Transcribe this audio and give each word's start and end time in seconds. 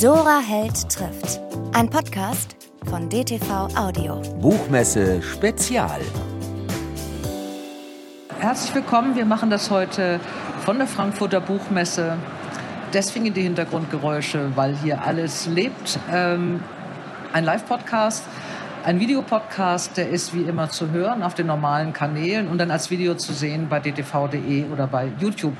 Dora 0.00 0.40
Held 0.46 0.90
trifft. 0.90 1.40
Ein 1.72 1.88
Podcast 1.88 2.54
von 2.84 3.08
DTV 3.08 3.68
Audio. 3.74 4.20
Buchmesse 4.42 5.22
Spezial. 5.22 6.02
Herzlich 8.38 8.74
willkommen. 8.74 9.16
Wir 9.16 9.24
machen 9.24 9.48
das 9.48 9.70
heute 9.70 10.20
von 10.66 10.76
der 10.76 10.86
Frankfurter 10.86 11.40
Buchmesse. 11.40 12.18
Deswegen 12.92 13.32
die 13.32 13.40
Hintergrundgeräusche, 13.40 14.54
weil 14.54 14.76
hier 14.76 15.02
alles 15.02 15.46
lebt. 15.46 15.98
Ähm, 16.12 16.62
ein 17.32 17.44
Live-Podcast, 17.44 18.24
ein 18.84 19.00
Videopodcast, 19.00 19.96
der 19.96 20.10
ist 20.10 20.34
wie 20.34 20.42
immer 20.42 20.68
zu 20.68 20.90
hören 20.90 21.22
auf 21.22 21.32
den 21.32 21.46
normalen 21.46 21.94
Kanälen 21.94 22.48
und 22.48 22.58
dann 22.58 22.70
als 22.70 22.90
Video 22.90 23.14
zu 23.14 23.32
sehen 23.32 23.68
bei 23.70 23.80
dtv.de 23.80 24.66
oder 24.70 24.86
bei 24.88 25.10
YouTube. 25.18 25.54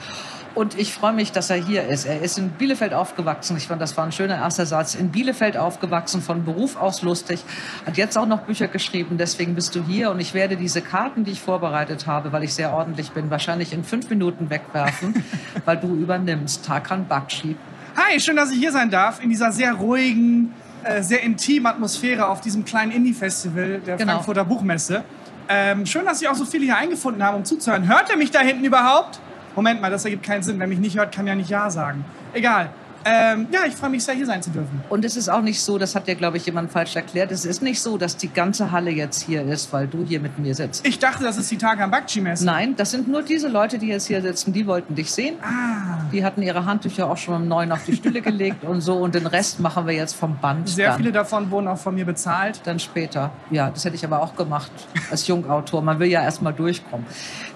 Und 0.57 0.79
ich 0.79 0.95
freue 0.95 1.13
mich, 1.13 1.33
dass 1.33 1.51
er 1.51 1.57
hier 1.57 1.85
ist. 1.87 2.07
Er 2.07 2.23
ist 2.23 2.39
in 2.39 2.49
Bielefeld 2.49 2.95
aufgewachsen. 2.95 3.59
Ich 3.59 3.67
fand, 3.69 3.83
das 3.83 3.95
war 3.99 4.05
ein 4.05 4.11
schöner 4.13 4.37
erster 4.37 4.65
Satz. 4.65 4.95
In 4.95 5.11
Bielefeld 5.11 5.59
aufgewachsen, 5.59 6.23
von 6.23 6.47
Beruf 6.47 6.77
aus 6.77 7.03
lustig. 7.03 7.45
Hat 7.85 7.99
jetzt 7.99 8.17
auch 8.17 8.25
noch 8.25 8.41
Bücher 8.41 8.67
geschrieben. 8.67 9.19
Deswegen 9.19 9.55
bist 9.55 9.75
du 9.75 9.85
hier. 9.85 10.11
Und 10.11 10.19
ich 10.19 10.33
werde 10.33 10.57
diese 10.57 10.81
Karten, 10.81 11.25
die 11.25 11.33
ich 11.33 11.43
vorbereitet 11.43 12.07
habe, 12.07 12.33
weil 12.33 12.43
ich 12.43 12.55
sehr 12.55 12.73
ordentlich 12.73 13.11
bin, 13.11 13.29
wahrscheinlich 13.31 13.75
in 13.75 13.85
fünf 13.85 14.09
Minuten 14.09 14.49
wegwerfen, 14.49 15.23
weil 15.67 15.77
du 15.77 15.95
übernimmst. 15.95 16.65
Tarkan 16.65 17.07
Bakshi. 17.07 17.55
Hi, 17.95 18.19
schön, 18.19 18.37
dass 18.37 18.51
ich 18.51 18.59
hier 18.59 18.73
sein 18.73 18.89
darf. 18.89 19.23
In 19.23 19.29
dieser 19.29 19.53
sehr 19.53 19.75
ruhigen, 19.75 20.55
äh, 20.85 21.03
sehr 21.03 21.23
intimen 21.23 21.67
Atmosphäre 21.67 22.29
auf 22.29 22.41
diesem 22.41 22.65
kleinen 22.65 22.93
Indie-Festival 22.93 23.83
der 23.85 23.97
Genau. 23.99 24.13
Frankfurter 24.15 24.47
Buchmesse. 24.47 25.05
Ähm, 25.51 25.85
schön, 25.85 26.07
dass 26.07 26.21
sich 26.21 26.29
auch 26.29 26.35
so 26.35 26.47
viele 26.47 26.65
hier 26.65 26.79
eingefunden 26.79 27.23
haben, 27.23 27.37
um 27.37 27.45
zuzuhören. 27.45 27.87
Hört 27.87 28.09
ihr 28.11 28.17
mich 28.17 28.31
da 28.31 28.41
hinten 28.41 28.65
überhaupt? 28.65 29.21
Moment 29.57 29.81
mal, 29.81 29.91
das 29.91 30.05
ergibt 30.05 30.23
keinen 30.25 30.43
Sinn. 30.43 30.59
Wer 30.61 30.67
mich 30.67 30.79
nicht 30.79 30.97
hört, 30.97 31.13
kann 31.15 31.27
ja 31.27 31.35
nicht 31.35 31.51
Ja 31.51 31.71
sagen. 31.71 32.05
Egal. 32.33 32.71
Ähm, 33.09 33.47
ja, 33.53 33.61
ich 33.69 33.75
freue 33.75 33.91
mich 33.91 34.03
sehr, 34.03 34.17
hier 34.17 34.27
sein 34.27 34.43
zu 34.43 34.51
dürfen. 34.51 34.83
Und 34.89 35.05
es 35.05 35.17
ist 35.17 35.29
auch 35.29 35.41
nicht 35.41 35.61
so, 35.61 35.79
das 35.79 35.95
hat 35.95 36.09
dir, 36.09 36.17
glaube 36.17 36.39
ich, 36.39 36.47
jemand 36.47 36.73
falsch 36.73 36.97
erklärt, 36.97 37.31
es 37.31 37.45
ist 37.45 37.63
nicht 37.63 37.81
so, 37.81 37.99
dass 37.99 38.17
die 38.17 38.27
ganze 38.27 38.73
Halle 38.73 38.91
jetzt 38.91 39.23
hier 39.23 39.43
ist, 39.43 39.73
weil 39.73 39.87
du 39.87 40.05
hier 40.05 40.19
mit 40.19 40.41
mir 40.41 40.57
sitzt. 40.57 40.85
Ich 40.85 40.99
dachte, 40.99 41.23
das 41.23 41.37
ist 41.39 41.49
die 41.53 41.57
Tarkan 41.57 41.89
Bakci-Messe. 41.93 42.45
Nein, 42.45 42.75
das 42.75 42.91
sind 42.91 43.07
nur 43.07 43.23
diese 43.23 43.47
Leute, 43.47 43.79
die 43.79 43.87
jetzt 43.87 44.09
hier 44.09 44.21
sitzen, 44.23 44.53
die 44.53 44.67
wollten 44.67 44.97
dich 44.97 45.13
sehen. 45.13 45.37
Ah, 45.41 46.01
Die 46.13 46.25
hatten 46.25 46.43
ihre 46.43 46.65
Handtücher 46.65 47.09
auch 47.09 47.17
schon 47.17 47.35
um 47.37 47.47
neun 47.47 47.71
auf 47.71 47.85
die 47.85 47.95
Stühle 47.95 48.21
gelegt 48.23 48.65
und 48.65 48.81
so. 48.81 48.97
Und 48.97 49.15
den 49.15 49.29
Rest 49.29 49.61
machen 49.61 49.87
wir 49.87 49.95
jetzt 49.95 50.17
vom 50.17 50.37
Band. 50.39 50.69
sehr 50.69 50.89
dann. 50.89 50.97
viele 50.97 51.13
davon 51.13 51.49
wurden 51.53 51.69
auch 51.69 51.79
von 51.79 51.95
mir 51.95 52.07
bezahlt. 52.07 52.61
Dann 52.65 52.81
später. 52.81 53.31
Ja, 53.53 53.71
das 53.71 53.85
hätte 53.85 53.95
ich 53.95 54.05
aber 54.05 54.21
auch 54.21 54.35
gemacht 54.35 54.73
als 55.13 55.29
Jungautor. 55.29 55.81
Man 55.81 56.01
will 56.01 56.09
ja 56.09 56.23
erst 56.23 56.43
mal 56.43 56.51
durchkommen. 56.53 57.07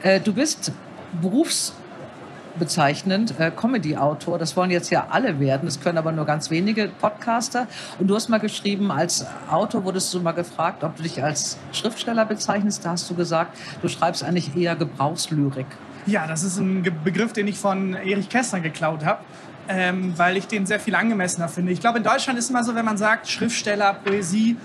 Äh, 0.02 0.20
du 0.20 0.32
bist 0.32 0.70
berufsbezeichnend 2.54 3.38
äh, 3.38 3.50
Comedy-Autor. 3.50 4.38
Das 4.38 4.56
wollen 4.56 4.70
jetzt 4.70 4.90
ja 4.90 5.06
alle 5.10 5.40
werden. 5.40 5.62
Das 5.64 5.80
können 5.80 5.98
aber 5.98 6.12
nur 6.12 6.24
ganz 6.24 6.50
wenige 6.50 6.88
Podcaster. 6.88 7.66
Und 7.98 8.08
du 8.08 8.14
hast 8.14 8.28
mal 8.28 8.38
geschrieben, 8.38 8.90
als 8.90 9.26
Autor 9.50 9.84
wurdest 9.84 10.12
du 10.14 10.20
mal 10.20 10.32
gefragt, 10.32 10.84
ob 10.84 10.96
du 10.96 11.02
dich 11.02 11.22
als 11.22 11.58
Schriftsteller 11.72 12.24
bezeichnest. 12.24 12.84
Da 12.84 12.90
hast 12.90 13.08
du 13.10 13.14
gesagt, 13.14 13.56
du 13.82 13.88
schreibst 13.88 14.22
eigentlich 14.22 14.56
eher 14.56 14.76
Gebrauchslyrik. 14.76 15.66
Ja, 16.06 16.26
das 16.26 16.42
ist 16.42 16.58
ein 16.58 16.82
Begriff, 17.04 17.32
den 17.32 17.46
ich 17.46 17.58
von 17.58 17.94
Erich 17.94 18.28
Kästner 18.28 18.60
geklaut 18.60 19.04
habe, 19.04 19.20
ähm, 19.68 20.14
weil 20.16 20.36
ich 20.36 20.46
den 20.46 20.66
sehr 20.66 20.80
viel 20.80 20.94
angemessener 20.94 21.48
finde. 21.48 21.72
Ich 21.72 21.80
glaube, 21.80 21.98
in 21.98 22.04
Deutschland 22.04 22.38
ist 22.38 22.50
immer 22.50 22.64
so, 22.64 22.74
wenn 22.74 22.84
man 22.84 22.96
sagt 22.96 23.28
Schriftsteller, 23.28 23.94
Poesie, 23.94 24.56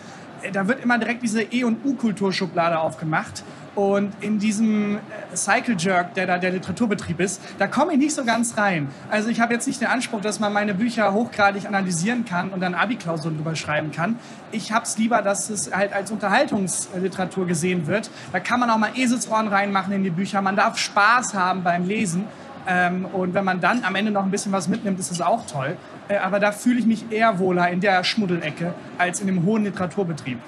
äh, 0.42 0.52
da 0.52 0.68
wird 0.68 0.82
immer 0.82 0.98
direkt 0.98 1.24
diese 1.24 1.42
E- 1.42 1.66
und 1.66 1.84
U-Kulturschublade 1.84 2.80
aufgemacht. 2.80 3.44
Und 3.76 4.14
in 4.22 4.40
diesem 4.40 4.96
äh, 4.96 5.36
Cycle 5.36 5.76
Jerk, 5.78 6.14
der 6.14 6.26
da 6.26 6.38
der 6.38 6.52
Literaturbetrieb 6.52 7.20
ist, 7.20 7.42
da 7.60 7.68
komme 7.68 7.94
ich 7.94 8.00
nicht 8.00 8.16
so 8.16 8.24
ganz 8.24 8.58
rein. 8.58 8.88
Also 9.10 9.30
ich 9.30 9.42
habe 9.42 9.54
jetzt 9.54 9.68
nicht 9.68 9.82
den 9.82 9.90
Anspruch, 9.90 10.22
dass 10.22 10.40
man 10.40 10.54
meine 10.54 10.74
Bücher 10.74 11.14
hochgradig 11.14 11.68
analysieren 11.68 12.24
kann 12.24 12.52
und 12.52 12.62
dann 12.62 12.74
Abi-Klausuren 12.74 13.36
drüber 13.36 13.56
schreiben 13.56 13.92
kann. 13.92 14.18
Ich 14.52 14.72
habe 14.72 14.86
es 14.86 14.98
lieber, 14.98 15.22
dass 15.22 15.50
es 15.50 15.74
halt 15.74 15.92
als 15.92 16.10
Unterhaltungsliteratur 16.12 17.46
gesehen 17.46 17.86
wird. 17.88 18.10
Da 18.32 18.40
kann 18.40 18.62
man 18.62 18.70
auch 18.70 18.78
mal 18.78 18.92
Eselsohren 18.96 19.50
reinmachen 19.50 19.92
in 19.94 20.04
die 20.04 20.10
Bücher. 20.10 20.42
Man 20.42 20.56
darf 20.56 20.78
Spaß 20.78 21.34
haben 21.34 21.64
beim 21.64 21.86
Lesen. 21.86 22.24
Ähm, 22.68 23.06
und 23.06 23.34
wenn 23.34 23.46
man 23.46 23.60
dann 23.60 23.84
am 23.84 23.96
Ende 23.96 24.12
noch 24.12 24.24
ein 24.24 24.32
bisschen 24.32 24.52
was 24.52 24.68
mitnimmt, 24.68 25.00
ist 25.00 25.12
das 25.12 25.22
auch 25.22 25.46
toll. 25.46 25.78
Äh, 26.08 26.18
aber 26.18 26.40
da 26.40 26.52
fühle 26.52 26.80
ich 26.80 26.86
mich 26.86 27.12
eher 27.12 27.40
wohler 27.40 27.70
in 27.70 27.82
der 27.82 28.04
Schmuddelecke 28.04 28.74
als 28.98 29.20
in 29.20 29.28
dem 29.28 29.46
hohen 29.46 29.66
Literaturbetrieb. 29.66 30.40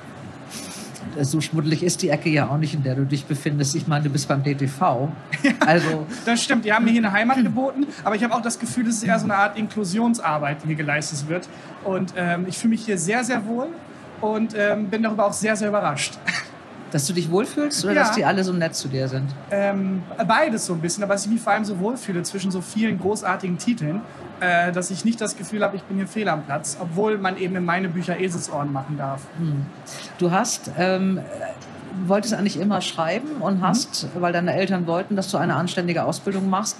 So 1.22 1.41
schmuddelig 1.41 1.83
ist 1.83 2.01
die 2.01 2.09
Ecke 2.09 2.29
ja 2.29 2.50
auch 2.50 2.57
nicht, 2.57 2.73
in 2.73 2.83
der 2.83 2.95
du 2.95 3.05
dich 3.05 3.25
befindest. 3.25 3.75
Ich 3.75 3.88
meine, 3.88 4.03
du 4.03 4.09
bist 4.09 4.28
beim 4.28 4.44
DTV. 4.44 5.09
Also 5.66 6.05
Das 6.25 6.44
stimmt, 6.44 6.66
die 6.66 6.73
haben 6.73 6.85
mir 6.85 6.91
hier 6.91 7.01
eine 7.01 7.11
Heimat 7.11 7.44
geboten, 7.44 7.85
aber 8.03 8.16
ich 8.16 8.23
habe 8.23 8.33
auch 8.33 8.41
das 8.41 8.59
Gefühl, 8.59 8.88
es 8.88 8.97
ist 8.97 9.03
eher 9.03 9.19
so 9.19 9.25
eine 9.25 9.35
Art 9.35 9.57
Inklusionsarbeit, 9.57 10.63
die 10.63 10.67
hier 10.67 10.75
geleistet 10.75 11.27
wird. 11.27 11.50
Und 11.83 12.13
ähm, 12.16 12.45
ich 12.47 12.57
fühle 12.57 12.72
mich 12.72 12.85
hier 12.85 12.97
sehr, 12.97 13.23
sehr 13.23 13.45
wohl 13.45 13.67
und 14.22 14.56
ähm, 14.57 14.88
bin 14.88 15.03
darüber 15.03 15.25
auch 15.25 15.33
sehr, 15.33 15.56
sehr 15.56 15.69
überrascht. 15.69 16.17
Dass 16.97 17.05
du 17.05 17.13
dich 17.13 17.29
wohlfühlst 17.29 17.85
oder 17.85 17.93
Ja. 17.93 18.01
dass 18.01 18.13
die 18.13 18.25
alle 18.25 18.43
so 18.43 18.53
nett 18.53 18.73
zu 18.73 18.87
dir 18.87 19.07
sind? 19.07 19.29
Ähm, 19.51 20.01
beides 20.27 20.65
so 20.65 20.73
ein 20.73 20.81
bisschen, 20.81 21.03
aber 21.03 21.13
dass 21.13 21.25
ich 21.25 21.31
mich 21.31 21.39
vor 21.39 21.53
allem 21.53 21.63
so 21.63 21.77
wohlfühle 21.77 22.23
zwischen 22.23 22.49
so 22.49 22.59
vielen 22.59 22.99
großartigen 22.99 23.59
Titeln, 23.59 24.01
äh, 24.39 24.71
dass 24.71 24.89
ich 24.89 25.05
nicht 25.05 25.21
das 25.21 25.37
Gefühl 25.37 25.63
habe, 25.63 25.75
ich 25.75 25.83
bin 25.83 25.97
hier 25.97 26.07
fehl 26.07 26.27
am 26.27 26.43
Platz, 26.43 26.75
obwohl 26.81 27.19
man 27.19 27.37
eben 27.37 27.55
in 27.55 27.65
meine 27.65 27.87
Bücher 27.89 28.19
Eselsohren 28.19 28.73
machen 28.73 28.97
darf. 28.97 29.21
Du 30.17 30.31
hast, 30.31 30.71
ähm, 30.75 31.19
wolltest 32.07 32.33
eigentlich 32.33 32.59
immer 32.59 32.81
schreiben 32.81 33.27
und 33.41 33.61
hast, 33.61 34.07
weil 34.19 34.33
deine 34.33 34.53
Eltern 34.55 34.87
wollten, 34.87 35.15
dass 35.15 35.29
du 35.29 35.37
eine 35.37 35.55
anständige 35.55 36.03
Ausbildung 36.03 36.49
machst, 36.49 36.77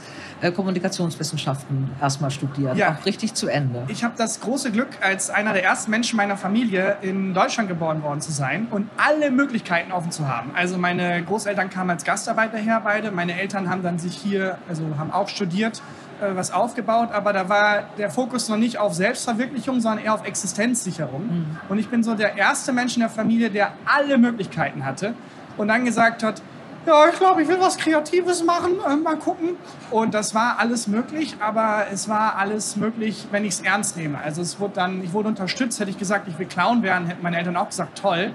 Kommunikationswissenschaften 0.53 1.90
erstmal 2.02 2.31
studiert. 2.31 2.78
Ja. 2.78 2.98
Auch 3.00 3.06
richtig 3.06 3.34
zu 3.34 3.48
Ende. 3.48 3.84
Ich 3.88 4.03
habe 4.03 4.14
das 4.18 4.40
große 4.40 4.72
Glück, 4.72 4.90
als 5.02 5.30
einer 5.30 5.53
der 5.53 5.64
ersten 5.64 5.92
Menschen 5.92 6.18
meiner 6.18 6.38
Familie 6.38 6.98
in 7.02 7.34
Deutschland 7.34 7.70
geboren 7.70 8.03
worden 8.03 8.22
zu 8.22 8.31
sein 8.31 8.68
und 8.72 8.90
alle 8.97 9.31
Möglichkeiten 9.31 9.92
offen 9.92 10.12
zu 10.12 10.28
haben. 10.28 10.52
Also 10.56 10.78
meine 10.78 11.24
Großeltern 11.24 11.70
kamen 11.70 11.92
als 11.92 12.03
Gastarbeiter 12.03 12.58
her, 12.58 12.81
beide. 12.84 13.12
Meine 13.12 13.40
Eltern 13.40 13.70
haben 13.70 13.84
dann 13.84 14.00
sich 14.00 14.16
hier, 14.16 14.58
also 14.70 14.84
haben 14.97 15.12
auch 15.12 15.30
studiert, 15.30 15.81
äh, 16.22 16.36
was 16.36 16.52
aufgebaut, 16.52 17.09
aber 17.12 17.34
da 17.34 17.50
war 17.50 17.84
der 17.97 18.09
Fokus 18.09 18.50
noch 18.50 18.58
nicht 18.58 18.80
auf 18.80 18.94
Selbstverwirklichung, 18.94 19.81
sondern 19.81 20.06
eher 20.06 20.14
auf 20.14 20.26
Existenzsicherung. 20.26 21.46
Und 21.70 21.78
ich 21.78 21.90
bin 21.90 22.03
so 22.03 22.16
der 22.16 22.38
erste 22.38 22.74
Mensch 22.74 22.96
in 22.96 23.02
der 23.02 23.09
Familie, 23.09 23.50
der 23.50 23.74
alle 23.86 24.18
Möglichkeiten 24.18 24.86
hatte 24.86 25.14
und 25.58 25.68
dann 25.68 25.86
gesagt 25.86 26.24
hat, 26.24 26.42
ja, 26.88 27.09
ich 27.09 27.20
glaube, 27.20 27.42
ich 27.42 27.48
will 27.50 27.59
was 27.59 27.78
Kreatives 27.78 28.44
machen, 28.44 28.78
äh, 28.88 28.96
mal 28.96 29.18
gucken. 29.18 29.58
Und 29.92 30.14
das 30.14 30.34
war 30.34 30.58
alles 30.58 30.88
möglich, 30.88 31.36
aber 31.40 31.88
es 31.92 32.08
war 32.08 32.38
alles 32.38 32.78
möglich, 32.78 33.28
wenn 33.31 33.44
ich 33.44 33.56
es 33.56 33.62
ernst 33.62 33.98
nehme. 33.98 34.18
Also 34.20 34.42
es 34.42 34.59
wurde 34.59 34.75
dann, 34.75 35.03
ich 35.03 35.12
wurde 35.12 35.28
unterstützt, 35.28 35.80
hätte 35.80 35.92
ich 35.92 35.97
gesagt, 35.97 36.28
ich 36.30 36.40
will 36.40 36.47
Clown 36.47 36.84
werden, 36.84 37.08
hätten 37.08 37.22
meine 37.22 37.38
Eltern 37.38 37.58
auch 37.58 37.68
gesagt, 37.68 37.97
toll. 37.97 38.31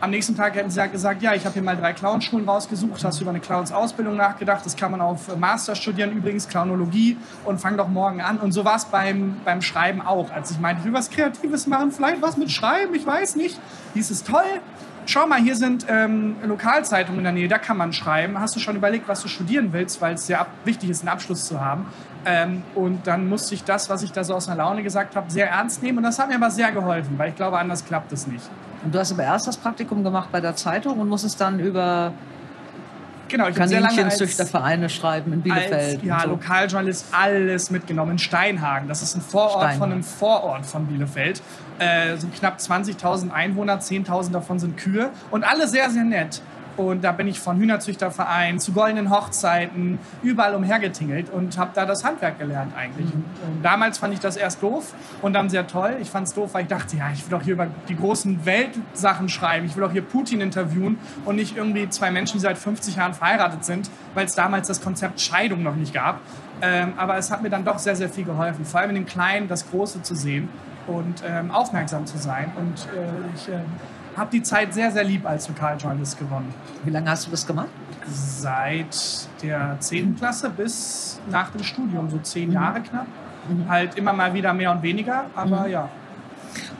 Am 0.00 0.10
nächsten 0.10 0.36
Tag 0.36 0.56
hätten 0.56 0.68
sie 0.68 0.88
gesagt, 0.88 1.22
ja, 1.22 1.32
ich 1.34 1.44
habe 1.44 1.52
hier 1.52 1.62
mal 1.62 1.76
drei 1.76 1.92
Clownschulen 1.92 2.48
rausgesucht, 2.48 3.04
hast 3.04 3.20
über 3.20 3.30
eine 3.30 3.38
Clowns-Ausbildung 3.38 4.16
nachgedacht, 4.16 4.66
das 4.66 4.74
kann 4.74 4.90
man 4.90 5.00
auf 5.00 5.36
Master 5.36 5.76
studieren, 5.76 6.10
übrigens 6.10 6.48
Clownologie 6.48 7.16
und 7.44 7.60
fang 7.60 7.76
doch 7.76 7.86
morgen 7.86 8.20
an. 8.20 8.38
Und 8.38 8.50
so 8.50 8.64
war 8.64 8.74
es 8.74 8.86
beim, 8.86 9.36
beim 9.44 9.62
Schreiben 9.62 10.02
auch. 10.02 10.32
Als 10.32 10.50
ich 10.50 10.58
meinte, 10.58 10.80
ich 10.80 10.86
will 10.86 10.92
was 10.92 11.08
Kreatives 11.08 11.68
machen, 11.68 11.92
vielleicht 11.92 12.20
was 12.20 12.36
mit 12.36 12.50
Schreiben, 12.50 12.92
ich 12.96 13.06
weiß 13.06 13.36
nicht, 13.36 13.60
hieß 13.94 14.10
es 14.10 14.24
toll. 14.24 14.42
Schau 15.04 15.26
mal, 15.26 15.40
hier 15.40 15.56
sind 15.56 15.86
ähm, 15.88 16.36
Lokalzeitungen 16.44 17.18
in 17.18 17.24
der 17.24 17.32
Nähe, 17.32 17.48
da 17.48 17.58
kann 17.58 17.76
man 17.76 17.92
schreiben. 17.92 18.38
Hast 18.38 18.54
du 18.54 18.60
schon 18.60 18.76
überlegt, 18.76 19.08
was 19.08 19.20
du 19.22 19.28
studieren 19.28 19.72
willst, 19.72 20.00
weil 20.00 20.14
es 20.14 20.26
sehr 20.26 20.46
wichtig 20.64 20.90
ist, 20.90 21.00
einen 21.00 21.08
Abschluss 21.08 21.44
zu 21.44 21.60
haben? 21.60 21.86
Ähm, 22.24 22.62
und 22.76 23.06
dann 23.06 23.28
musste 23.28 23.54
ich 23.54 23.64
das, 23.64 23.90
was 23.90 24.04
ich 24.04 24.12
da 24.12 24.22
so 24.22 24.34
aus 24.34 24.48
einer 24.48 24.58
Laune 24.58 24.84
gesagt 24.84 25.16
habe, 25.16 25.30
sehr 25.30 25.50
ernst 25.50 25.82
nehmen. 25.82 25.98
Und 25.98 26.04
das 26.04 26.20
hat 26.20 26.28
mir 26.28 26.36
aber 26.36 26.50
sehr 26.50 26.70
geholfen, 26.70 27.18
weil 27.18 27.30
ich 27.30 27.36
glaube, 27.36 27.58
anders 27.58 27.84
klappt 27.84 28.12
es 28.12 28.28
nicht. 28.28 28.48
Und 28.84 28.94
du 28.94 28.98
hast 28.98 29.12
aber 29.12 29.24
erst 29.24 29.48
das 29.48 29.56
Praktikum 29.56 30.04
gemacht 30.04 30.28
bei 30.30 30.40
der 30.40 30.54
Zeitung 30.54 31.00
und 31.00 31.08
musstest 31.08 31.40
dann 31.40 31.58
über 31.58 32.12
Genau, 33.32 33.48
ich 33.48 33.54
Kaninchenzüchtervereine 33.54 34.90
schreiben 34.90 35.32
in 35.32 35.40
Bielefeld. 35.40 36.00
als 36.00 36.04
ja, 36.04 36.20
so. 36.20 36.28
Lokaljournalist 36.28 37.06
alles 37.12 37.70
mitgenommen. 37.70 38.12
In 38.12 38.18
Steinhagen, 38.18 38.88
das 38.88 39.00
ist 39.00 39.14
ein 39.14 39.22
Vorort 39.22 39.52
Steinhagen. 39.52 39.78
von 39.78 39.92
einem 39.92 40.04
Vorort 40.04 40.66
von 40.66 40.86
Bielefeld. 40.86 41.40
Äh, 41.78 42.18
so 42.18 42.26
knapp 42.28 42.58
20.000 42.58 43.30
Einwohner, 43.30 43.78
10.000 43.78 44.32
davon 44.32 44.58
sind 44.58 44.76
Kühe 44.76 45.08
und 45.30 45.44
alle 45.44 45.66
sehr, 45.66 45.88
sehr 45.88 46.04
nett. 46.04 46.42
Und 46.76 47.04
da 47.04 47.12
bin 47.12 47.28
ich 47.28 47.40
von 47.40 47.58
Hühnerzüchterverein 47.58 48.58
zu 48.58 48.72
goldenen 48.72 49.10
Hochzeiten 49.10 49.98
überall 50.22 50.54
umhergetingelt 50.54 51.30
und 51.30 51.58
habe 51.58 51.72
da 51.74 51.84
das 51.84 52.04
Handwerk 52.04 52.38
gelernt 52.38 52.72
eigentlich. 52.76 53.12
Und, 53.12 53.24
und 53.46 53.62
damals 53.62 53.98
fand 53.98 54.14
ich 54.14 54.20
das 54.20 54.36
erst 54.36 54.62
doof 54.62 54.94
und 55.20 55.34
dann 55.34 55.50
sehr 55.50 55.66
toll. 55.66 55.96
Ich 56.00 56.10
fand 56.10 56.28
es 56.28 56.34
doof, 56.34 56.54
weil 56.54 56.62
ich 56.62 56.68
dachte, 56.68 56.96
ja, 56.96 57.10
ich 57.12 57.22
will 57.24 57.38
doch 57.38 57.44
hier 57.44 57.54
über 57.54 57.68
die 57.88 57.96
großen 57.96 58.44
Weltsachen 58.46 59.28
schreiben. 59.28 59.66
Ich 59.66 59.76
will 59.76 59.84
doch 59.84 59.92
hier 59.92 60.02
Putin 60.02 60.40
interviewen 60.40 60.98
und 61.24 61.36
nicht 61.36 61.56
irgendwie 61.56 61.88
zwei 61.88 62.10
Menschen, 62.10 62.34
die 62.34 62.42
seit 62.42 62.58
50 62.58 62.96
Jahren 62.96 63.14
verheiratet 63.14 63.64
sind, 63.64 63.90
weil 64.14 64.26
es 64.26 64.34
damals 64.34 64.68
das 64.68 64.80
Konzept 64.80 65.20
Scheidung 65.20 65.62
noch 65.62 65.76
nicht 65.76 65.92
gab. 65.92 66.20
Ähm, 66.62 66.92
aber 66.96 67.16
es 67.16 67.30
hat 67.30 67.42
mir 67.42 67.50
dann 67.50 67.64
doch 67.64 67.78
sehr, 67.78 67.96
sehr 67.96 68.08
viel 68.08 68.24
geholfen, 68.24 68.64
vor 68.64 68.80
allem 68.80 68.90
in 68.90 68.96
dem 68.96 69.06
Kleinen 69.06 69.48
das 69.48 69.68
Große 69.68 70.02
zu 70.02 70.14
sehen 70.14 70.48
und 70.86 71.22
ähm, 71.26 71.50
aufmerksam 71.50 72.06
zu 72.06 72.18
sein. 72.18 72.52
Und 72.56 72.86
äh, 72.96 73.34
ich 73.34 73.48
äh, 73.48 73.60
habe 74.16 74.30
die 74.30 74.42
Zeit 74.42 74.74
sehr, 74.74 74.90
sehr 74.90 75.04
lieb 75.04 75.26
als 75.26 75.48
Lokaljournalist 75.48 76.18
gewonnen. 76.18 76.52
Wie 76.84 76.90
lange 76.90 77.10
hast 77.10 77.26
du 77.26 77.30
das 77.30 77.46
gemacht? 77.46 77.68
Seit 78.06 79.28
der 79.42 79.76
10. 79.78 80.16
Klasse 80.16 80.50
bis 80.50 81.20
nach 81.30 81.50
dem 81.50 81.62
Studium, 81.62 82.10
so 82.10 82.18
zehn 82.18 82.52
Jahre 82.52 82.80
knapp. 82.80 83.06
Mhm. 83.48 83.68
Halt 83.68 83.96
immer 83.96 84.12
mal 84.12 84.34
wieder 84.34 84.52
mehr 84.52 84.70
und 84.72 84.82
weniger, 84.82 85.26
aber 85.34 85.66
mhm. 85.66 85.70
ja. 85.70 85.88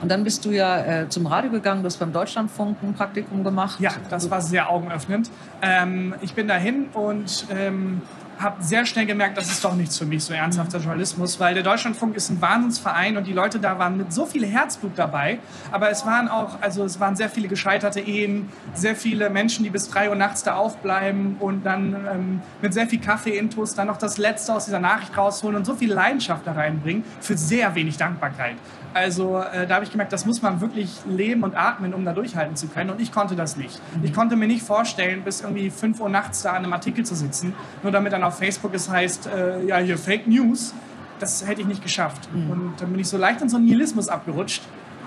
Und 0.01 0.09
dann 0.09 0.23
bist 0.23 0.45
du 0.45 0.51
ja 0.51 0.79
äh, 1.01 1.09
zum 1.09 1.25
Radio 1.25 1.49
gegangen, 1.49 1.81
du 1.81 1.87
hast 1.87 1.97
beim 1.97 2.13
Deutschlandfunk 2.13 2.77
ein 2.83 2.93
Praktikum 2.93 3.43
gemacht. 3.43 3.79
Ja, 3.79 3.91
das 4.09 4.29
war 4.29 4.41
sehr 4.41 4.69
augenöffnend. 4.69 5.31
Ähm, 5.61 6.13
ich 6.21 6.33
bin 6.33 6.47
dahin 6.47 6.87
und 6.93 7.47
ähm, 7.49 8.01
habe 8.39 8.63
sehr 8.63 8.85
schnell 8.85 9.05
gemerkt, 9.05 9.37
das 9.37 9.49
ist 9.49 9.63
doch 9.63 9.75
nichts 9.75 9.97
für 9.97 10.05
mich, 10.05 10.23
so 10.23 10.33
ernsthafter 10.33 10.79
Journalismus, 10.79 11.39
weil 11.39 11.53
der 11.53 11.63
Deutschlandfunk 11.63 12.15
ist 12.15 12.29
ein 12.29 12.41
Wahnsinnsverein 12.41 13.17
und 13.17 13.27
die 13.27 13.33
Leute 13.33 13.59
da 13.59 13.79
waren 13.79 13.97
mit 13.97 14.13
so 14.13 14.25
viel 14.25 14.45
Herzblut 14.45 14.93
dabei. 14.95 15.39
Aber 15.71 15.89
es 15.89 16.05
waren 16.05 16.27
auch, 16.27 16.61
also 16.61 16.83
es 16.83 16.99
waren 16.99 17.15
sehr 17.15 17.29
viele 17.29 17.47
gescheiterte 17.47 17.99
Ehen, 17.99 18.49
sehr 18.73 18.95
viele 18.95 19.29
Menschen, 19.29 19.63
die 19.63 19.69
bis 19.69 19.89
drei 19.89 20.09
Uhr 20.09 20.15
nachts 20.15 20.43
da 20.43 20.55
aufbleiben 20.55 21.37
und 21.39 21.65
dann 21.65 21.93
ähm, 21.93 22.41
mit 22.61 22.73
sehr 22.73 22.87
viel 22.87 22.99
Kaffee-Intus 22.99 23.75
dann 23.75 23.87
noch 23.87 23.97
das 23.97 24.17
Letzte 24.17 24.53
aus 24.53 24.65
dieser 24.65 24.79
Nachricht 24.79 25.17
rausholen 25.17 25.55
und 25.55 25.65
so 25.65 25.75
viel 25.75 25.91
Leidenschaft 25.91 26.45
da 26.45 26.53
reinbringen 26.53 27.03
für 27.21 27.37
sehr 27.37 27.75
wenig 27.75 27.97
Dankbarkeit. 27.97 28.55
Also 28.93 29.39
äh, 29.39 29.65
da 29.65 29.75
habe 29.75 29.85
ich 29.85 29.91
gemerkt, 29.91 30.13
das 30.13 30.25
muss 30.25 30.41
man 30.41 30.61
wirklich 30.61 30.99
leben 31.07 31.43
und 31.43 31.55
atmen, 31.55 31.93
um 31.93 32.05
da 32.05 32.13
durchhalten 32.13 32.55
zu 32.55 32.67
können. 32.67 32.91
Und 32.91 33.01
ich 33.01 33.11
konnte 33.11 33.35
das 33.35 33.57
nicht. 33.57 33.81
Ich 34.03 34.13
konnte 34.13 34.35
mir 34.35 34.47
nicht 34.47 34.63
vorstellen, 34.63 35.23
bis 35.23 35.41
irgendwie 35.41 35.71
5 35.71 35.99
Uhr 35.99 36.09
nachts 36.09 36.43
da 36.43 36.51
an 36.51 36.57
einem 36.57 36.73
Artikel 36.73 37.03
zu 37.03 37.15
sitzen, 37.15 37.55
nur 37.81 37.91
damit 37.91 38.13
dann 38.13 38.22
auf 38.23 38.37
Facebook 38.37 38.73
es 38.73 38.89
heißt, 38.89 39.27
äh, 39.27 39.65
ja, 39.65 39.77
hier 39.77 39.97
Fake 39.97 40.27
News. 40.27 40.73
Das 41.19 41.45
hätte 41.45 41.61
ich 41.61 41.67
nicht 41.67 41.83
geschafft. 41.83 42.29
Mhm. 42.33 42.49
Und 42.49 42.73
dann 42.79 42.91
bin 42.91 42.99
ich 42.99 43.07
so 43.07 43.17
leicht 43.17 43.41
in 43.41 43.49
so 43.49 43.57
einen 43.57 43.65
Nihilismus 43.65 44.07
abgerutscht 44.07 44.63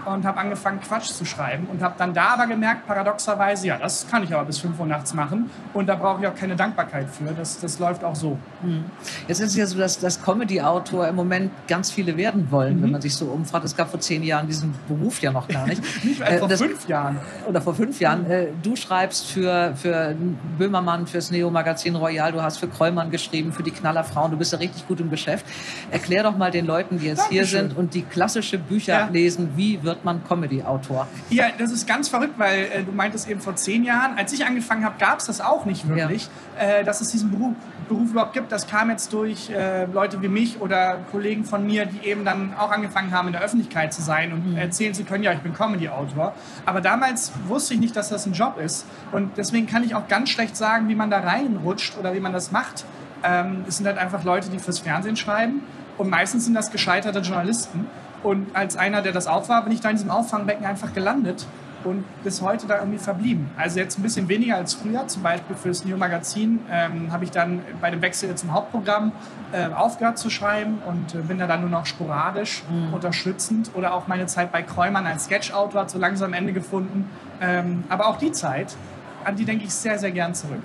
und 0.07 0.25
habe 0.25 0.39
angefangen, 0.39 0.81
Quatsch 0.81 1.09
zu 1.09 1.25
schreiben 1.25 1.67
und 1.71 1.83
habe 1.83 1.95
dann 1.99 2.15
da 2.15 2.29
aber 2.29 2.47
gemerkt, 2.47 2.87
paradoxerweise, 2.87 3.67
ja, 3.67 3.79
das 3.79 4.07
kann 4.09 4.23
ich 4.23 4.35
aber 4.35 4.45
bis 4.45 4.59
5 4.59 4.79
Uhr 4.79 4.87
nachts 4.87 5.15
machen 5.15 5.51
und 5.75 5.87
da 5.87 5.95
brauche 5.97 6.21
ich 6.23 6.27
auch 6.27 6.35
keine 6.35 6.57
Dankbarkeit 6.57 7.09
für. 7.11 7.33
Das, 7.33 7.61
das 7.61 7.79
läuft 7.79 8.05
auch 8.05 8.15
so. 8.15 8.39
Mhm. 8.63 8.85
Jetzt 9.29 9.41
ist 9.41 9.51
es 9.51 9.57
ja 9.57 9.67
so, 9.67 9.79
dass, 9.79 9.99
dass 9.99 10.23
Comedy-Autor 10.23 11.09
im 11.09 11.15
Moment 11.15 11.51
ganz 11.69 11.91
viele 11.91 12.17
werden 12.17 12.51
wollen, 12.51 12.79
mhm. 12.79 12.83
wenn 12.83 12.91
man 12.93 13.01
sich 13.01 13.15
so 13.15 13.27
umfragt. 13.27 13.65
Es 13.65 13.77
gab 13.77 13.91
vor 13.91 14.01
zehn 14.01 14.23
Jahren 14.23 14.47
diesen 14.47 14.75
Beruf 14.89 15.21
ja 15.21 15.33
noch 15.33 15.49
gar 15.49 15.67
nicht. 15.67 15.83
nicht 16.05 16.21
äh, 16.21 16.39
vor 16.39 16.49
das, 16.49 16.61
fünf 16.61 16.89
Jahren. 16.89 17.19
Oder 17.47 17.61
vor 17.61 17.75
fünf 17.75 18.01
Jahren. 18.01 18.25
Mhm. 18.25 18.31
Äh, 18.31 18.47
du 18.63 18.77
schreibst 18.77 19.27
für, 19.27 19.75
für 19.77 20.15
Böhmermann, 20.59 21.07
fürs 21.07 21.31
Neo-Magazin 21.31 21.97
Royal, 21.97 22.33
du 22.33 22.43
hast 22.43 22.59
für 22.59 22.69
Krollmann 22.69 23.11
geschrieben, 23.11 23.53
für 23.53 23.63
die 23.63 23.71
Knallerfrauen. 23.71 24.31
Du 24.31 24.37
bist 24.37 24.53
ja 24.53 24.59
richtig 24.59 24.87
gut 24.87 25.01
im 25.01 25.11
Geschäft. 25.11 25.47
Erklär 25.91 26.23
doch 26.23 26.37
mal 26.37 26.51
den 26.51 26.67
Leuten, 26.67 26.99
die 26.99 27.07
jetzt 27.07 27.25
Dankeschön. 27.25 27.37
hier 27.37 27.47
sind 27.47 27.77
und 27.77 27.95
die 27.95 28.03
klassische 28.03 28.59
Bücher 28.59 28.93
ja. 28.93 29.09
lesen, 29.11 29.51
wie 29.57 29.83
wird 29.83 29.96
wird 29.97 30.05
man 30.05 30.23
Comedy-Autor? 30.25 31.09
Ja, 31.31 31.47
das 31.59 31.73
ist 31.73 31.87
ganz 31.87 32.09
verrückt, 32.09 32.35
weil 32.37 32.69
äh, 32.73 32.83
du 32.85 32.93
meintest 32.93 33.29
eben 33.29 33.41
vor 33.41 33.57
zehn 33.57 33.85
Jahren, 33.85 34.17
als 34.17 34.33
ich 34.33 34.45
angefangen 34.45 34.85
habe, 34.85 34.97
gab 34.99 35.19
es 35.19 35.27
das 35.27 35.41
auch 35.41 35.65
nicht 35.65 35.89
wirklich, 35.89 36.29
ja. 36.59 36.81
äh, 36.81 36.85
dass 36.85 37.01
es 37.01 37.09
diesen 37.09 37.31
Beruf, 37.31 37.55
Beruf, 37.89 38.11
überhaupt 38.11 38.33
gibt. 38.33 38.53
Das 38.53 38.67
kam 38.67 38.91
jetzt 38.91 39.13
durch 39.13 39.51
äh, 39.51 39.87
Leute 39.87 40.21
wie 40.21 40.29
mich 40.29 40.61
oder 40.61 40.99
Kollegen 41.11 41.45
von 41.45 41.65
mir, 41.65 41.87
die 41.87 42.07
eben 42.07 42.25
dann 42.25 42.55
auch 42.59 42.71
angefangen 42.71 43.13
haben, 43.13 43.29
in 43.29 43.33
der 43.33 43.43
Öffentlichkeit 43.43 43.93
zu 43.93 44.03
sein 44.03 44.33
und 44.33 44.53
mhm. 44.53 44.57
erzählen 44.57 44.93
zu 44.93 45.05
können, 45.05 45.25
ja, 45.25 45.33
ich 45.33 45.41
bin 45.41 45.55
Comedy-Autor. 45.55 46.35
Aber 46.67 46.81
damals 46.81 47.33
wusste 47.47 47.75
ich 47.75 47.81
nicht, 47.81 47.97
dass 47.97 48.09
das 48.09 48.27
ein 48.27 48.33
Job 48.33 48.59
ist. 48.59 48.87
Und 49.13 49.37
deswegen 49.37 49.67
kann 49.67 49.85
ich 49.85 49.95
auch 49.95 50.09
ganz 50.09 50.31
schlecht 50.31 50.57
sagen, 50.57 50.89
wie 50.89 50.95
man 50.95 51.11
da 51.11 51.21
reinrutscht 51.21 51.97
oder 51.99 52.13
wie 52.15 52.21
man 52.21 52.33
das 52.33 52.51
macht. 52.51 52.85
Ähm, 53.23 53.65
es 53.67 53.79
sind 53.79 53.87
halt 53.87 53.99
einfach 53.99 54.25
Leute, 54.25 54.51
die 54.51 54.59
fürs 54.59 54.81
Fernsehen 54.81 55.17
schreiben. 55.17 55.63
Und 55.97 56.11
meistens 56.11 56.45
sind 56.45 56.55
das 56.55 56.71
gescheiterte 56.71 57.21
Journalisten. 57.21 57.87
Und 58.23 58.55
als 58.55 58.77
einer, 58.77 59.03
der 59.03 59.13
das 59.13 59.27
auch 59.27 59.49
war, 59.49 59.63
bin 59.63 59.73
ich 59.73 59.81
da 59.81 59.91
in 59.91 59.97
diesem 59.97 60.11
Auffangbecken 60.11 60.67
einfach 60.67 60.93
gelandet 60.93 61.47
und 61.87 62.05
bis 62.25 62.43
heute 62.43 62.67
da 62.67 62.79
irgendwie 62.79 62.99
verblieben. 62.99 63.51
Also 63.57 63.79
jetzt 63.79 63.99
ein 63.99 64.03
bisschen 64.03 64.29
weniger 64.29 64.57
als 64.57 64.75
früher, 64.75 65.07
zum 65.07 65.23
Beispiel 65.23 65.57
fürs 65.57 65.85
New 65.85 65.97
Magazin 65.97 66.61
ähm, 66.71 67.13
habe 67.13 67.25
ich 67.25 67.31
dann 67.31 67.61
bei 67.81 67.91
dem 67.91 68.03
Wechsel 68.03 68.35
zum 68.35 68.53
Hauptprogramm 68.53 69.13
äh, 69.53 69.67
aufgehört 69.67 70.19
zu 70.19 70.29
schreiben 70.29 70.79
und 70.87 71.15
äh, 71.15 71.23
bin 71.23 71.39
da 71.39 71.47
dann 71.47 71.61
nur 71.61 71.71
noch 71.71 71.87
sporadisch 71.87 72.65
mhm. 72.69 72.93
unterstützend 72.93 73.71
oder 73.75 73.95
auch 73.95 74.09
meine 74.09 74.27
Zeit 74.27 74.53
bei 74.53 74.63
Kräumann 74.63 75.07
als 75.07 75.27
Sketch-Autor 75.27 75.83
hat 75.83 75.91
so 75.91 75.99
langsam 75.99 76.33
Ende 76.33 76.53
gefunden. 76.53 77.09
Ähm, 77.41 77.85
aber 77.89 78.09
auch 78.09 78.19
die 78.19 78.33
Zeit, 78.33 78.77
an 79.25 79.37
die 79.37 79.45
denke 79.45 79.65
ich 79.65 79.73
sehr, 79.73 79.99
sehr 79.99 80.11
gern 80.11 80.35
zurück. 80.35 80.63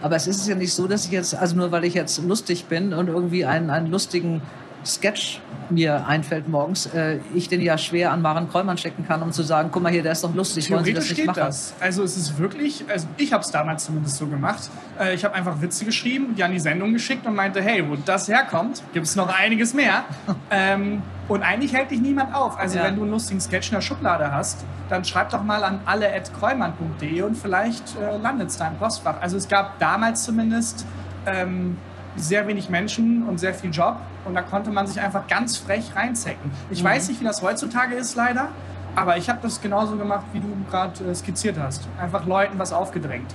Aber 0.00 0.16
es 0.16 0.26
ist 0.26 0.46
ja 0.46 0.54
nicht 0.54 0.72
so, 0.72 0.86
dass 0.86 1.04
ich 1.04 1.10
jetzt, 1.10 1.34
also 1.34 1.56
nur 1.56 1.72
weil 1.72 1.84
ich 1.84 1.94
jetzt 1.94 2.22
lustig 2.24 2.66
bin 2.66 2.92
und 2.92 3.08
irgendwie 3.08 3.44
einen, 3.44 3.70
einen 3.70 3.88
lustigen 3.88 4.42
Sketch 4.84 5.40
mir 5.72 6.06
einfällt 6.06 6.48
morgens, 6.48 6.86
äh, 6.86 7.18
ich 7.34 7.48
den 7.48 7.60
ja 7.60 7.78
schwer 7.78 8.12
an 8.12 8.22
Maren 8.22 8.48
Kräumann 8.48 8.78
stecken 8.78 9.06
kann, 9.06 9.22
um 9.22 9.32
zu 9.32 9.42
sagen, 9.42 9.70
guck 9.72 9.82
mal 9.82 9.90
hier, 9.90 10.02
der 10.02 10.12
ist 10.12 10.22
doch 10.22 10.34
lustig, 10.34 10.70
wollen 10.70 10.84
Sie 10.84 10.92
das 10.92 11.08
nicht 11.08 11.24
machen? 11.24 11.40
Das. 11.40 11.74
Also 11.80 12.02
es 12.02 12.16
ist 12.16 12.38
wirklich, 12.38 12.84
also 12.88 13.06
ich 13.16 13.32
habe 13.32 13.42
es 13.42 13.50
damals 13.50 13.84
zumindest 13.84 14.16
so 14.16 14.26
gemacht, 14.26 14.70
äh, 15.00 15.14
ich 15.14 15.24
habe 15.24 15.34
einfach 15.34 15.60
Witze 15.60 15.84
geschrieben, 15.84 16.34
die 16.36 16.44
an 16.44 16.52
die 16.52 16.60
Sendung 16.60 16.92
geschickt 16.92 17.26
und 17.26 17.34
meinte, 17.34 17.62
hey, 17.62 17.88
wo 17.88 17.96
das 17.96 18.28
herkommt, 18.28 18.82
gibt 18.92 19.06
es 19.06 19.16
noch 19.16 19.28
einiges 19.28 19.74
mehr. 19.74 20.04
ähm, 20.50 21.02
und 21.28 21.42
eigentlich 21.42 21.72
hält 21.72 21.90
dich 21.90 22.00
niemand 22.00 22.34
auf. 22.34 22.58
Also 22.58 22.78
ja. 22.78 22.84
wenn 22.84 22.96
du 22.96 23.02
einen 23.02 23.12
lustigen 23.12 23.40
Sketch 23.40 23.70
in 23.70 23.76
der 23.76 23.82
Schublade 23.82 24.32
hast, 24.32 24.64
dann 24.90 25.04
schreib 25.04 25.30
doch 25.30 25.42
mal 25.42 25.64
an 25.64 25.80
alle.kräumann.de 25.86 27.22
und 27.22 27.36
vielleicht 27.36 27.96
äh, 27.96 28.18
landet 28.18 28.50
es 28.50 28.58
da 28.58 28.68
im 28.68 28.76
Postfach. 28.76 29.20
Also 29.20 29.36
es 29.36 29.48
gab 29.48 29.78
damals 29.78 30.24
zumindest... 30.24 30.84
Ähm, 31.24 31.76
sehr 32.16 32.46
wenig 32.46 32.68
Menschen 32.68 33.22
und 33.24 33.38
sehr 33.38 33.54
viel 33.54 33.70
Job. 33.70 33.96
Und 34.24 34.34
da 34.34 34.42
konnte 34.42 34.70
man 34.70 34.86
sich 34.86 35.00
einfach 35.00 35.26
ganz 35.26 35.56
frech 35.56 35.94
reinzecken. 35.94 36.50
Ich 36.70 36.82
mhm. 36.82 36.88
weiß 36.88 37.08
nicht, 37.08 37.20
wie 37.20 37.24
das 37.24 37.42
heutzutage 37.42 37.94
ist, 37.94 38.14
leider. 38.16 38.48
Aber 38.94 39.16
ich 39.16 39.28
habe 39.28 39.38
das 39.42 39.60
genauso 39.60 39.96
gemacht, 39.96 40.26
wie 40.32 40.40
du 40.40 40.48
gerade 40.70 41.04
äh, 41.04 41.14
skizziert 41.14 41.58
hast. 41.58 41.88
Einfach 41.98 42.26
Leuten 42.26 42.58
was 42.58 42.72
aufgedrängt. 42.72 43.34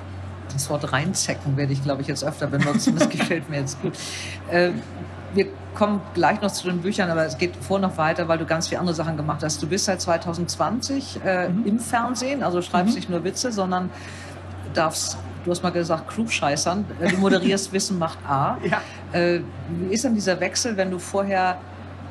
Das 0.54 0.70
Wort 0.70 0.92
reinzecken 0.94 1.58
werde 1.58 1.74
ich, 1.74 1.84
glaube 1.84 2.02
ich, 2.02 2.08
jetzt 2.08 2.24
öfter 2.24 2.48
benutzen. 2.48 2.96
Das 2.98 3.10
gefällt 3.10 3.50
mir 3.50 3.60
jetzt 3.60 3.82
gut. 3.82 3.94
Äh, 4.50 4.72
wir 5.34 5.48
kommen 5.74 6.02
gleich 6.14 6.42
noch 6.42 6.52
zu 6.52 6.68
den 6.68 6.82
Büchern, 6.82 7.10
aber 7.10 7.26
es 7.26 7.38
geht 7.38 7.56
vor 7.56 7.80
noch 7.80 7.98
weiter, 7.98 8.28
weil 8.28 8.38
du 8.38 8.46
ganz 8.46 8.68
viele 8.68 8.80
andere 8.80 8.96
Sachen 8.96 9.18
gemacht 9.18 9.44
hast. 9.44 9.62
Du 9.62 9.68
bist 9.68 9.86
seit 9.86 10.02
2020 10.02 11.20
äh, 11.24 11.50
mhm. 11.50 11.66
im 11.66 11.80
Fernsehen, 11.80 12.44
also 12.44 12.62
schreibst 12.62 12.94
mhm. 12.94 12.96
nicht 12.96 13.10
nur 13.10 13.24
Witze, 13.24 13.52
sondern 13.52 13.90
darfst 14.74 15.18
du 15.48 15.52
hast 15.52 15.64
mal 15.64 15.72
gesagt, 15.72 16.10
Klugscheißern. 16.10 16.86
Äh, 17.00 17.10
du 17.10 17.18
moderierst 17.18 17.72
Wissen 17.74 17.98
macht 17.98 18.20
A. 18.28 18.58
Ja. 18.64 18.82
Äh, 19.18 19.40
wie 19.70 19.94
ist 19.94 20.04
denn 20.04 20.14
dieser 20.14 20.40
Wechsel, 20.40 20.76
wenn 20.76 20.92
du 20.92 21.00
vorher, 21.00 21.58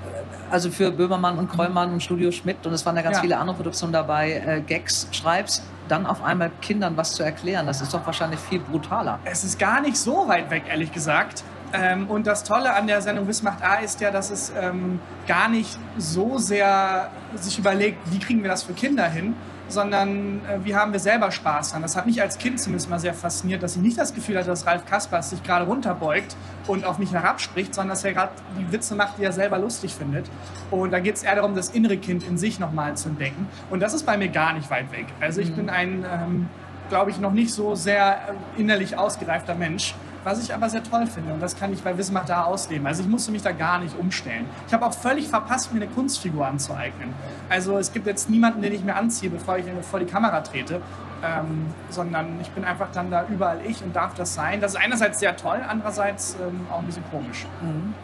äh, 0.06 0.52
also 0.52 0.70
für 0.70 0.90
Böhmermann 0.90 1.38
und 1.38 1.50
Krollmann 1.50 1.92
und 1.92 2.02
Studio 2.02 2.32
Schmidt 2.32 2.66
und 2.66 2.72
es 2.72 2.84
waren 2.86 2.96
ja 2.96 3.02
ganz 3.02 3.18
ja. 3.18 3.22
viele 3.22 3.36
andere 3.36 3.56
Produktionen 3.56 3.92
dabei, 3.92 4.62
Gags 4.66 5.08
schreibst, 5.12 5.62
dann 5.88 6.06
auf 6.06 6.24
einmal 6.24 6.50
Kindern 6.62 6.96
was 6.96 7.12
zu 7.12 7.22
erklären? 7.22 7.66
Das 7.66 7.80
ist 7.80 7.92
doch 7.92 8.04
wahrscheinlich 8.06 8.40
viel 8.40 8.58
brutaler. 8.58 9.18
Es 9.24 9.44
ist 9.44 9.58
gar 9.58 9.82
nicht 9.82 9.98
so 9.98 10.26
weit 10.26 10.50
weg, 10.50 10.64
ehrlich 10.68 10.90
gesagt. 10.92 11.44
Ähm, 11.72 12.08
und 12.08 12.26
das 12.26 12.42
Tolle 12.42 12.74
an 12.74 12.86
der 12.86 13.02
Sendung 13.02 13.28
Wiss 13.28 13.42
macht 13.42 13.62
A 13.62 13.76
ist 13.76 14.00
ja, 14.00 14.10
dass 14.10 14.30
es 14.30 14.52
ähm, 14.58 14.98
gar 15.26 15.48
nicht 15.48 15.78
so 15.98 16.38
sehr 16.38 17.10
sich 17.34 17.58
überlegt, 17.58 17.98
wie 18.10 18.18
kriegen 18.18 18.42
wir 18.42 18.50
das 18.50 18.62
für 18.62 18.72
Kinder 18.72 19.08
hin, 19.08 19.34
sondern 19.68 20.40
äh, 20.46 20.64
wie 20.64 20.74
haben 20.74 20.92
wir 20.92 21.00
selber 21.00 21.30
Spaß 21.30 21.72
dran. 21.72 21.82
Das 21.82 21.96
hat 21.96 22.06
mich 22.06 22.20
als 22.22 22.38
Kind 22.38 22.60
zumindest 22.60 22.88
mal 22.88 22.98
sehr 22.98 23.14
fasziniert, 23.14 23.62
dass 23.62 23.76
ich 23.76 23.82
nicht 23.82 23.98
das 23.98 24.14
Gefühl 24.14 24.36
hatte, 24.36 24.48
dass 24.48 24.66
Ralf 24.66 24.86
Kaspers 24.86 25.30
sich 25.30 25.42
gerade 25.42 25.66
runterbeugt 25.66 26.36
und 26.66 26.84
auf 26.84 26.98
mich 26.98 27.12
herabspricht, 27.12 27.74
sondern 27.74 27.90
dass 27.90 28.04
er 28.04 28.12
gerade 28.12 28.32
die 28.58 28.72
Witze 28.72 28.94
macht, 28.94 29.18
die 29.18 29.24
er 29.24 29.32
selber 29.32 29.58
lustig 29.58 29.94
findet. 29.94 30.26
Und 30.70 30.92
da 30.92 31.00
geht 31.00 31.16
es 31.16 31.22
eher 31.22 31.36
darum, 31.36 31.54
das 31.54 31.70
innere 31.70 31.96
Kind 31.96 32.26
in 32.26 32.38
sich 32.38 32.58
nochmal 32.58 32.96
zu 32.96 33.08
entdecken. 33.08 33.48
Und 33.70 33.80
das 33.80 33.94
ist 33.94 34.04
bei 34.04 34.16
mir 34.16 34.28
gar 34.28 34.52
nicht 34.52 34.70
weit 34.70 34.92
weg. 34.92 35.06
Also 35.20 35.40
ich 35.40 35.50
mhm. 35.50 35.56
bin 35.56 35.70
ein, 35.70 36.04
ähm, 36.10 36.48
glaube 36.88 37.10
ich, 37.10 37.18
noch 37.18 37.32
nicht 37.32 37.52
so 37.52 37.74
sehr 37.74 38.18
äh, 38.56 38.60
innerlich 38.60 38.96
ausgereifter 38.96 39.54
Mensch 39.54 39.94
was 40.26 40.42
ich 40.42 40.52
aber 40.52 40.68
sehr 40.68 40.82
toll 40.82 41.06
finde. 41.06 41.32
Und 41.32 41.40
das 41.40 41.56
kann 41.56 41.72
ich 41.72 41.84
bei 41.84 41.96
Wismar 41.96 42.24
da 42.26 42.42
ausleben. 42.42 42.84
Also 42.84 43.02
ich 43.02 43.08
musste 43.08 43.30
mich 43.30 43.42
da 43.42 43.52
gar 43.52 43.78
nicht 43.78 43.96
umstellen. 43.96 44.46
Ich 44.66 44.74
habe 44.74 44.84
auch 44.84 44.92
völlig 44.92 45.28
verpasst, 45.28 45.72
mir 45.72 45.80
eine 45.80 45.88
Kunstfigur 45.88 46.44
anzueignen. 46.44 47.14
Also 47.48 47.78
es 47.78 47.92
gibt 47.92 48.08
jetzt 48.08 48.28
niemanden, 48.28 48.60
den 48.60 48.72
ich 48.72 48.82
mir 48.82 48.96
anziehe, 48.96 49.30
bevor 49.30 49.56
ich 49.56 49.66
vor 49.88 50.00
die 50.00 50.06
Kamera 50.06 50.40
trete. 50.40 50.82
Ähm, 51.24 51.66
sondern 51.90 52.40
ich 52.42 52.50
bin 52.50 52.64
einfach 52.64 52.88
dann 52.92 53.10
da 53.10 53.24
überall 53.28 53.60
ich 53.64 53.82
und 53.84 53.94
darf 53.94 54.14
das 54.14 54.34
sein. 54.34 54.60
Das 54.60 54.72
ist 54.72 54.80
einerseits 54.80 55.20
sehr 55.20 55.36
toll, 55.36 55.60
andererseits 55.66 56.36
ähm, 56.42 56.66
auch 56.70 56.80
ein 56.80 56.86
bisschen 56.86 57.08
komisch. 57.10 57.46
Mhm. 57.62 57.94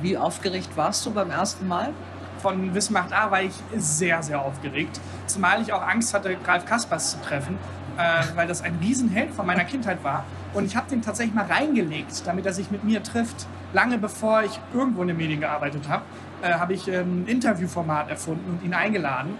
Wie 0.00 0.16
aufgeregt 0.16 0.70
warst 0.76 1.04
du 1.04 1.12
beim 1.12 1.30
ersten 1.30 1.68
Mal? 1.68 1.90
Von 2.38 2.74
Wismacht 2.74 3.12
A 3.12 3.30
war 3.30 3.42
ich 3.42 3.52
sehr, 3.76 4.22
sehr 4.22 4.40
aufgeregt. 4.40 4.98
Zumal 5.26 5.60
ich 5.60 5.72
auch 5.74 5.86
Angst 5.86 6.14
hatte, 6.14 6.36
Ralf 6.46 6.64
Kaspers 6.64 7.12
zu 7.12 7.20
treffen, 7.20 7.58
äh, 7.96 8.24
weil 8.34 8.46
das 8.46 8.62
ein 8.62 8.78
Riesenheld 8.80 9.32
von 9.32 9.46
meiner 9.46 9.64
Kindheit 9.64 10.02
war. 10.04 10.24
Und 10.54 10.64
ich 10.64 10.76
habe 10.76 10.88
den 10.88 11.02
tatsächlich 11.02 11.34
mal 11.34 11.46
reingelegt, 11.46 12.26
damit 12.26 12.46
er 12.46 12.52
sich 12.52 12.70
mit 12.70 12.84
mir 12.84 13.02
trifft. 13.02 13.46
Lange 13.72 13.98
bevor 13.98 14.42
ich 14.42 14.60
irgendwo 14.72 15.02
in 15.02 15.08
den 15.08 15.16
Medien 15.16 15.40
gearbeitet 15.40 15.88
habe, 15.88 16.02
äh, 16.42 16.52
habe 16.52 16.74
ich 16.74 16.88
ähm, 16.88 17.22
ein 17.22 17.26
Interviewformat 17.26 18.10
erfunden 18.10 18.50
und 18.50 18.64
ihn 18.64 18.74
eingeladen, 18.74 19.34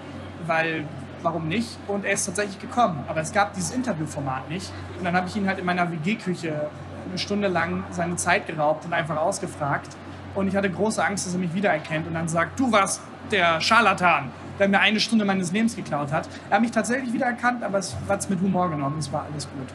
weil 0.47 0.85
warum 1.23 1.49
nicht? 1.49 1.79
Und 1.89 2.05
er 2.05 2.13
ist 2.13 2.27
tatsächlich 2.27 2.59
gekommen. 2.59 3.05
Aber 3.09 3.21
es 3.21 3.33
gab 3.33 3.55
dieses 3.55 3.71
Interviewformat 3.71 4.49
nicht. 4.49 4.73
Und 4.99 5.05
dann 5.05 5.15
habe 5.15 5.29
ich 5.29 5.37
ihn 5.37 5.47
halt 5.47 5.59
in 5.59 5.65
meiner 5.65 5.91
WG-Küche 5.91 6.71
eine 7.09 7.19
Stunde 7.19 7.49
lang 7.49 7.85
seine 7.91 8.17
Zeit 8.17 8.47
geraubt 8.47 8.85
und 8.85 8.93
einfach 8.93 9.17
ausgefragt. 9.17 9.89
Und 10.35 10.49
ich 10.49 10.57
hatte 10.57 10.71
große 10.71 11.03
Angst, 11.03 11.27
dass 11.27 11.33
er 11.33 11.41
mich 11.41 11.55
wiedererkennt 11.55 12.07
und 12.07 12.15
dann 12.15 12.29
sagt, 12.29 12.61
du 12.61 12.71
warst 12.71 13.01
der 13.31 13.61
Scharlatan, 13.61 14.31
der 14.59 14.69
mir 14.69 14.81
eine 14.81 15.01
Stunde 15.01 15.25
meines 15.25 15.53
Lebens 15.53 15.77
geklaut 15.77 16.13
hat. 16.13 16.29
Er 16.51 16.57
hat 16.57 16.63
mich 16.63 16.71
tatsächlich 16.71 17.13
wiedererkannt, 17.13 17.63
aber 17.63 17.79
es 17.79 17.97
hat 18.09 18.21
es 18.21 18.29
mit 18.29 18.41
Humor 18.41 18.71
genommen. 18.71 18.97
Es 18.99 19.13
war 19.13 19.27
alles 19.31 19.49
gut. 19.49 19.69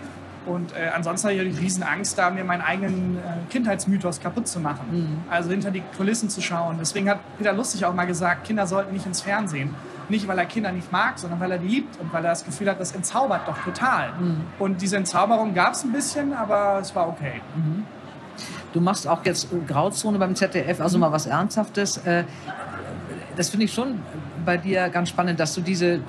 Und 0.45 0.75
äh, 0.75 0.89
ansonsten 0.95 1.27
hatte 1.27 1.38
ich 1.38 1.59
riesen 1.59 1.83
Angst, 1.83 2.17
da 2.17 2.31
mir 2.31 2.43
meinen 2.43 2.61
eigenen 2.61 3.17
äh, 3.17 3.51
Kindheitsmythos 3.51 4.19
kaputt 4.19 4.47
zu 4.47 4.59
machen. 4.59 4.85
Mhm. 4.91 5.17
Also 5.29 5.51
hinter 5.51 5.69
die 5.69 5.83
Kulissen 5.95 6.29
zu 6.29 6.41
schauen. 6.41 6.77
Deswegen 6.79 7.07
hat 7.09 7.19
Peter 7.38 7.53
Lustig 7.53 7.85
auch 7.85 7.93
mal 7.93 8.05
gesagt, 8.05 8.45
Kinder 8.45 8.65
sollten 8.65 8.91
nicht 8.93 9.05
ins 9.05 9.21
Fernsehen. 9.21 9.75
Nicht, 10.09 10.27
weil 10.27 10.39
er 10.39 10.45
Kinder 10.45 10.71
nicht 10.71 10.91
mag, 10.91 11.19
sondern 11.19 11.39
weil 11.39 11.51
er 11.51 11.57
die 11.59 11.67
liebt 11.67 12.00
und 12.01 12.11
weil 12.11 12.25
er 12.25 12.31
das 12.31 12.43
Gefühl 12.43 12.69
hat, 12.71 12.79
das 12.79 12.91
entzaubert 12.93 13.47
doch 13.47 13.57
total. 13.63 14.09
Mhm. 14.19 14.41
Und 14.57 14.81
diese 14.81 14.97
Entzauberung 14.97 15.53
gab 15.53 15.73
es 15.73 15.83
ein 15.83 15.91
bisschen, 15.91 16.33
aber 16.33 16.79
es 16.81 16.93
war 16.95 17.07
okay. 17.07 17.39
Du 18.73 18.81
machst 18.81 19.07
auch 19.07 19.23
jetzt 19.23 19.47
Grauzone 19.67 20.17
beim 20.17 20.35
ZDF, 20.35 20.81
also 20.81 20.97
mal 20.97 21.11
was 21.11 21.27
Ernsthaftes. 21.27 21.97
Äh, 21.97 22.23
Das 23.38 23.50
finde 23.50 23.65
ich 23.65 23.73
schon 23.73 24.00
bei 24.41 24.57
dir 24.57 24.89
ganz 24.89 25.10
spannend, 25.10 25.39
dass 25.39 25.53
du 25.53 25.62
diese 25.62 26.01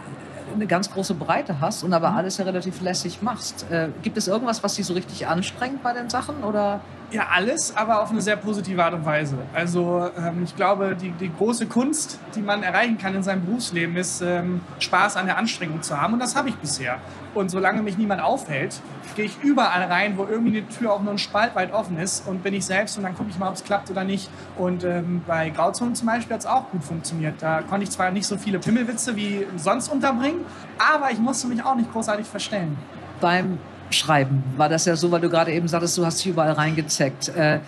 eine 0.54 0.66
ganz 0.66 0.90
große 0.90 1.14
Breite 1.14 1.60
hast 1.60 1.82
und 1.82 1.92
aber 1.94 2.14
alles 2.14 2.38
ja 2.38 2.44
relativ 2.44 2.80
lässig 2.80 3.22
machst. 3.22 3.66
Äh, 3.70 3.88
Gibt 4.02 4.16
es 4.18 4.28
irgendwas, 4.28 4.62
was 4.62 4.74
dich 4.74 4.86
so 4.86 4.94
richtig 4.94 5.26
anstrengt 5.26 5.82
bei 5.82 5.92
den 5.92 6.10
Sachen? 6.10 6.44
Oder? 6.44 6.80
Ja, 7.12 7.26
alles, 7.31 7.76
aber 7.76 8.00
auf 8.00 8.11
eine 8.11 8.23
sehr 8.23 8.37
positive 8.37 8.83
Art 8.83 8.95
und 8.95 9.04
Weise. 9.04 9.37
Also 9.52 10.09
ähm, 10.16 10.45
ich 10.45 10.57
glaube, 10.57 10.97
die, 10.99 11.11
die 11.11 11.31
große 11.31 11.66
Kunst, 11.66 12.19
die 12.35 12.40
man 12.40 12.62
erreichen 12.62 12.97
kann 12.97 13.14
in 13.14 13.23
seinem 13.23 13.45
Berufsleben, 13.45 13.97
ist 13.97 14.23
ähm, 14.23 14.62
Spaß 14.78 15.19
an 15.19 15.26
der 15.26 15.37
Anstrengung 15.37 15.83
zu 15.83 16.00
haben. 16.00 16.14
Und 16.14 16.21
das 16.21 16.35
habe 16.35 16.49
ich 16.49 16.57
bisher. 16.57 16.97
Und 17.35 17.50
solange 17.50 17.83
mich 17.83 17.99
niemand 17.99 18.23
aufhält, 18.23 18.81
gehe 19.14 19.26
ich 19.26 19.42
überall 19.42 19.85
rein, 19.85 20.16
wo 20.16 20.25
irgendwie 20.25 20.59
eine 20.59 20.69
Tür 20.69 20.95
auch 20.95 21.02
nur 21.02 21.12
ein 21.12 21.19
Spalt 21.19 21.54
weit 21.54 21.75
offen 21.75 21.99
ist 21.99 22.26
und 22.26 22.42
bin 22.42 22.54
ich 22.54 22.64
selbst 22.64 22.97
und 22.97 23.02
dann 23.02 23.14
gucke 23.14 23.28
ich 23.28 23.38
mal, 23.38 23.49
ob 23.49 23.57
es 23.57 23.64
klappt 23.64 23.90
oder 23.90 24.04
nicht. 24.04 24.31
Und 24.57 24.83
ähm, 24.83 25.23
bei 25.26 25.50
Grauzone 25.50 25.92
zum 25.92 26.07
Beispiel 26.07 26.33
hat 26.33 26.40
es 26.40 26.47
auch 26.47 26.71
gut 26.71 26.83
funktioniert. 26.83 27.35
Da 27.40 27.61
konnte 27.61 27.85
ich 27.85 27.90
zwar 27.90 28.11
nicht 28.11 28.26
so 28.26 28.38
viele 28.38 28.59
Pimmelwitze 28.59 29.16
wie 29.16 29.47
sonst 29.57 29.88
unterbringen, 29.88 30.47
aber 30.78 31.11
ich 31.11 31.19
musste 31.19 31.47
mich 31.47 31.62
auch 31.62 31.75
nicht 31.75 31.92
großartig 31.92 32.26
verstellen. 32.26 32.78
Beim 33.21 33.59
Schreiben 33.92 34.42
war 34.56 34.68
das 34.68 34.84
ja 34.87 34.96
so, 34.96 35.11
weil 35.11 35.20
du 35.20 35.28
gerade 35.30 35.52
eben 35.52 35.68
sagtest, 35.68 35.96
du 35.99 36.04
hast 36.04 36.18
dich 36.18 36.28
überall 36.32 36.52
reingezeckt. 36.52 37.28
Äh, 37.30 37.61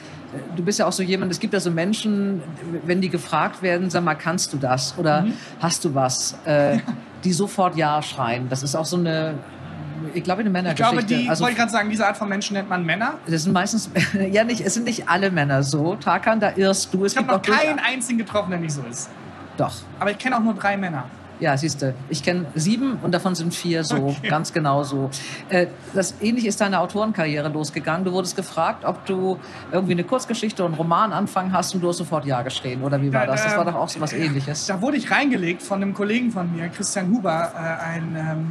Du 0.57 0.65
bist 0.65 0.81
ja 0.81 0.87
auch 0.87 0.93
so 0.93 1.05
jemand, 1.05 1.31
es 1.31 1.39
gibt 1.39 1.55
ja 1.55 1.61
so 1.61 1.71
Menschen, 1.71 2.43
wenn 2.87 3.01
die 3.01 3.09
gefragt 3.09 3.63
werden, 3.63 3.89
sag 3.89 4.03
mal, 4.03 4.17
kannst 4.17 4.53
du 4.53 4.57
das 4.57 4.99
oder 4.99 5.27
hast 5.61 5.85
du 5.85 5.95
was, 5.95 6.37
äh, 6.45 6.79
die 7.23 7.33
sofort 7.33 7.77
Ja 7.77 8.03
schreien. 8.03 8.49
Das 8.49 8.65
ist 8.65 8.75
auch 8.75 8.85
so 8.85 8.97
eine, 8.97 9.35
ich 10.13 10.25
glaube, 10.25 10.41
eine 10.41 10.49
Ich 10.49 10.53
Männergeschichte. 10.53 10.93
glaube, 10.93 11.07
die, 11.07 11.29
also, 11.29 11.43
wollte 11.45 11.53
ich 11.53 11.59
gerade 11.61 11.71
sagen, 11.71 11.89
diese 11.89 12.05
Art 12.05 12.17
von 12.17 12.29
Menschen 12.29 12.55
nennt 12.55 12.69
man 12.69 12.85
Männer. 12.85 13.15
das 13.29 13.45
sind 13.45 13.53
meistens, 13.53 13.89
ja 14.33 14.43
nicht, 14.43 14.61
es 14.63 14.75
sind 14.75 14.87
nicht 14.87 15.09
alle 15.09 15.31
Männer 15.31 15.63
so. 15.63 15.95
Tarkan, 15.95 16.41
da 16.41 16.51
irrst 16.57 16.93
du. 16.93 17.05
Es 17.05 17.13
Ich 17.13 17.19
habe 17.19 17.29
gibt 17.33 17.49
noch 17.49 17.57
keinen 17.57 17.79
einzigen 17.79 18.19
getroffen, 18.19 18.51
der 18.51 18.59
nicht 18.59 18.73
so 18.73 18.83
ist. 18.91 19.11
Doch. 19.57 19.73
Aber 20.01 20.11
ich 20.11 20.19
kenne 20.19 20.37
auch 20.37 20.43
nur 20.43 20.55
drei 20.55 20.77
Männer. 20.77 21.05
Ja, 21.41 21.57
siehst 21.57 21.83
du, 21.83 21.93
ich 22.09 22.23
kenne 22.23 22.47
sieben 22.55 22.99
und 23.03 23.13
davon 23.13 23.35
sind 23.35 23.55
vier 23.55 23.83
so, 23.85 23.97
Okay. 23.97 24.29
ganz 24.29 24.53
genau 24.53 24.83
so. 24.85 25.11
Äh, 25.49 25.67
das 25.93 26.15
ähnlich 26.21 26.47
ist 26.47 26.61
deine 26.61 26.79
Autorenkarriere 26.81 27.49
losgegangen. 27.49 28.05
Du 28.05 28.13
wurdest 28.13 28.37
gefragt, 28.37 28.85
ob 28.85 29.05
du 29.07 29.39
irgendwie 29.73 29.93
eine 29.93 30.05
Kurzgeschichte 30.05 30.63
oder 30.63 30.69
einen 30.73 30.77
Roman 30.77 31.13
anfangen 31.13 31.53
hast 31.53 31.75
und 31.75 31.81
du 31.81 31.89
hast 31.89 31.97
sofort 31.99 32.25
Ja 32.25 32.43
geschrien. 32.43 32.83
Oder 32.83 33.03
wie 33.03 33.13
war 33.13 33.27
Da- 33.27 33.33
das? 33.33 33.43
Das 33.43 33.53
da- 33.53 33.59
war 33.59 33.65
doch 33.65 33.75
auch 33.75 33.89
so 33.89 34.01
was 34.01 34.13
ähnliches. 34.13 34.67
Da 34.67 34.81
wurde 34.81 34.97
ich 34.97 35.11
reingelegt 35.11 35.63
von 35.63 35.83
einem 35.83 35.93
Kollegen 35.93 36.31
von 36.31 36.55
mir, 36.55 36.69
Christian 36.69 37.11
Huber, 37.11 37.53
äh, 37.57 37.85
ein 37.85 38.17
ähm, 38.17 38.51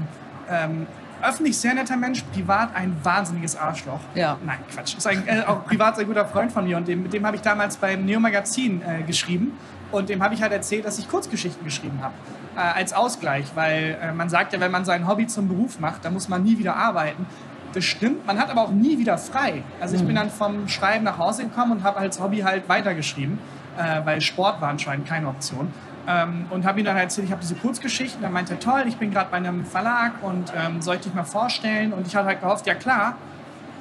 ähm, 0.50 0.88
öffentlich 1.22 1.58
sehr 1.58 1.74
netter 1.74 1.96
Mensch, 1.96 2.22
privat 2.34 2.76
ein 2.76 2.94
wahnsinniges 3.02 3.56
Arschloch. 3.56 4.02
Ja. 4.14 4.38
Nein, 4.46 4.58
Quatsch. 4.74 4.98
Ist 4.98 5.08
ein, 5.08 5.26
äh, 5.26 5.44
auch 5.48 5.64
privat 5.66 5.96
sehr 5.96 6.04
guter 6.04 6.26
Freund 6.26 6.52
von 6.52 6.66
mir 6.66 6.76
und 6.76 6.86
dem, 6.86 7.04
mit 7.04 7.14
dem 7.14 7.26
habe 7.26 7.38
ich 7.38 7.42
damals 7.42 7.78
beim 7.78 8.04
Neo 8.04 8.20
Magazin 8.20 8.82
äh, 8.82 9.04
geschrieben. 9.04 9.54
Und 9.94 10.10
dem 10.10 10.24
habe 10.24 10.34
ich 10.34 10.42
halt 10.42 10.52
erzählt, 10.52 10.86
dass 10.86 10.98
ich 10.98 11.08
Kurzgeschichten 11.08 11.64
geschrieben 11.64 12.00
habe. 12.02 12.16
Äh, 12.56 12.60
als 12.60 12.94
Ausgleich, 12.94 13.46
weil 13.54 13.98
äh, 14.02 14.12
man 14.12 14.28
sagt 14.28 14.52
ja, 14.52 14.60
wenn 14.60 14.72
man 14.72 14.86
sein 14.86 15.08
Hobby 15.08 15.28
zum 15.28 15.48
Beruf 15.48 15.80
macht, 15.80 16.04
dann 16.04 16.14
muss 16.14 16.28
man 16.28 16.44
nie 16.44 16.58
wieder 16.58 16.76
arbeiten. 16.76 17.28
Das 17.74 17.86
stimmt, 17.86 18.26
man 18.26 18.40
hat 18.40 18.50
aber 18.50 18.62
auch 18.62 18.72
nie 18.72 18.98
wieder 18.98 19.18
frei. 19.18 19.64
Also 19.80 19.96
ich 19.96 20.04
bin 20.04 20.16
dann 20.16 20.30
vom 20.30 20.68
Schreiben 20.68 21.04
nach 21.04 21.18
Hause 21.18 21.44
gekommen 21.44 21.72
und 21.72 21.84
habe 21.84 21.98
als 21.98 22.20
Hobby 22.20 22.40
halt 22.40 22.68
weitergeschrieben, 22.70 23.40
äh, 23.78 24.02
weil 24.04 24.20
Sport 24.22 24.62
war 24.62 24.70
anscheinend 24.70 25.08
keine 25.08 25.28
Option. 25.28 25.72
Ähm, 26.08 26.48
und 26.50 26.66
habe 26.66 26.80
ihm 26.80 26.86
dann 26.86 26.96
halt 26.96 27.06
erzählt, 27.06 27.28
ich 27.28 27.32
habe 27.32 27.42
diese 27.42 27.56
Kurzgeschichten. 27.56 28.22
Dann 28.22 28.34
meinte 28.34 28.54
er, 28.54 28.60
toll, 28.60 28.84
ich 28.88 28.98
bin 28.98 29.12
gerade 29.12 29.30
bei 29.30 29.38
einem 29.38 29.64
Verlag 29.64 30.14
und 30.22 30.52
ähm, 30.56 30.82
soll 30.82 30.96
ich 30.96 31.02
dich 31.02 31.14
mal 31.14 31.24
vorstellen? 31.24 31.94
Und 31.94 32.08
ich 32.08 32.16
hatte 32.16 32.28
halt 32.28 32.42
gehofft, 32.42 32.66
ja 32.68 32.74
klar, 32.74 33.16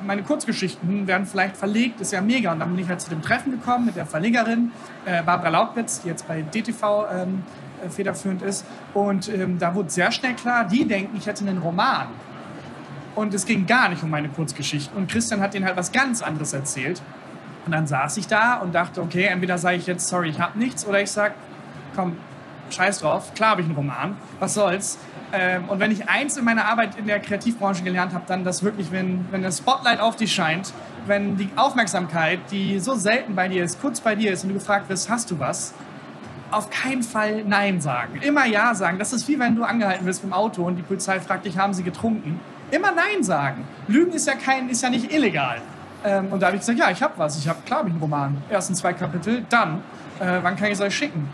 meine 0.07 0.23
Kurzgeschichten 0.23 1.07
werden 1.07 1.27
vielleicht 1.27 1.57
verlegt, 1.57 2.01
ist 2.01 2.13
ja 2.13 2.21
mega. 2.21 2.53
Und 2.53 2.61
dann 2.61 2.71
bin 2.71 2.79
ich 2.79 2.89
halt 2.89 3.01
zu 3.01 3.11
dem 3.11 3.23
Treffen 3.23 3.53
gekommen 3.53 3.87
mit 3.87 3.97
der 3.97 4.07
Verlegerin, 4.07 4.73
äh, 5.05 5.23
Barbara 5.23 5.49
Laubwitz, 5.49 6.03
die 6.03 6.09
jetzt 6.09 6.27
bei 6.27 6.43
DTV 6.43 7.07
ähm, 7.13 7.43
äh, 7.85 7.89
federführend 7.89 8.43
ist. 8.43 8.65
Und 8.95 9.29
ähm, 9.29 9.59
da 9.59 9.75
wurde 9.75 9.91
sehr 9.91 10.13
schnell 10.13 10.35
klar, 10.35 10.65
die 10.65 10.87
denken, 10.87 11.17
ich 11.17 11.27
hätte 11.27 11.47
einen 11.47 11.59
Roman. 11.59 12.09
Und 13.15 13.35
es 13.35 13.45
ging 13.45 13.67
gar 13.67 13.89
nicht 13.89 14.03
um 14.03 14.11
meine 14.11 14.29
Kurzgeschichten. 14.29 14.97
Und 14.97 15.11
Christian 15.11 15.41
hat 15.41 15.55
denen 15.55 15.67
halt 15.67 15.77
was 15.77 15.93
ganz 15.93 16.23
anderes 16.23 16.53
erzählt. 16.53 17.03
Und 17.67 17.73
dann 17.73 17.87
saß 17.87 18.17
ich 18.17 18.27
da 18.27 18.57
und 18.57 18.75
dachte, 18.75 19.03
okay, 19.03 19.25
entweder 19.25 19.59
sage 19.59 19.77
ich 19.77 19.87
jetzt, 19.87 20.09
sorry, 20.09 20.31
ich 20.31 20.41
habe 20.41 20.59
nichts, 20.59 20.87
oder 20.87 21.01
ich 21.01 21.11
sage, 21.11 21.35
komm, 21.95 22.17
scheiß 22.71 23.01
drauf, 23.01 23.35
klar 23.35 23.51
habe 23.51 23.61
ich 23.61 23.67
einen 23.67 23.77
Roman, 23.77 24.17
was 24.41 24.55
soll's. 24.55 24.99
Ähm, 25.33 25.69
und 25.69 25.81
wenn 25.81 25.91
ich 25.91 26.09
eins 26.09 26.37
in 26.37 26.45
meiner 26.45 26.67
Arbeit 26.67 26.99
in 26.99 27.07
der 27.07 27.19
Kreativbranche 27.21 27.83
gelernt 27.83 28.13
habe, 28.13 28.25
dann 28.27 28.45
das 28.45 28.63
wirklich, 28.63 28.93
wenn, 28.93 29.27
wenn 29.31 29.43
das 29.43 29.59
Spotlight 29.59 30.01
auf 30.01 30.17
dich 30.17 30.33
scheint, 30.33 30.73
wenn 31.07 31.37
die 31.37 31.49
Aufmerksamkeit, 31.57 32.41
die 32.51 32.79
so 32.79 32.95
selten 32.95 33.35
bei 33.35 33.49
dir 33.49 33.65
ist, 33.65 33.81
kurz 33.81 34.01
bei 34.01 34.15
dir 34.15 34.33
ist 34.33 34.45
und 34.45 34.51
du 34.51 34.55
gefragt 34.55 34.89
wirst, 34.89 35.09
hast 35.09 35.31
du 35.31 35.39
was, 35.39 35.75
auf 36.51 36.69
keinen 36.69 37.03
Fall 37.03 37.45
Nein 37.45 37.81
sagen. 37.81 38.21
Immer 38.21 38.47
Ja 38.47 38.75
sagen. 38.75 38.99
Das 38.99 39.13
ist 39.13 39.27
wie 39.27 39.39
wenn 39.39 39.57
du 39.57 39.65
angehalten 39.65 40.05
wirst 40.07 40.23
im 40.23 40.33
Auto 40.33 40.65
und 40.65 40.77
die 40.77 40.83
Polizei 40.83 41.19
fragt 41.19 41.47
dich, 41.47 41.57
haben 41.57 41.73
sie 41.73 41.83
getrunken? 41.83 42.39
Immer 42.71 42.93
Nein 42.93 43.23
sagen. 43.23 43.65
Lügen 43.89 44.13
ist 44.13 44.27
ja, 44.27 44.35
kein, 44.35 44.69
ist 44.69 44.83
ja 44.83 44.91
nicht 44.91 45.13
illegal. 45.13 45.61
Ähm, 46.05 46.29
und 46.31 46.41
da 46.41 46.47
habe 46.47 46.57
ich 46.57 46.61
gesagt, 46.61 46.79
ja, 46.79 46.91
ich 46.91 47.03
habe 47.03 47.15
was. 47.17 47.39
Ich 47.39 47.49
habe, 47.49 47.61
klar, 47.65 47.81
hab 47.81 47.87
ich 47.87 47.93
einen 47.93 48.03
Roman. 48.03 48.37
Ersten 48.49 48.75
zwei 48.75 48.93
Kapitel, 48.93 49.45
dann. 49.49 49.83
Äh, 50.21 50.39
wann 50.43 50.57
kann 50.57 50.67
ich 50.67 50.75
es 50.75 50.81
euch 50.81 50.95
schicken? 50.95 51.29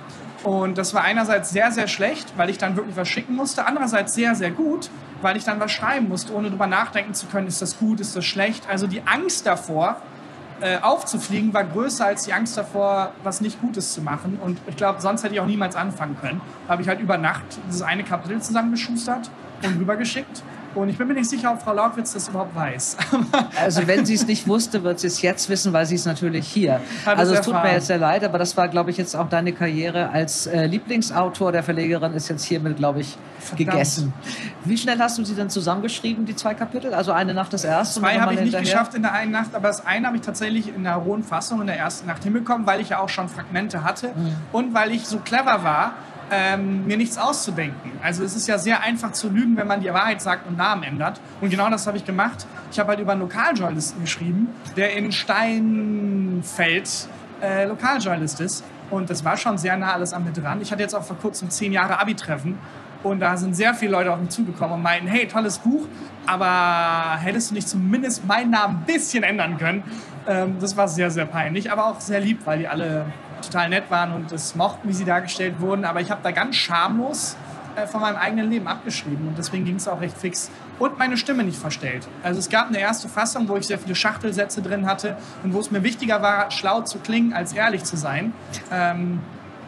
Und 0.44 0.78
das 0.78 0.94
war 0.94 1.02
einerseits 1.02 1.50
sehr, 1.50 1.72
sehr 1.72 1.88
schlecht, 1.88 2.34
weil 2.36 2.48
ich 2.48 2.58
dann 2.58 2.76
wirklich 2.76 2.96
was 2.96 3.08
schicken 3.08 3.34
musste. 3.34 3.66
Andererseits 3.66 4.14
sehr, 4.14 4.34
sehr 4.34 4.50
gut, 4.50 4.88
weil 5.20 5.36
ich 5.36 5.44
dann 5.44 5.58
was 5.58 5.72
schreiben 5.72 6.08
musste, 6.08 6.32
ohne 6.32 6.50
drüber 6.50 6.66
nachdenken 6.66 7.14
zu 7.14 7.26
können, 7.26 7.48
ist 7.48 7.60
das 7.60 7.78
gut, 7.78 8.00
ist 8.00 8.14
das 8.14 8.24
schlecht. 8.24 8.68
Also 8.68 8.86
die 8.86 9.02
Angst 9.04 9.46
davor, 9.46 10.00
äh, 10.60 10.78
aufzufliegen, 10.80 11.54
war 11.54 11.64
größer 11.64 12.04
als 12.06 12.24
die 12.24 12.32
Angst 12.32 12.56
davor, 12.56 13.12
was 13.22 13.40
nicht 13.40 13.60
Gutes 13.60 13.92
zu 13.92 14.02
machen. 14.02 14.38
Und 14.42 14.58
ich 14.66 14.76
glaube, 14.76 15.00
sonst 15.00 15.22
hätte 15.22 15.34
ich 15.34 15.40
auch 15.40 15.46
niemals 15.46 15.76
anfangen 15.76 16.16
können. 16.20 16.40
Da 16.66 16.72
habe 16.72 16.82
ich 16.82 16.88
halt 16.88 17.00
über 17.00 17.16
Nacht 17.18 17.44
dieses 17.66 17.82
eine 17.82 18.04
Kapitel 18.04 18.40
zusammengeschustert 18.40 19.30
und 19.62 19.78
rübergeschickt. 19.78 20.42
Und 20.78 20.88
ich 20.88 20.96
bin 20.98 21.08
mir 21.08 21.14
nicht 21.14 21.28
sicher, 21.28 21.52
ob 21.52 21.60
Frau 21.62 21.72
Lautwitz 21.74 22.12
das 22.12 22.28
überhaupt 22.28 22.54
weiß. 22.54 22.96
Also 23.60 23.86
wenn 23.86 24.06
sie 24.06 24.14
es 24.14 24.26
nicht 24.26 24.46
wusste, 24.46 24.82
wird 24.84 25.00
sie 25.00 25.08
es 25.08 25.20
jetzt 25.22 25.48
wissen, 25.48 25.72
weil 25.72 25.84
sie 25.86 25.96
ist 25.96 26.06
natürlich 26.06 26.46
hier. 26.46 26.74
Hat 27.04 27.14
es 27.14 27.18
Also 27.20 27.34
es 27.34 27.40
tut 27.40 27.52
mir 27.54 27.58
erfahren. 27.58 27.74
jetzt 27.74 27.86
sehr 27.88 27.98
leid, 27.98 28.24
aber 28.24 28.38
das 28.38 28.56
war, 28.56 28.68
glaube 28.68 28.90
ich, 28.90 28.96
jetzt 28.96 29.14
auch 29.16 29.28
deine 29.28 29.52
Karriere 29.52 30.10
als 30.10 30.46
äh, 30.46 30.66
Lieblingsautor 30.66 31.50
der 31.52 31.62
Verlegerin 31.62 32.12
ist 32.14 32.28
jetzt 32.28 32.44
hiermit, 32.44 32.76
glaube 32.76 33.00
ich, 33.00 33.16
Verdammt. 33.40 33.70
gegessen. 33.70 34.12
Wie 34.64 34.76
schnell 34.78 34.98
hast 34.98 35.18
du 35.18 35.24
sie 35.24 35.34
dann 35.34 35.50
zusammengeschrieben, 35.50 36.24
die 36.26 36.36
zwei 36.36 36.54
Kapitel? 36.54 36.94
Also 36.94 37.12
eine 37.12 37.34
Nacht 37.34 37.52
das 37.52 37.64
erste 37.64 38.00
Zwei 38.00 38.18
habe 38.20 38.34
ich 38.34 38.40
nicht 38.40 38.54
hinterher? 38.54 38.64
geschafft 38.72 38.94
in 38.94 39.02
der 39.02 39.12
einen 39.12 39.32
Nacht, 39.32 39.54
aber 39.54 39.68
das 39.68 39.84
eine 39.84 40.06
habe 40.06 40.16
ich 40.16 40.22
tatsächlich 40.22 40.74
in 40.74 40.84
der 40.84 40.94
rohen 40.94 41.22
Fassung 41.24 41.60
in 41.60 41.66
der 41.66 41.76
ersten 41.78 42.06
Nacht 42.06 42.22
hinbekommen, 42.24 42.66
weil 42.66 42.80
ich 42.80 42.90
ja 42.90 43.00
auch 43.00 43.08
schon 43.08 43.28
Fragmente 43.28 43.82
hatte 43.84 44.08
Mhm. 44.14 44.36
und 44.52 44.74
weil 44.74 44.92
ich 44.92 45.06
so 45.06 45.18
clever 45.18 45.62
war, 45.64 45.92
ähm, 46.30 46.86
mir 46.86 46.96
nichts 46.96 47.18
auszudenken. 47.18 47.92
Also 48.02 48.24
es 48.24 48.36
ist 48.36 48.46
ja 48.48 48.58
sehr 48.58 48.82
einfach 48.82 49.12
zu 49.12 49.28
lügen, 49.28 49.56
wenn 49.56 49.66
man 49.66 49.80
die 49.80 49.92
Wahrheit 49.92 50.20
sagt 50.20 50.46
und 50.46 50.56
Namen 50.56 50.82
ändert. 50.82 51.20
Und 51.40 51.50
genau 51.50 51.68
das 51.70 51.86
habe 51.86 51.96
ich 51.96 52.04
gemacht. 52.04 52.46
Ich 52.70 52.78
habe 52.78 52.90
halt 52.90 53.00
über 53.00 53.12
einen 53.12 53.22
Lokaljournalisten 53.22 54.00
geschrieben, 54.02 54.48
der 54.76 54.96
in 54.96 55.12
Steinfeld 55.12 57.08
äh, 57.42 57.64
Lokaljournalist 57.64 58.40
ist. 58.40 58.64
Und 58.90 59.10
das 59.10 59.24
war 59.24 59.36
schon 59.36 59.58
sehr 59.58 59.76
nah 59.76 59.92
alles 59.92 60.12
an 60.12 60.24
mir 60.24 60.32
dran. 60.32 60.60
Ich 60.60 60.72
hatte 60.72 60.82
jetzt 60.82 60.94
auch 60.94 61.04
vor 61.04 61.16
kurzem 61.16 61.50
zehn 61.50 61.72
Jahre 61.72 61.98
Abi-Treffen. 62.00 62.58
Und 63.02 63.20
da 63.20 63.36
sind 63.36 63.54
sehr 63.54 63.74
viele 63.74 63.92
Leute 63.92 64.12
auf 64.12 64.20
mich 64.20 64.30
zugekommen 64.30 64.74
und 64.74 64.82
meinten, 64.82 65.06
hey, 65.06 65.28
tolles 65.28 65.58
Buch, 65.58 65.86
aber 66.26 67.16
hättest 67.20 67.50
du 67.50 67.54
nicht 67.54 67.68
zumindest 67.68 68.26
meinen 68.26 68.50
Namen 68.50 68.78
ein 68.78 68.84
bisschen 68.86 69.22
ändern 69.22 69.56
können? 69.56 69.84
Ähm, 70.26 70.56
das 70.60 70.76
war 70.76 70.88
sehr, 70.88 71.10
sehr 71.10 71.24
peinlich, 71.24 71.70
aber 71.70 71.86
auch 71.86 72.00
sehr 72.00 72.18
lieb, 72.18 72.40
weil 72.44 72.58
die 72.58 72.66
alle 72.66 73.06
total 73.42 73.68
nett 73.68 73.90
waren 73.90 74.12
und 74.12 74.32
es 74.32 74.54
mochten, 74.54 74.88
wie 74.88 74.92
sie 74.92 75.04
dargestellt 75.04 75.60
wurden. 75.60 75.84
Aber 75.84 76.00
ich 76.00 76.10
habe 76.10 76.20
da 76.22 76.30
ganz 76.30 76.56
schamlos 76.56 77.36
äh, 77.76 77.86
von 77.86 78.00
meinem 78.00 78.16
eigenen 78.16 78.50
Leben 78.50 78.66
abgeschrieben 78.66 79.28
und 79.28 79.38
deswegen 79.38 79.64
ging 79.64 79.76
es 79.76 79.88
auch 79.88 80.00
recht 80.00 80.16
fix. 80.16 80.50
Und 80.78 80.98
meine 80.98 81.16
Stimme 81.16 81.42
nicht 81.42 81.58
verstellt. 81.58 82.06
Also 82.22 82.38
es 82.38 82.48
gab 82.48 82.68
eine 82.68 82.78
erste 82.78 83.08
Fassung, 83.08 83.48
wo 83.48 83.56
ich 83.56 83.66
sehr 83.66 83.78
viele 83.78 83.94
Schachtelsätze 83.94 84.62
drin 84.62 84.86
hatte 84.86 85.16
und 85.42 85.52
wo 85.52 85.60
es 85.60 85.70
mir 85.70 85.82
wichtiger 85.82 86.22
war, 86.22 86.50
schlau 86.50 86.82
zu 86.82 86.98
klingen, 86.98 87.32
als 87.32 87.52
ehrlich 87.52 87.82
zu 87.84 87.96
sein. 87.96 88.32
Ähm, 88.70 89.20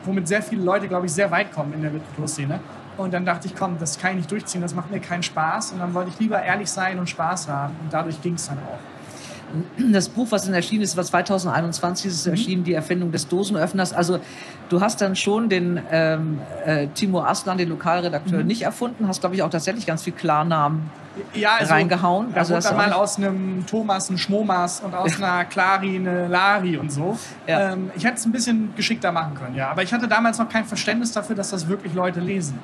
womit 0.05 0.29
sehr 0.29 0.43
viele 0.43 0.63
Leute, 0.63 0.89
glaube 0.89 1.07
ich, 1.07 1.13
sehr 1.13 1.31
weit 1.31 1.53
kommen 1.53 1.73
in 1.73 1.83
der 1.83 1.91
Literaturszene. 1.91 2.61
Und 2.97 3.15
dann 3.15 3.25
dachte 3.25 3.47
ich, 3.47 3.57
komm, 3.57 3.79
das 3.79 3.99
kann 3.99 4.13
ich 4.13 4.17
nicht 4.19 4.31
durchziehen, 4.31 4.61
das 4.61 4.75
macht 4.75 4.91
mir 4.91 5.01
keinen 5.01 5.23
Spaß. 5.23 5.73
Und 5.73 5.79
dann 5.79 5.95
wollte 5.95 6.11
ich 6.11 6.19
lieber 6.19 6.43
ehrlich 6.43 6.71
sein 6.71 6.99
und 6.99 7.09
Spaß 7.09 7.49
haben. 7.49 7.75
Und 7.83 7.93
dadurch 7.93 8.21
ging 8.21 8.35
es 8.35 8.49
dann 8.49 8.59
auch. 8.59 8.79
Das 9.93 10.09
Buch, 10.09 10.27
was 10.31 10.45
dann 10.45 10.55
erschienen 10.55 10.83
ist, 10.83 10.97
war 10.97 11.05
2021 11.05 12.07
ist 12.11 12.27
Mhm. 12.27 12.33
erschienen, 12.33 12.65
die 12.65 12.75
Erfindung 12.75 13.13
des 13.13 13.29
Dosenöffners. 13.29 13.93
Also 13.93 14.21
du 14.69 14.81
hast 14.81 15.01
dann 15.01 15.17
schon 15.17 15.49
den 15.49 15.81
ähm, 15.91 16.39
äh, 16.65 16.87
Timo 16.89 17.23
Aslan, 17.23 17.59
den 17.59 17.69
Lokalredakteur, 17.69 18.41
Mhm. 18.41 18.47
nicht 18.47 18.63
erfunden, 18.63 19.09
hast, 19.09 19.21
glaube 19.21 19.35
ich, 19.35 19.43
auch 19.43 19.51
tatsächlich 19.51 19.87
ganz 19.87 20.03
viel 20.03 20.13
Klarnamen 20.13 20.91
ja, 21.35 21.57
also, 21.59 21.73
reingehauen. 21.73 22.29
Also 22.35 22.55
das 22.55 22.73
mal 22.73 22.93
aus 22.93 23.17
einem 23.19 23.67
Thomas 23.67 24.09
ein 24.11 24.19
Schmomas 24.19 24.81
und 24.81 24.95
aus 24.95 25.17
einer 25.17 25.45
Clari 25.45 25.97
eine 25.97 26.29
Lari 26.29 26.77
und 26.77 26.93
so. 26.93 27.19
Ja. 27.47 27.73
Ähm, 27.73 27.91
ich 27.97 28.05
hätte 28.05 28.17
es 28.17 28.25
ein 28.27 28.33
bisschen 28.33 28.73
geschickter 28.77 29.11
machen 29.13 29.35
können, 29.35 29.57
ja. 29.57 29.71
Aber 29.71 29.83
ich 29.83 29.93
hatte 29.93 30.07
damals 30.07 30.39
noch 30.39 30.49
kein 30.49 30.65
Verständnis 30.65 31.13
dafür, 31.13 31.35
dass 31.37 31.51
das 31.51 31.69
wirklich 31.69 31.95
Leute 31.95 32.21
lesen. 32.21 32.59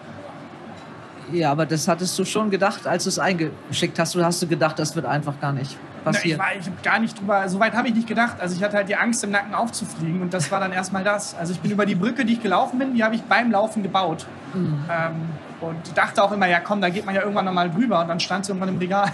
Ja, 1.33 1.51
aber 1.51 1.67
das 1.67 1.89
hattest 1.89 2.17
du 2.19 2.25
schon 2.25 2.51
gedacht, 2.51 2.87
als 2.87 3.03
du 3.03 3.09
es 3.09 3.19
eingeschickt 3.19 3.99
hast. 3.99 4.15
Du 4.15 4.25
hast 4.25 4.41
du 4.43 4.47
gedacht, 4.47 4.79
das 4.79 4.95
wird 4.95 5.07
einfach 5.07 5.41
gar 5.41 5.53
nicht 5.53 5.77
Na, 6.07 6.19
ich 6.23 6.25
ich 6.25 6.39
habe 6.39 6.83
gar 6.83 6.99
nicht 6.99 7.19
drüber, 7.19 7.49
so 7.49 7.59
weit 7.61 7.75
habe 7.75 7.89
ich 7.89 7.95
nicht 7.95 8.07
gedacht. 8.07 8.37
Also 8.41 8.57
ich 8.57 8.63
hatte 8.63 8.77
halt 8.77 8.89
die 8.89 8.97
Angst, 8.97 9.25
im 9.25 9.31
Nacken 9.31 9.55
aufzufliegen 9.55 10.23
und 10.23 10.33
das 10.33 10.51
war 10.51 10.61
dann 10.61 10.73
erstmal 10.73 11.05
das. 11.05 11.35
Also 11.35 11.53
ich 11.53 11.61
bin 11.61 11.71
über 11.71 11.87
die 11.87 11.95
Brücke, 11.95 12.25
die 12.25 12.35
ich 12.35 12.43
gelaufen 12.43 12.79
bin, 12.79 12.95
die 12.95 13.05
habe 13.05 13.15
ich 13.15 13.23
beim 13.23 13.51
Laufen 13.51 13.83
gebaut. 13.83 14.27
Mhm. 14.55 14.85
Ähm, 14.91 15.13
und 15.61 15.97
dachte 15.97 16.23
auch 16.23 16.33
immer, 16.33 16.47
ja 16.47 16.61
komm, 16.61 16.81
da 16.81 16.91
geht 16.91 17.07
man 17.07 17.15
ja 17.15 17.23
irgendwann 17.23 17.47
nochmal 17.47 17.71
drüber 17.71 18.01
und 18.01 18.09
dann 18.09 18.21
stand 18.21 18.45
sie 18.45 18.53
irgendwann 18.53 18.71
im 18.71 18.79
Regal. 18.79 19.11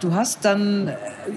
Du 0.00 0.14
hast 0.14 0.44
dann 0.44 0.88
äh, 0.88 0.96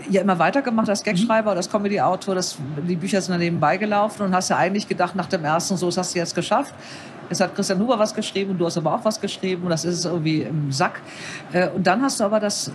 ja 0.10 0.22
immer 0.22 0.38
weitergemacht 0.38 0.88
als 0.90 1.04
Gagschreiber 1.04 1.52
oder 1.52 1.58
als 1.58 1.70
Comedy-Autor. 1.70 2.40
Die 2.88 2.96
Bücher 2.96 3.20
sind 3.22 3.34
dann 3.34 3.40
nebenbei 3.40 3.78
gelaufen 3.78 4.24
und 4.24 4.36
hast 4.36 4.50
ja 4.50 4.58
eigentlich 4.58 4.88
gedacht, 4.88 5.16
nach 5.16 5.26
dem 5.26 5.44
ersten, 5.44 5.78
so, 5.78 5.88
das 5.88 5.98
hast 5.98 6.16
du 6.16 6.20
jetzt 6.20 6.36
geschafft. 6.36 6.74
Jetzt 7.30 7.42
hat 7.42 7.56
Christian 7.56 7.80
Huber 7.80 7.98
was 7.98 8.14
geschrieben 8.14 8.52
und 8.52 8.58
du 8.58 8.66
hast 8.66 8.78
aber 8.78 8.94
auch 8.94 9.06
was 9.06 9.20
geschrieben 9.20 9.64
und 9.64 9.70
das 9.70 9.86
ist 9.86 10.06
irgendwie 10.06 10.42
im 10.42 10.72
Sack. 10.72 11.02
Äh, 11.54 11.70
Und 11.70 11.88
dann 11.88 12.02
hast 12.02 12.20
du 12.20 12.24
aber 12.24 12.40
das, 12.40 12.72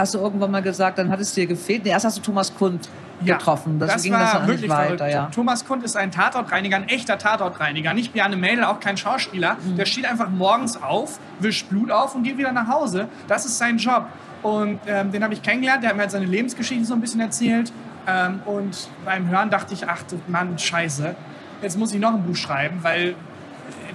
hast 0.00 0.14
du 0.14 0.18
irgendwann 0.18 0.50
mal 0.50 0.62
gesagt, 0.62 0.98
dann 0.98 1.10
hat 1.10 1.20
es 1.20 1.32
dir 1.32 1.46
gefehlt. 1.46 1.84
Nee, 1.84 1.90
erst 1.90 2.04
hast 2.04 2.18
du 2.18 2.22
Thomas 2.22 2.54
Kund 2.54 2.88
getroffen. 3.24 3.78
Das, 3.78 3.92
das 3.92 4.02
ging 4.02 4.12
war 4.12 4.20
das 4.20 4.32
dann 4.32 4.46
wirklich 4.46 4.62
nicht 4.62 4.70
weiter. 4.70 5.08
Ja. 5.08 5.26
Thomas 5.26 5.64
Kund 5.64 5.82
ist 5.84 5.96
ein 5.96 6.10
Tatortreiniger, 6.10 6.76
ein 6.76 6.88
echter 6.88 7.18
Tatortreiniger. 7.18 7.92
Nicht 7.94 8.12
Bjarne 8.12 8.36
Mädel, 8.36 8.64
auch 8.64 8.80
kein 8.80 8.96
Schauspieler. 8.96 9.56
Mhm. 9.62 9.76
Der 9.76 9.84
steht 9.84 10.06
einfach 10.06 10.30
morgens 10.30 10.80
auf, 10.82 11.18
wischt 11.38 11.68
Blut 11.68 11.90
auf 11.90 12.14
und 12.14 12.22
geht 12.22 12.38
wieder 12.38 12.52
nach 12.52 12.68
Hause. 12.68 13.08
Das 13.28 13.44
ist 13.44 13.58
sein 13.58 13.78
Job. 13.78 14.06
Und 14.42 14.80
ähm, 14.86 15.12
den 15.12 15.22
habe 15.22 15.34
ich 15.34 15.42
kennengelernt. 15.42 15.82
Der 15.82 15.90
hat 15.90 15.96
mir 15.96 16.02
halt 16.02 16.10
seine 16.10 16.26
Lebensgeschichte 16.26 16.84
so 16.84 16.94
ein 16.94 17.00
bisschen 17.00 17.20
erzählt. 17.20 17.72
Ähm, 18.06 18.40
und 18.46 18.88
beim 19.04 19.28
Hören 19.28 19.50
dachte 19.50 19.74
ich, 19.74 19.86
ach 19.86 20.02
Mann, 20.26 20.58
scheiße. 20.58 21.14
Jetzt 21.62 21.78
muss 21.78 21.92
ich 21.92 22.00
noch 22.00 22.14
ein 22.14 22.22
Buch 22.22 22.36
schreiben, 22.36 22.78
weil 22.82 23.14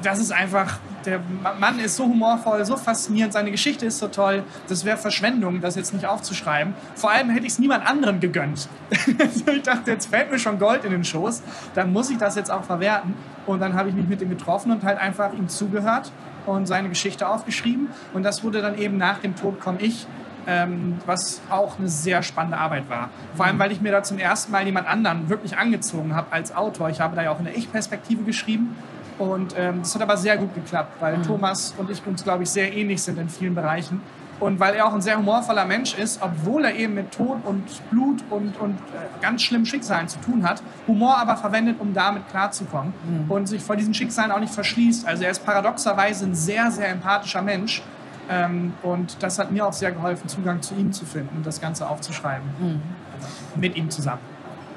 das 0.04 0.20
ist 0.20 0.32
einfach, 0.32 0.78
der 1.06 1.22
Mann 1.60 1.80
ist 1.80 1.96
so 1.96 2.06
humorvoll, 2.06 2.66
so 2.66 2.78
faszinierend, 2.78 3.34
seine 3.34 3.52
Geschichte 3.52 3.86
ist 3.86 4.00
so 4.00 4.08
toll. 4.08 4.44
Das 4.68 4.86
wäre 4.86 4.98
Verschwendung, 4.98 5.62
das 5.62 5.76
jetzt 5.76 5.94
nicht 5.94 6.06
aufzuschreiben. 6.06 6.74
Vor 6.96 7.12
allem 7.12 7.30
hätte 7.30 7.46
ich 7.46 7.54
es 7.54 7.60
niemand 7.60 7.88
anderem 7.88 8.20
gegönnt. 8.20 8.68
ich 8.90 9.62
dachte, 9.62 9.92
jetzt 9.92 10.08
fällt 10.08 10.32
mir 10.32 10.40
schon 10.40 10.60
Gold 10.60 10.84
in 10.84 10.92
den 10.92 11.04
Schoß, 11.04 11.44
dann 11.74 11.94
muss 11.94 12.10
ich 12.10 12.18
das 12.18 12.36
jetzt 12.36 12.52
auch 12.52 12.64
verwerten. 12.64 13.14
Und 13.46 13.60
dann 13.60 13.74
habe 13.76 13.90
ich 13.90 13.96
mich 13.96 14.08
mit 14.08 14.22
ihm 14.22 14.30
getroffen 14.30 14.72
und 14.72 14.84
halt 14.84 15.00
einfach 15.00 15.34
ihm 15.34 15.48
zugehört 15.48 16.12
und 16.46 16.68
seine 16.68 16.90
Geschichte 16.90 17.28
aufgeschrieben. 17.28 17.90
Und 18.14 18.24
das 18.24 18.44
wurde 18.44 18.62
dann 18.62 18.78
eben 18.78 18.98
nach 18.98 19.20
dem 19.20 19.36
Tod 19.36 19.60
komme 19.60 19.80
ich 19.82 20.08
ähm, 20.48 20.98
was 21.06 21.42
auch 21.50 21.80
eine 21.80 21.90
sehr 21.90 22.24
spannende 22.24 22.58
Arbeit 22.58 22.90
war. 22.90 23.10
Vor 23.36 23.46
allem, 23.46 23.60
weil 23.60 23.72
ich 23.72 23.82
mir 23.82 23.92
da 23.92 24.04
zum 24.04 24.18
ersten 24.18 24.52
Mal 24.52 24.66
jemand 24.66 24.88
anderen 24.88 25.30
wirklich 25.30 25.58
angezogen 25.58 26.16
habe 26.16 26.32
als 26.32 26.56
Autor. 26.56 26.90
Ich 26.90 27.02
habe 27.02 27.16
da 27.16 27.24
ja 27.24 27.32
auch 27.32 27.40
in 27.40 27.46
der 27.46 27.58
Ich-Perspektive 27.58 28.24
geschrieben 28.24 28.76
und 29.18 29.56
ähm, 29.58 29.80
das 29.80 29.96
hat 29.96 30.02
aber 30.02 30.18
sehr 30.18 30.38
gut 30.38 30.54
geklappt, 30.54 30.98
weil 31.00 31.22
Thomas 31.22 31.74
und 31.78 31.90
ich 31.90 32.06
uns, 32.06 32.24
glaube 32.24 32.44
ich, 32.44 32.50
sehr 32.50 32.74
ähnlich 32.74 33.02
sind 33.02 33.18
in 33.18 33.30
vielen 33.30 33.56
Bereichen. 33.56 34.02
Und 34.38 34.60
weil 34.60 34.76
er 34.76 34.86
auch 34.86 34.94
ein 34.94 35.02
sehr 35.02 35.18
humorvoller 35.18 35.64
Mensch 35.64 35.98
ist, 35.98 36.22
obwohl 36.22 36.66
er 36.66 36.76
eben 36.76 36.96
mit 36.96 37.12
Tod 37.14 37.38
und 37.46 37.64
Blut 37.90 38.22
und, 38.30 38.60
und 38.60 38.74
äh, 38.74 39.22
ganz 39.22 39.44
schlimmen 39.44 39.66
Schicksalen 39.66 40.10
zu 40.10 40.20
tun 40.20 40.48
hat, 40.48 40.62
Humor 40.88 41.18
aber 41.18 41.38
verwendet, 41.38 41.78
um 41.80 41.94
damit 41.94 42.28
klarzukommen 42.30 42.94
und 43.30 43.48
sich 43.48 43.64
vor 43.64 43.78
diesen 43.78 43.94
Schicksalen 43.94 44.32
auch 44.32 44.42
nicht 44.42 44.54
verschließt. 44.54 45.08
Also 45.08 45.24
er 45.24 45.32
ist 45.32 45.46
paradoxerweise 45.46 46.26
ein 46.26 46.36
sehr, 46.36 46.70
sehr 46.70 46.90
empathischer 46.90 47.42
Mensch. 47.42 47.82
Ähm, 48.30 48.74
und 48.84 49.22
das 49.24 49.40
hat 49.40 49.52
mir 49.52 49.66
auch 49.66 49.74
sehr 49.74 49.92
geholfen, 49.92 50.28
Zugang 50.28 50.62
zu 50.62 50.76
ihm 50.76 50.92
zu 50.92 51.06
finden 51.06 51.38
und 51.38 51.46
das 51.46 51.62
Ganze 51.62 51.88
aufzuschreiben. 51.88 52.50
Mit 53.56 53.78
ihm 53.78 53.90
zusammen. 53.90 54.35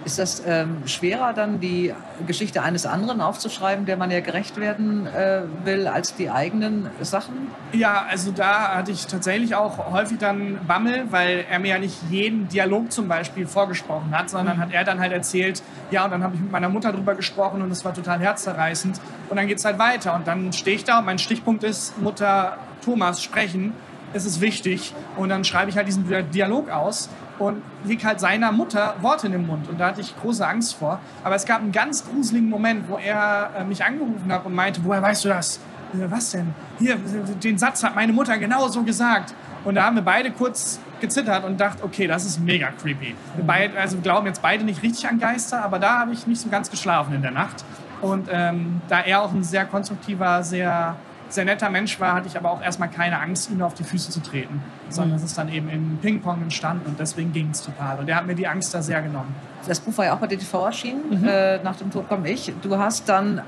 Ist 0.08 0.18
das 0.18 0.42
ähm, 0.46 0.84
schwerer, 0.86 1.34
dann 1.34 1.60
die 1.60 1.92
Geschichte 2.26 2.62
eines 2.62 2.86
anderen 2.86 3.20
aufzuschreiben, 3.20 3.84
der 3.84 3.98
man 3.98 4.10
ja 4.10 4.20
gerecht 4.20 4.56
werden 4.56 5.06
äh, 5.06 5.42
will, 5.64 5.86
als 5.86 6.14
die 6.14 6.30
eigenen 6.30 6.88
Sachen? 7.02 7.48
Ja, 7.74 8.06
also 8.08 8.30
da 8.30 8.74
hatte 8.74 8.90
ich 8.90 9.06
tatsächlich 9.06 9.54
auch 9.54 9.92
häufig 9.92 10.16
dann 10.16 10.60
Bammel, 10.66 11.08
weil 11.10 11.44
er 11.50 11.58
mir 11.58 11.68
ja 11.68 11.78
nicht 11.78 11.98
jeden 12.08 12.48
Dialog 12.48 12.90
zum 12.90 13.06
Beispiel 13.06 13.46
vorgesprochen 13.46 14.16
hat, 14.16 14.30
sondern 14.30 14.56
hat 14.56 14.72
er 14.72 14.82
dann 14.82 14.98
halt 14.98 15.12
erzählt, 15.12 15.62
ja, 15.90 16.06
und 16.06 16.10
dann 16.12 16.22
habe 16.22 16.36
ich 16.36 16.40
mit 16.40 16.50
meiner 16.50 16.70
Mutter 16.70 16.90
drüber 16.90 17.14
gesprochen 17.14 17.60
und 17.60 17.70
es 17.70 17.84
war 17.84 17.92
total 17.92 18.18
herzzerreißend. 18.18 18.98
Und 19.28 19.36
dann 19.36 19.46
geht 19.46 19.58
es 19.58 19.64
halt 19.66 19.78
weiter. 19.78 20.14
Und 20.14 20.26
dann 20.26 20.54
stehe 20.54 20.74
ich 20.74 20.84
da 20.84 21.00
und 21.00 21.04
mein 21.04 21.18
Stichpunkt 21.18 21.64
ist, 21.64 22.00
Mutter 22.00 22.56
Thomas 22.82 23.22
sprechen, 23.22 23.74
es 24.14 24.24
ist 24.24 24.40
wichtig. 24.40 24.94
Und 25.18 25.28
dann 25.28 25.44
schreibe 25.44 25.68
ich 25.68 25.76
halt 25.76 25.86
diesen 25.86 26.06
Dialog 26.30 26.70
aus 26.70 27.10
und 27.38 27.62
leg 27.84 28.04
halt 28.04 28.20
seiner 28.20 28.52
Mutter 28.52 28.96
Worte 29.00 29.26
in 29.26 29.32
den 29.32 29.46
Mund. 29.46 29.68
Und 29.68 29.78
da 29.78 29.88
hatte 29.88 30.00
ich 30.00 30.16
große 30.20 30.46
Angst 30.46 30.74
vor. 30.74 30.98
Aber 31.22 31.34
es 31.34 31.44
gab 31.44 31.60
einen 31.60 31.72
ganz 31.72 32.04
gruseligen 32.08 32.48
Moment, 32.48 32.88
wo 32.88 32.96
er 32.96 33.50
äh, 33.56 33.64
mich 33.64 33.84
angerufen 33.84 34.32
hat 34.32 34.44
und 34.44 34.54
meinte, 34.54 34.80
woher 34.84 35.02
weißt 35.02 35.24
du 35.24 35.28
das? 35.28 35.58
Äh, 35.94 36.10
was 36.10 36.30
denn? 36.30 36.54
Hier, 36.78 36.96
den 36.96 37.58
Satz 37.58 37.82
hat 37.82 37.94
meine 37.94 38.12
Mutter 38.12 38.36
genau 38.38 38.68
so 38.68 38.82
gesagt. 38.82 39.34
Und 39.64 39.74
da 39.74 39.84
haben 39.84 39.96
wir 39.96 40.02
beide 40.02 40.30
kurz 40.30 40.80
gezittert 41.00 41.44
und 41.44 41.60
dacht, 41.60 41.82
okay, 41.82 42.06
das 42.06 42.24
ist 42.24 42.40
mega 42.40 42.70
creepy. 42.70 43.14
Wir 43.36 43.44
beide, 43.44 43.78
also 43.78 43.96
wir 43.96 44.02
glauben 44.02 44.26
jetzt 44.26 44.42
beide 44.42 44.64
nicht 44.64 44.82
richtig 44.82 45.08
an 45.08 45.18
Geister, 45.18 45.62
aber 45.62 45.78
da 45.78 46.00
habe 46.00 46.12
ich 46.12 46.26
nicht 46.26 46.40
so 46.40 46.48
ganz 46.48 46.70
geschlafen 46.70 47.14
in 47.14 47.22
der 47.22 47.30
Nacht. 47.30 47.64
Und 48.00 48.28
ähm, 48.30 48.80
da 48.88 49.00
er 49.00 49.22
auch 49.22 49.32
ein 49.32 49.42
sehr 49.42 49.64
konstruktiver, 49.64 50.42
sehr, 50.42 50.96
sehr 51.28 51.44
netter 51.44 51.68
Mensch 51.70 51.98
war, 52.00 52.14
hatte 52.14 52.26
ich 52.28 52.36
aber 52.36 52.50
auch 52.50 52.62
erstmal 52.62 52.88
keine 52.88 53.20
Angst, 53.20 53.50
ihm 53.50 53.60
auf 53.62 53.74
die 53.74 53.84
Füße 53.84 54.10
zu 54.10 54.20
treten, 54.20 54.62
sondern 54.88 55.16
es 55.18 55.22
ist 55.24 55.36
dann 55.36 55.48
eben 55.50 55.68
im 55.68 55.98
Ping-Pong 56.00 56.42
entstanden 56.42 56.86
und 56.88 56.98
deswegen 56.98 57.32
ging 57.32 57.50
es 57.50 57.62
total. 57.62 57.98
Und 57.98 58.08
er 58.08 58.16
hat 58.16 58.26
mir 58.26 58.34
die 58.34 58.46
Angst 58.46 58.72
da 58.74 58.80
sehr 58.82 59.02
genommen. 59.02 59.34
Das 59.66 59.80
Buch 59.80 59.96
war 59.98 60.06
ja 60.06 60.14
auch 60.14 60.18
bei 60.18 60.26
DTV 60.26 60.54
erschienen, 60.66 61.24
äh, 61.26 61.58
nach 61.62 61.76
dem 61.76 61.90
Tod 61.90 62.08
komme 62.08 62.30
ich. 62.30 62.52
Du 62.62 62.78
hast 62.78 63.08
dann, 63.08 63.42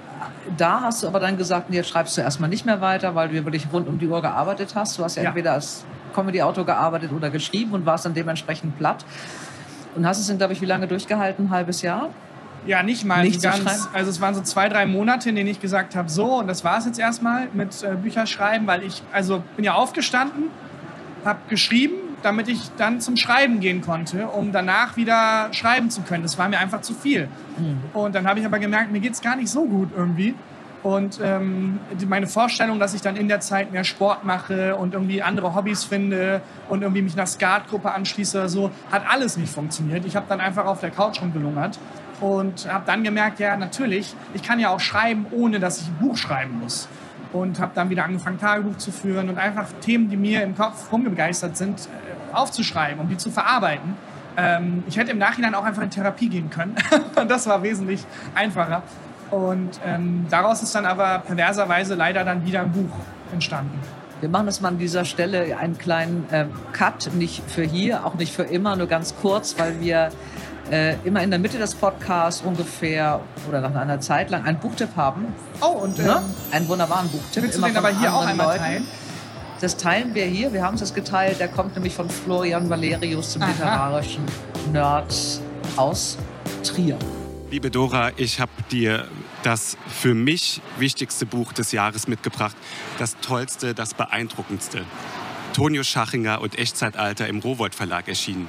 da 0.57 0.83
hast 0.83 1.03
du 1.03 1.07
aber 1.07 1.21
dann 1.21 1.38
gesagt, 1.38 1.71
nee, 1.71 1.77
jetzt 1.77 1.88
schreibst 1.88 2.16
du 2.16 2.21
erstmal 2.21 2.51
nicht 2.51 2.66
mehr 2.66 2.81
weiter, 2.83 3.14
weil 3.14 3.29
du 3.31 3.37
ja 3.37 3.45
wirklich 3.45 3.66
rund 3.73 3.88
um 3.88 3.99
die 3.99 4.07
Uhr 4.09 4.21
gearbeitet 4.21 4.75
hast. 4.75 4.99
Du 4.99 5.05
hast 5.05 5.16
ja, 5.16 5.23
Ja. 5.23 5.29
entweder 5.31 5.53
als 5.53 5.85
Comedy-Autor 6.14 6.66
gearbeitet 6.66 7.12
oder 7.12 7.31
geschrieben 7.31 7.73
und 7.73 7.87
warst 7.87 8.05
dann 8.05 8.12
dementsprechend 8.14 8.77
platt. 8.77 9.05
Und 9.95 10.07
hast 10.07 10.19
es 10.21 10.27
dann, 10.27 10.38
glaube 10.38 10.53
ich, 10.53 10.61
wie 10.61 10.66
lange 10.66 10.87
durchgehalten? 10.87 11.47
Ein 11.47 11.51
halbes 11.51 11.83
Jahr? 11.83 12.11
Ja, 12.66 12.83
nicht 12.83 13.05
mal 13.05 13.25
Nicht 13.25 13.42
ganz. 13.42 13.88
Also 13.92 14.11
es 14.11 14.20
waren 14.20 14.35
so 14.35 14.42
zwei, 14.42 14.68
drei 14.68 14.87
Monate, 14.87 15.31
in 15.31 15.37
denen 15.37 15.49
ich 15.49 15.61
gesagt 15.61 15.96
habe, 15.96 16.09
so, 16.09 16.38
und 16.38 16.46
das 16.46 16.64
war 16.64 16.79
es 16.79 16.87
jetzt 16.87 16.99
erstmal 16.99 17.49
mit 17.53 17.83
äh, 17.83 17.96
Bücherschreiben, 17.96 18.66
weil 18.66 18.83
ich, 18.83 19.03
also 19.12 19.42
bin 19.57 19.64
ja 19.64 19.75
aufgestanden, 19.75 20.44
habe 21.25 21.38
geschrieben, 21.49 21.94
damit 22.23 22.49
ich 22.49 22.70
dann 22.77 23.01
zum 23.01 23.16
Schreiben 23.16 23.61
gehen 23.61 23.81
konnte, 23.81 24.27
um 24.29 24.53
danach 24.53 24.96
wieder 24.96 25.49
schreiben 25.53 25.90
zu 25.90 26.03
können. 26.03 26.23
Das 26.23 26.38
war 26.38 26.49
mir 26.49 26.59
einfach 26.59 26.83
zu 26.83 26.92
viel. 26.94 27.29
Und 27.94 28.14
dann 28.14 28.27
habe 28.27 28.40
ich 28.40 28.46
aber 28.46 28.59
gemerkt, 28.59 28.92
mir 28.92 29.01
geht 29.01 29.14
es 29.14 29.23
gar 29.23 29.37
nicht 29.37 29.49
so 29.49 29.64
gut 29.64 29.90
irgendwie. 29.96 30.35
Und 30.83 31.20
ähm, 31.23 31.79
meine 32.09 32.27
Vorstellung, 32.27 32.79
dass 32.79 32.94
ich 32.94 33.03
dann 33.03 33.16
in 33.16 33.29
der 33.29 33.40
Zeit 33.40 33.70
mehr 33.70 33.85
Sport 33.85 34.25
mache 34.25 34.77
und 34.77 34.94
irgendwie 34.94 35.23
andere 35.23 35.55
Hobbys 35.55 35.85
finde 35.85 36.40
und 36.70 36.83
irgendwie 36.83 37.03
mich 37.03 37.12
einer 37.14 37.27
Skatgruppe 37.27 37.92
anschließe 37.92 38.38
oder 38.38 38.49
so, 38.49 38.70
hat 38.90 39.05
alles 39.07 39.37
nicht 39.37 39.53
funktioniert. 39.53 40.07
Ich 40.07 40.16
habe 40.16 40.27
dann 40.29 40.40
einfach 40.40 40.64
auf 40.64 40.81
der 40.81 40.90
Couch 40.90 41.20
rumgelungert 41.20 41.79
und 42.20 42.70
habe 42.70 42.85
dann 42.87 43.02
gemerkt, 43.02 43.40
ja 43.40 43.56
natürlich, 43.56 44.14
ich 44.35 44.42
kann 44.42 44.61
ja 44.61 44.70
auch 44.70 44.80
schreiben, 44.80 45.26
ohne 45.30 45.59
dass 45.59 45.80
ich 45.80 45.88
ein 45.88 45.96
Buch 45.96 46.16
schreiben 46.16 46.61
muss. 46.61 46.88
Und 47.33 47.61
habe 47.61 47.72
dann 47.74 47.90
wieder 47.90 48.04
angefangen, 48.04 48.40
Tagebuch 48.40 48.76
zu 48.76 48.90
führen 48.90 49.28
und 49.28 49.38
einfach 49.38 49.66
Themen, 49.80 50.11
die 50.11 50.16
mir 50.16 50.42
im 50.42 50.56
Kopf 50.56 50.90
rumgegeistert 50.92 51.56
sind, 51.56 51.78
äh, 51.80 52.35
aufzuschreiben, 52.35 53.00
um 53.00 53.09
die 53.09 53.16
zu 53.16 53.30
verarbeiten. 53.30 53.94
Ähm, 54.37 54.83
ich 54.88 54.96
hätte 54.96 55.12
im 55.12 55.18
Nachhinein 55.18 55.54
auch 55.54 55.64
einfach 55.64 55.83
in 55.83 55.90
Therapie 55.90 56.28
gehen 56.28 56.50
können. 56.50 56.74
das 57.28 57.46
war 57.46 57.62
wesentlich 57.62 58.04
einfacher. 58.35 58.83
Und 59.30 59.80
ähm, 59.87 60.26
daraus 60.28 60.62
ist 60.62 60.74
dann 60.74 60.87
aber 60.87 61.20
perverserweise 61.20 61.94
leider 61.94 62.24
dann 62.24 62.44
wieder 62.44 62.62
ein 62.62 62.72
Buch 62.72 62.90
entstanden. 63.33 63.78
Wir 64.20 64.28
machen 64.28 64.46
das 64.46 64.61
mal 64.61 64.68
an 64.68 64.78
dieser 64.78 65.04
Stelle 65.04 65.56
einen 65.56 65.78
kleinen 65.78 66.26
ähm, 66.30 66.50
Cut, 66.72 67.11
nicht 67.14 67.42
für 67.48 67.62
hier, 67.62 68.04
auch 68.04 68.14
nicht 68.14 68.35
für 68.35 68.42
immer, 68.42 68.76
nur 68.76 68.87
ganz 68.87 69.14
kurz, 69.16 69.59
weil 69.59 69.80
wir 69.80 70.11
äh, 70.70 70.94
immer 71.04 71.22
in 71.22 71.30
der 71.30 71.38
Mitte 71.38 71.59
des 71.59 71.74
Podcasts 71.74 72.42
ungefähr 72.42 73.20
oder 73.48 73.61
nach 73.61 73.74
einer 73.74 74.00
Zeit 74.00 74.30
lang 74.30 74.44
einen 74.44 74.59
Buchtipp 74.59 74.90
haben. 74.96 75.26
Oh, 75.61 75.66
und 75.83 75.98
ähm, 75.98 76.04
Ne? 76.06 76.22
Einen 76.52 76.68
wunderbaren 76.68 77.09
Buchtipp. 77.09 77.42
willst 77.42 77.56
du 77.56 77.59
immer 77.59 77.68
den 77.68 77.76
aber 77.76 77.90
hier 77.90 78.14
auch 78.14 78.24
einmal 78.26 78.46
Leuten. 78.46 78.59
teilen? 78.61 78.87
Das 79.61 79.76
teilen 79.76 80.14
wir 80.14 80.24
hier. 80.24 80.52
Wir 80.52 80.62
haben 80.62 80.76
es 80.76 80.94
geteilt. 80.94 81.38
Der 81.38 81.48
kommt 81.48 81.74
nämlich 81.74 81.94
von 81.94 82.09
Florian 82.09 82.70
Valerius, 82.70 83.35
dem 83.35 83.42
Aha. 83.42 83.50
literarischen 83.50 84.24
Nerd 84.72 85.14
aus 85.76 86.16
Trier. 86.62 86.96
Liebe 87.50 87.70
Dora, 87.70 88.12
ich 88.16 88.40
habe 88.40 88.52
dir 88.70 89.06
das 89.42 89.76
für 89.88 90.14
mich 90.14 90.62
wichtigste 90.78 91.26
Buch 91.26 91.52
des 91.52 91.72
Jahres 91.72 92.06
mitgebracht. 92.06 92.56
Das 92.98 93.16
tollste, 93.20 93.74
das 93.74 93.92
beeindruckendste. 93.92 94.83
Tonio 95.52 95.83
Schachinger 95.83 96.40
und 96.40 96.56
Echtzeitalter 96.59 97.26
im 97.26 97.40
Rowold 97.40 97.74
Verlag 97.74 98.06
erschienen. 98.09 98.48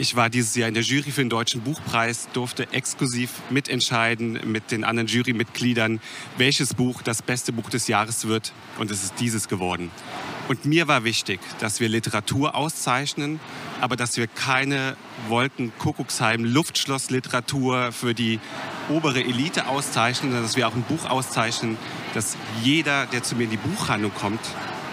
Ich 0.00 0.16
war 0.16 0.28
dieses 0.30 0.56
Jahr 0.56 0.66
in 0.66 0.72
der 0.72 0.82
Jury 0.82 1.10
für 1.10 1.20
den 1.20 1.28
Deutschen 1.28 1.60
Buchpreis, 1.60 2.30
durfte 2.32 2.72
exklusiv 2.72 3.32
mitentscheiden 3.50 4.40
mit 4.50 4.70
den 4.70 4.82
anderen 4.82 5.08
Jurymitgliedern, 5.08 6.00
welches 6.38 6.72
Buch 6.72 7.02
das 7.02 7.20
beste 7.20 7.52
Buch 7.52 7.68
des 7.68 7.86
Jahres 7.86 8.26
wird. 8.26 8.54
Und 8.78 8.90
es 8.90 9.04
ist 9.04 9.20
dieses 9.20 9.46
geworden. 9.46 9.90
Und 10.48 10.64
mir 10.64 10.88
war 10.88 11.04
wichtig, 11.04 11.38
dass 11.58 11.80
wir 11.80 11.90
Literatur 11.90 12.54
auszeichnen, 12.54 13.40
aber 13.82 13.94
dass 13.94 14.16
wir 14.16 14.26
keine 14.26 14.96
Wolken-Kuckucksheim-Luftschloss-Literatur 15.28 17.92
für 17.92 18.14
die 18.14 18.40
obere 18.88 19.20
Elite 19.20 19.66
auszeichnen, 19.66 20.30
sondern 20.30 20.46
dass 20.46 20.56
wir 20.56 20.66
auch 20.66 20.74
ein 20.74 20.84
Buch 20.84 21.10
auszeichnen, 21.10 21.76
das 22.14 22.38
jeder, 22.62 23.04
der 23.04 23.22
zu 23.22 23.36
mir 23.36 23.44
in 23.44 23.50
die 23.50 23.58
Buchhandlung 23.58 24.14
kommt, 24.14 24.40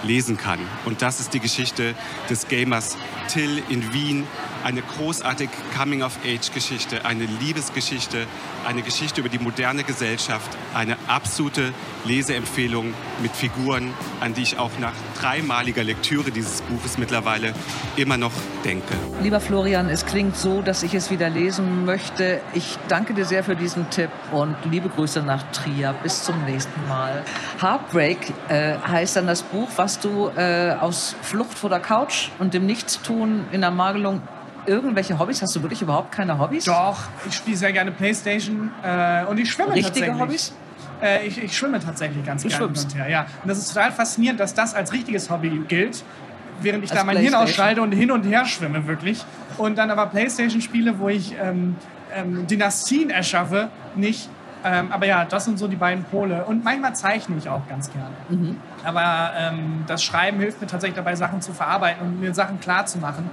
lesen 0.04 0.38
kann. 0.38 0.60
Und 0.86 1.02
das 1.02 1.20
ist 1.20 1.34
die 1.34 1.40
Geschichte 1.40 1.96
des 2.30 2.48
Gamers 2.48 2.98
Till 3.28 3.62
in 3.70 3.94
Wien. 3.94 4.26
Eine 4.64 4.82
großartige 4.82 5.52
Coming-of-Age-Geschichte, 5.78 7.06
eine 7.06 7.26
Liebesgeschichte, 7.26 8.26
eine 8.68 8.82
Geschichte 8.82 9.22
über 9.22 9.30
die 9.30 9.40
moderne 9.40 9.84
Gesellschaft, 9.84 10.50
eine 10.74 10.98
absolute 11.08 11.74
Leseempfehlung 12.06 12.94
mit 13.22 13.32
Figuren, 13.32 13.94
an 14.20 14.34
die 14.34 14.42
ich 14.42 14.58
auch 14.58 14.72
nach 14.80 14.94
dreimaliger 15.22 15.84
Lektüre 15.84 16.32
dieses 16.32 16.62
Buches 16.64 16.98
mittlerweile 16.98 17.54
immer 17.96 18.18
noch 18.18 18.34
denke. 18.66 18.94
Lieber 19.22 19.40
Florian, 19.40 19.90
es 19.90 20.06
klingt 20.06 20.36
so, 20.36 20.62
dass 20.62 20.84
ich 20.84 20.94
es 20.94 21.12
wieder 21.12 21.30
lesen 21.30 21.86
möchte. 21.86 22.42
Ich 22.54 22.78
danke 22.90 23.14
dir 23.14 23.26
sehr 23.26 23.44
für 23.44 23.56
diesen 23.56 23.90
Tipp 23.90 24.10
und 24.32 24.56
liebe 24.70 24.90
Grüße 24.90 25.22
nach 25.22 25.44
Trier. 25.52 25.96
Bis 26.04 26.24
zum 26.24 26.44
nächsten 26.44 26.88
Mal. 26.90 27.24
Heartbreak 27.62 28.34
äh, 28.50 28.76
heißt 28.86 29.16
dann 29.16 29.28
das 29.28 29.44
Buch, 29.44 29.70
was 29.78 29.87
du 29.96 30.30
äh, 30.36 30.72
aus 30.80 31.16
Flucht 31.22 31.58
vor 31.58 31.70
der 31.70 31.80
Couch 31.80 32.30
und 32.40 32.54
dem 32.54 32.66
Nichtstun 32.66 33.46
in 33.52 33.62
der 33.62 33.72
Magelung 33.72 34.22
irgendwelche 34.66 35.18
Hobbys? 35.18 35.42
Hast 35.42 35.56
du 35.56 35.62
wirklich 35.62 35.82
überhaupt 35.82 36.12
keine 36.12 36.38
Hobbys? 36.40 36.66
Doch, 36.66 36.98
ich 37.28 37.36
spiele 37.36 37.58
sehr 37.58 37.72
gerne 37.72 37.92
Playstation 37.92 38.72
äh, 38.84 39.26
und 39.26 39.40
ich 39.40 39.52
schwimme 39.52 39.74
Richtige 39.74 40.08
tatsächlich. 40.08 40.20
Hobbys? 40.20 40.54
Äh, 41.02 41.28
ich, 41.28 41.42
ich 41.42 41.58
schwimme 41.58 41.80
tatsächlich 41.80 42.26
ganz 42.26 42.44
Du 42.44 42.50
gerne. 42.50 42.66
schwimmst? 42.66 42.92
hin 42.92 43.02
und 43.02 43.06
her, 43.06 43.12
ja. 43.12 43.28
Und 43.44 43.50
das 43.50 43.58
ist 43.60 43.70
total 43.74 43.92
faszinierend, 43.92 44.40
dass 44.40 44.54
das 44.54 44.74
als 44.74 44.92
richtiges 44.92 45.30
Hobby 45.30 45.62
gilt, 45.68 46.04
während 46.62 46.84
ich 46.84 46.92
Als 46.92 47.00
da 47.00 47.06
mein 47.06 47.18
Hirn 47.18 47.36
ausschalte 47.36 47.82
und 47.82 47.92
hin 47.92 48.12
und 48.12 48.24
her 48.24 48.46
schwimme, 48.46 48.88
wirklich. 48.88 49.24
Und 49.58 49.78
dann 49.78 49.90
aber 49.92 50.08
Playstation 50.08 50.62
spiele, 50.62 51.00
wo 51.00 51.10
ich 51.10 51.36
ähm, 51.42 51.76
ähm, 52.16 52.48
Dynastien 52.48 53.10
erschaffe, 53.10 53.70
nicht. 53.96 54.30
Ähm, 54.68 54.92
aber 54.92 55.06
ja, 55.06 55.24
das 55.24 55.46
sind 55.46 55.58
so 55.58 55.68
die 55.68 55.76
beiden 55.76 56.04
Pole. 56.04 56.44
Und 56.46 56.64
manchmal 56.64 56.94
zeichne 56.96 57.38
ich 57.38 57.48
auch 57.48 57.68
ganz 57.70 57.92
gerne. 57.92 58.16
Mhm. 58.30 58.58
Aber 58.84 59.32
ähm, 59.38 59.86
das 59.88 60.04
Schreiben 60.04 60.40
hilft 60.40 60.60
mir 60.62 60.68
tatsächlich 60.68 60.98
dabei, 60.98 61.16
Sachen 61.16 61.42
zu 61.42 61.54
verarbeiten 61.54 62.06
und 62.06 62.20
mir 62.20 62.34
Sachen 62.34 62.60
klar 62.60 62.86
zu 62.86 62.98
machen. 62.98 63.30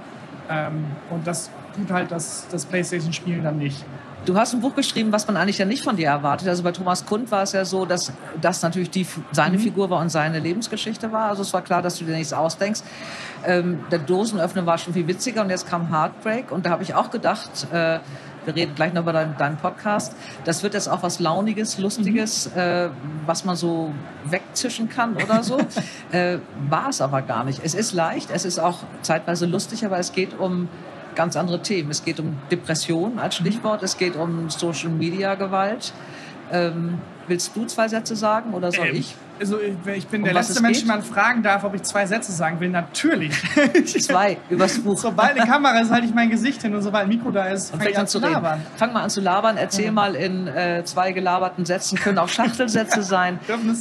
Ähm, 0.49 0.85
und 1.09 1.27
das 1.27 1.49
tut 1.75 1.91
halt 1.91 2.11
das, 2.11 2.47
das 2.49 2.65
Playstation-Spielen 2.65 3.43
dann 3.43 3.57
nicht. 3.57 3.83
Du 4.25 4.35
hast 4.35 4.53
ein 4.53 4.61
Buch 4.61 4.73
geschrieben, 4.73 5.11
was 5.11 5.27
man 5.27 5.37
eigentlich 5.37 5.59
ja 5.59 5.65
nicht 5.65 5.83
von 5.83 5.97
dir 5.97 6.07
erwartet. 6.07 6.47
Also 6.47 6.63
bei 6.63 6.71
Thomas 6.71 7.05
Kund 7.05 7.29
war 7.29 7.43
es 7.43 7.51
ja 7.51 7.63
so, 7.63 7.85
dass 7.85 8.11
das 8.41 8.61
natürlich 8.63 8.89
die, 8.89 9.05
seine 9.31 9.59
Figur 9.59 9.89
war 9.89 9.99
und 9.99 10.09
seine 10.09 10.39
Lebensgeschichte 10.39 11.11
war. 11.11 11.29
Also 11.29 11.43
es 11.43 11.53
war 11.53 11.61
klar, 11.61 11.83
dass 11.83 11.99
du 11.99 12.05
dir 12.05 12.15
nichts 12.15 12.33
ausdenkst. 12.33 12.81
Ähm, 13.45 13.83
der 13.91 13.99
Dosenöffner 13.99 14.65
war 14.65 14.79
schon 14.79 14.93
viel 14.93 15.07
witziger 15.07 15.41
und 15.41 15.51
jetzt 15.51 15.69
kam 15.69 15.89
Heartbreak 15.89 16.51
und 16.51 16.65
da 16.65 16.71
habe 16.71 16.81
ich 16.81 16.95
auch 16.95 17.11
gedacht, 17.11 17.67
äh, 17.71 17.99
wir 18.45 18.55
reden 18.55 18.75
gleich 18.75 18.93
noch 18.93 19.03
über 19.03 19.13
deinen, 19.13 19.37
deinen 19.37 19.57
Podcast, 19.57 20.15
das 20.43 20.63
wird 20.63 20.73
jetzt 20.73 20.87
auch 20.87 21.03
was 21.03 21.19
Launiges, 21.19 21.77
Lustiges, 21.77 22.47
äh, 22.47 22.89
was 23.25 23.45
man 23.45 23.55
so 23.55 23.93
wegzischen 24.25 24.89
kann 24.89 25.15
oder 25.15 25.43
so. 25.43 25.57
äh, 26.11 26.37
war 26.69 26.89
es 26.89 27.01
aber 27.01 27.21
gar 27.21 27.43
nicht. 27.43 27.61
Es 27.63 27.73
ist 27.73 27.93
leicht, 27.93 28.29
es 28.31 28.45
ist 28.45 28.59
auch 28.59 28.79
zeitweise 29.01 29.45
lustig, 29.45 29.85
aber 29.85 29.97
es 29.99 30.11
geht 30.11 30.37
um 30.37 30.69
ganz 31.15 31.35
andere 31.35 31.61
Themen. 31.61 31.89
Es 31.89 32.03
geht 32.03 32.19
um 32.19 32.37
Depression 32.51 33.19
als 33.19 33.35
Stichwort, 33.35 33.81
es 33.83 33.97
geht 33.97 34.15
um 34.15 34.49
Social 34.49 34.89
Media 34.89 35.35
Gewalt. 35.35 35.93
Ähm, 36.51 36.99
willst 37.27 37.55
du 37.55 37.65
zwei 37.65 37.87
Sätze 37.87 38.15
sagen 38.15 38.53
oder 38.53 38.71
soll 38.71 38.87
Ähm, 38.87 38.95
ich? 38.95 39.15
Also 39.37 39.59
ich, 39.59 40.07
bin 40.07 40.21
Um 40.21 40.25
der 40.25 40.33
letzte 40.33 40.61
Mensch, 40.61 40.79
den 40.79 40.87
man 40.87 41.03
fragen 41.03 41.43
darf, 41.43 41.65
ob 41.65 41.75
ich 41.75 41.83
zwei 41.83 42.05
Sätze 42.05 42.31
sagen 42.31 42.59
will. 42.61 42.69
Natürlich. 42.69 43.33
Zwei 43.85 44.37
übers 44.49 44.79
Buch. 44.79 44.97
sobald 44.97 45.31
eine 45.31 45.45
Kamera 45.45 45.77
ist, 45.79 45.91
halte 45.91 46.07
ich 46.07 46.13
mein 46.13 46.29
Gesicht 46.29 46.61
hin 46.61 46.73
und 46.73 46.81
sobald 46.81 47.03
ein 47.03 47.09
Mikro 47.09 47.31
da 47.31 47.45
ist, 47.47 47.71
fange 47.71 47.89
ich 47.89 47.97
an 47.97 48.07
zu 48.07 48.19
zu 48.19 48.25
reden. 48.25 48.35
labern. 48.35 48.61
Fang 48.77 48.93
mal 48.93 49.03
an 49.03 49.09
zu 49.09 49.19
labern. 49.19 49.57
Erzähl 49.57 49.91
mal 49.91 50.15
in 50.15 50.47
äh, 50.47 50.83
zwei 50.85 51.11
gelaberten 51.11 51.65
Sätzen, 51.65 51.97
können 51.97 52.17
auch 52.17 52.29
Schachtelsätze 52.35 53.03
sein, 53.03 53.39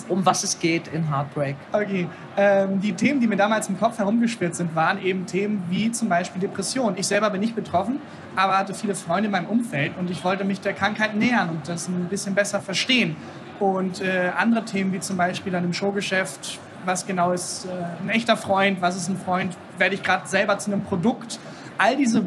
um 0.08 0.26
was 0.26 0.42
es 0.42 0.58
geht 0.58 0.88
in 0.88 1.08
Heartbreak. 1.08 1.54
Okay, 1.72 2.08
ähm, 2.36 2.80
die 2.80 2.94
Themen, 2.94 3.20
die 3.20 3.28
mir 3.28 3.36
damals 3.36 3.68
im 3.68 3.78
Kopf 3.78 3.98
herumgeschwirrt 3.98 4.56
sind, 4.56 4.74
waren 4.74 5.00
eben 5.00 5.26
Themen 5.26 5.62
wie 5.70 5.92
zum 5.92 6.08
Beispiel 6.08 6.40
Depression. 6.40 6.94
Ich 6.96 7.06
selber 7.06 7.30
bin 7.30 7.40
nicht 7.40 7.54
betroffen, 7.54 8.00
aber 8.34 8.58
hatte 8.58 8.74
viele 8.74 8.96
Freunde 8.96 9.26
in 9.26 9.30
meinem 9.30 9.46
Umfeld 9.46 9.92
und 9.98 10.10
ich 10.10 10.24
wollte 10.24 10.44
mich 10.44 10.60
der 10.60 10.72
Krankheit 10.72 11.14
nähern 11.14 11.50
und 11.50 11.68
das 11.68 11.86
ein 11.86 12.08
bisschen 12.08 12.34
besser 12.34 12.60
verstehen. 12.60 13.14
Und 13.60 14.00
äh, 14.00 14.30
andere 14.36 14.64
Themen 14.64 14.92
wie 14.92 15.00
zum 15.00 15.16
Beispiel 15.16 15.52
dann 15.52 15.64
im 15.64 15.72
Showgeschäft, 15.72 16.58
was 16.84 17.06
genau 17.06 17.32
ist 17.32 17.66
äh, 17.66 18.02
ein 18.02 18.10
echter 18.10 18.36
Freund, 18.36 18.80
was 18.80 18.96
ist 18.96 19.08
ein 19.08 19.16
Freund, 19.16 19.56
werde 19.78 19.94
ich 19.94 20.02
gerade 20.02 20.26
selber 20.26 20.58
zu 20.58 20.72
einem 20.72 20.82
Produkt. 20.82 21.38
All 21.78 21.96
diese 21.96 22.24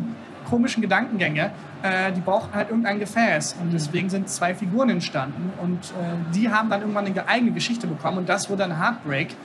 komischen 0.50 0.82
Gedankengänge, 0.82 1.52
äh, 1.84 2.12
die 2.12 2.22
brauchten 2.22 2.56
halt 2.56 2.70
irgendein 2.70 3.00
Gefäß. 3.00 3.58
Und 3.62 3.72
deswegen 3.74 4.10
sind 4.10 4.30
zwei 4.30 4.56
Figuren 4.56 4.90
entstanden. 4.90 5.52
Und 5.62 5.80
äh, 5.92 6.34
die 6.34 6.50
haben 6.50 6.70
dann 6.70 6.82
irgendwann 6.82 7.06
eine 7.06 7.28
eigene 7.28 7.52
Geschichte 7.52 7.88
bekommen. 7.88 8.20
Und 8.20 8.30
das 8.30 8.50
wurde 8.50 8.64
dann 8.68 8.80
Heartbreak, 8.80 9.36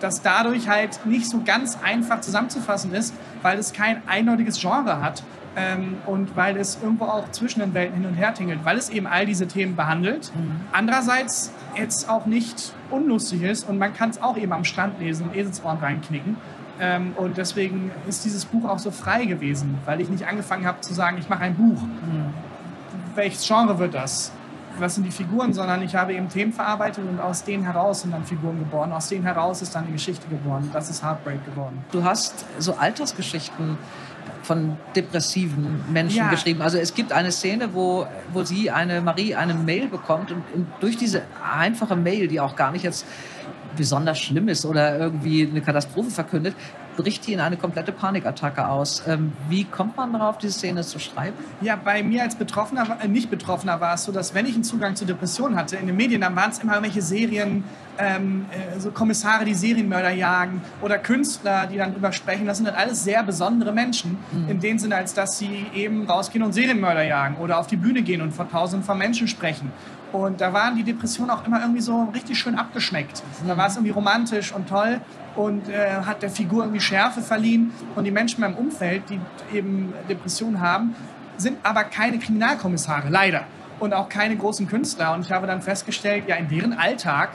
das 0.00 0.22
dadurch 0.22 0.68
halt 0.68 1.04
nicht 1.06 1.28
so 1.28 1.42
ganz 1.44 1.78
einfach 1.82 2.20
zusammenzufassen 2.20 2.92
ist, 2.94 3.14
weil 3.42 3.58
es 3.58 3.72
kein 3.72 4.02
eindeutiges 4.06 4.60
Genre 4.60 5.00
hat. 5.00 5.22
Ähm, 5.56 5.96
und 6.06 6.36
weil 6.36 6.56
es 6.56 6.78
irgendwo 6.82 7.06
auch 7.06 7.30
zwischen 7.30 7.60
den 7.60 7.74
Welten 7.74 7.96
hin 7.96 8.06
und 8.06 8.14
her 8.14 8.32
tingelt, 8.34 8.64
weil 8.64 8.76
es 8.76 8.90
eben 8.90 9.06
all 9.06 9.26
diese 9.26 9.48
Themen 9.48 9.74
behandelt. 9.76 10.30
Andererseits 10.72 11.52
jetzt 11.76 12.08
auch 12.08 12.26
nicht 12.26 12.72
unlustig 12.90 13.42
ist 13.42 13.68
und 13.68 13.78
man 13.78 13.94
kann 13.94 14.10
es 14.10 14.22
auch 14.22 14.36
eben 14.36 14.52
am 14.52 14.64
Strand 14.64 15.00
lesen 15.00 15.28
und 15.28 15.36
Eselsohren 15.36 15.78
reinknicken. 15.78 16.36
Ähm, 16.80 17.12
und 17.16 17.36
deswegen 17.36 17.90
ist 18.06 18.24
dieses 18.24 18.44
Buch 18.44 18.68
auch 18.68 18.78
so 18.78 18.90
frei 18.90 19.24
gewesen, 19.24 19.78
weil 19.84 20.00
ich 20.00 20.08
nicht 20.08 20.26
angefangen 20.26 20.66
habe 20.66 20.80
zu 20.80 20.94
sagen, 20.94 21.18
ich 21.18 21.28
mache 21.28 21.42
ein 21.42 21.56
Buch. 21.56 21.80
Welches 23.14 23.46
Genre 23.46 23.78
wird 23.78 23.94
das? 23.94 24.32
Was 24.78 24.94
sind 24.94 25.04
die 25.04 25.10
Figuren? 25.10 25.52
Sondern 25.52 25.82
ich 25.82 25.96
habe 25.96 26.14
eben 26.14 26.28
Themen 26.28 26.52
verarbeitet 26.52 27.04
und 27.08 27.18
aus 27.18 27.42
denen 27.42 27.64
heraus 27.64 28.02
sind 28.02 28.12
dann 28.12 28.24
Figuren 28.24 28.60
geboren. 28.60 28.92
Aus 28.92 29.08
denen 29.08 29.24
heraus 29.24 29.60
ist 29.60 29.74
dann 29.74 29.84
eine 29.84 29.92
Geschichte 29.92 30.28
geboren. 30.28 30.70
Das 30.72 30.88
ist 30.88 31.02
Heartbreak 31.02 31.44
geworden. 31.44 31.82
Du 31.90 32.04
hast 32.04 32.44
so 32.60 32.74
Altersgeschichten 32.74 33.76
von 34.48 34.78
depressiven 34.96 35.84
Menschen 35.92 36.16
Ja. 36.16 36.30
geschrieben. 36.30 36.62
Also 36.62 36.78
es 36.78 36.94
gibt 36.94 37.12
eine 37.12 37.30
Szene, 37.30 37.68
wo, 37.74 38.06
wo 38.32 38.42
sie, 38.44 38.70
eine 38.70 39.02
Marie, 39.02 39.34
eine 39.34 39.52
Mail 39.52 39.88
bekommt 39.88 40.32
und, 40.32 40.42
und 40.54 40.66
durch 40.80 40.96
diese 40.96 41.22
einfache 41.54 41.94
Mail, 41.94 42.28
die 42.28 42.40
auch 42.40 42.56
gar 42.56 42.72
nicht 42.72 42.82
jetzt 42.82 43.04
besonders 43.76 44.18
schlimm 44.18 44.48
ist 44.48 44.64
oder 44.64 44.98
irgendwie 44.98 45.46
eine 45.46 45.60
Katastrophe 45.60 46.10
verkündet, 46.10 46.54
bricht 46.98 47.28
die 47.28 47.32
in 47.32 47.40
eine 47.40 47.56
komplette 47.56 47.92
Panikattacke 47.92 48.66
aus. 48.66 49.04
Ähm, 49.06 49.32
wie 49.48 49.64
kommt 49.64 49.96
man 49.96 50.12
darauf, 50.12 50.36
diese 50.36 50.54
Szene 50.54 50.82
zu 50.82 50.98
schreiben? 50.98 51.36
Ja, 51.60 51.76
bei 51.76 52.02
mir 52.02 52.24
als 52.24 52.34
Betroffener, 52.34 52.98
äh, 53.00 53.06
nicht 53.06 53.30
Betroffener 53.30 53.80
war 53.80 53.94
es 53.94 54.02
so, 54.04 54.10
dass 54.10 54.34
wenn 54.34 54.46
ich 54.46 54.54
einen 54.54 54.64
Zugang 54.64 54.96
zu 54.96 55.06
Depressionen 55.06 55.56
hatte, 55.56 55.76
in 55.76 55.86
den 55.86 55.96
Medien, 55.96 56.20
dann 56.20 56.34
waren 56.34 56.50
es 56.50 56.58
immer 56.58 56.74
irgendwelche 56.74 57.02
Serien, 57.02 57.62
ähm, 57.98 58.46
äh, 58.50 58.80
so 58.80 58.90
Kommissare, 58.90 59.44
die 59.44 59.54
Serienmörder 59.54 60.10
jagen 60.10 60.60
oder 60.82 60.98
Künstler, 60.98 61.68
die 61.68 61.76
dann 61.76 61.92
drüber 61.92 62.10
sprechen. 62.10 62.46
Das 62.46 62.56
sind 62.56 62.66
dann 62.66 62.74
alles 62.74 63.04
sehr 63.04 63.22
besondere 63.22 63.72
Menschen, 63.72 64.18
in 64.48 64.60
dem 64.60 64.78
Sinne, 64.78 64.96
als 64.96 65.14
dass 65.14 65.38
sie 65.38 65.66
eben 65.74 66.06
rausgehen 66.06 66.44
und 66.44 66.52
Serienmörder 66.52 67.04
jagen 67.04 67.36
oder 67.36 67.58
auf 67.58 67.68
die 67.68 67.76
Bühne 67.76 68.02
gehen 68.02 68.22
und 68.22 68.32
vor 68.32 68.48
tausenden 68.50 68.84
von 68.84 68.98
Menschen 68.98 69.28
sprechen. 69.28 69.72
Und 70.12 70.40
da 70.40 70.52
waren 70.52 70.76
die 70.76 70.84
Depressionen 70.84 71.30
auch 71.30 71.46
immer 71.46 71.60
irgendwie 71.60 71.80
so 71.80 72.04
richtig 72.14 72.38
schön 72.38 72.54
abgeschmeckt. 72.54 73.22
Da 73.46 73.56
war 73.56 73.66
es 73.66 73.76
irgendwie 73.76 73.92
romantisch 73.92 74.52
und 74.52 74.68
toll 74.68 75.00
und 75.36 75.68
äh, 75.68 76.00
hat 76.04 76.22
der 76.22 76.30
Figur 76.30 76.64
irgendwie 76.64 76.80
Schärfe 76.80 77.20
verliehen. 77.20 77.72
Und 77.94 78.04
die 78.04 78.10
Menschen 78.10 78.42
in 78.42 78.50
meinem 78.50 78.58
Umfeld, 78.58 79.02
die 79.10 79.20
eben 79.56 79.92
Depressionen 80.08 80.60
haben, 80.60 80.94
sind 81.36 81.58
aber 81.62 81.84
keine 81.84 82.18
Kriminalkommissare, 82.18 83.08
leider. 83.10 83.44
Und 83.78 83.92
auch 83.92 84.08
keine 84.08 84.36
großen 84.36 84.66
Künstler. 84.66 85.14
Und 85.14 85.24
ich 85.24 85.30
habe 85.30 85.46
dann 85.46 85.62
festgestellt, 85.62 86.24
ja, 86.26 86.36
in 86.36 86.48
deren 86.48 86.72
Alltag 86.72 87.30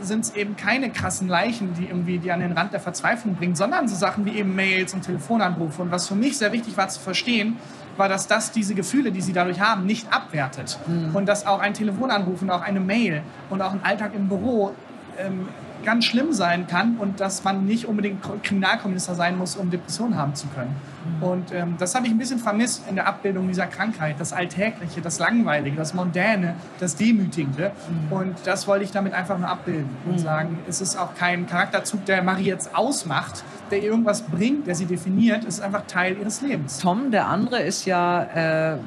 sind 0.00 0.24
es 0.24 0.34
eben 0.34 0.56
keine 0.56 0.90
krassen 0.90 1.28
Leichen, 1.28 1.74
die 1.74 1.86
irgendwie 1.86 2.18
die 2.18 2.32
an 2.32 2.40
den 2.40 2.52
Rand 2.52 2.72
der 2.72 2.80
Verzweiflung 2.80 3.34
bringen, 3.34 3.54
sondern 3.54 3.88
so 3.88 3.94
Sachen 3.96 4.24
wie 4.24 4.36
eben 4.38 4.54
Mails 4.54 4.94
und 4.94 5.02
Telefonanrufe. 5.02 5.82
Und 5.82 5.90
was 5.90 6.08
für 6.08 6.14
mich 6.14 6.38
sehr 6.38 6.52
wichtig 6.52 6.76
war 6.76 6.88
zu 6.88 7.00
verstehen, 7.00 7.56
war, 7.96 8.08
dass 8.08 8.26
das 8.26 8.52
diese 8.52 8.74
Gefühle, 8.74 9.12
die 9.12 9.20
sie 9.20 9.32
dadurch 9.32 9.60
haben, 9.60 9.86
nicht 9.86 10.12
abwertet. 10.12 10.78
Und 11.12 11.26
dass 11.26 11.46
auch 11.46 11.60
ein 11.60 11.74
Telefonanruf 11.74 12.42
und 12.42 12.50
auch 12.50 12.62
eine 12.62 12.80
Mail 12.80 13.22
und 13.50 13.62
auch 13.62 13.72
ein 13.72 13.82
Alltag 13.82 14.12
im 14.14 14.28
Büro 14.28 14.74
ähm, 15.18 15.48
ganz 15.84 16.04
schlimm 16.04 16.32
sein 16.32 16.66
kann 16.66 16.96
und 16.98 17.20
dass 17.20 17.44
man 17.44 17.64
nicht 17.64 17.86
unbedingt 17.86 18.22
Kriminalkommissar 18.42 19.14
sein 19.14 19.38
muss, 19.38 19.56
um 19.56 19.70
Depressionen 19.70 20.16
haben 20.16 20.34
zu 20.34 20.46
können. 20.48 20.74
Mhm. 21.18 21.22
Und 21.22 21.52
ähm, 21.52 21.74
das 21.78 21.94
habe 21.94 22.06
ich 22.06 22.12
ein 22.12 22.18
bisschen 22.18 22.38
vermisst 22.38 22.82
in 22.88 22.94
der 22.94 23.06
Abbildung 23.06 23.48
dieser 23.48 23.66
Krankheit. 23.66 24.16
Das 24.18 24.32
Alltägliche, 24.32 25.00
das 25.00 25.18
Langweilige, 25.18 25.76
das 25.76 25.94
Mondäne, 25.94 26.54
das 26.78 26.96
Demütigende. 26.96 27.72
Mhm. 28.10 28.12
Und 28.12 28.36
das 28.44 28.66
wollte 28.66 28.84
ich 28.84 28.90
damit 28.90 29.12
einfach 29.14 29.38
nur 29.38 29.48
abbilden 29.48 29.88
und 30.06 30.12
mhm. 30.12 30.18
sagen, 30.18 30.58
es 30.68 30.80
ist 30.80 30.96
auch 30.96 31.14
kein 31.14 31.46
Charakterzug, 31.46 32.04
der 32.04 32.22
Marie 32.22 32.46
jetzt 32.46 32.74
ausmacht, 32.74 33.44
der 33.70 33.78
ihr 33.78 33.90
irgendwas 33.90 34.22
bringt, 34.22 34.66
der 34.66 34.74
sie 34.74 34.86
definiert. 34.86 35.44
Es 35.44 35.54
ist 35.54 35.60
einfach 35.60 35.86
Teil 35.86 36.16
ihres 36.18 36.40
Lebens. 36.40 36.78
Tom, 36.78 37.10
der 37.10 37.28
andere, 37.28 37.60
ist 37.62 37.84
ja 37.84 38.74
äh, 38.74 38.78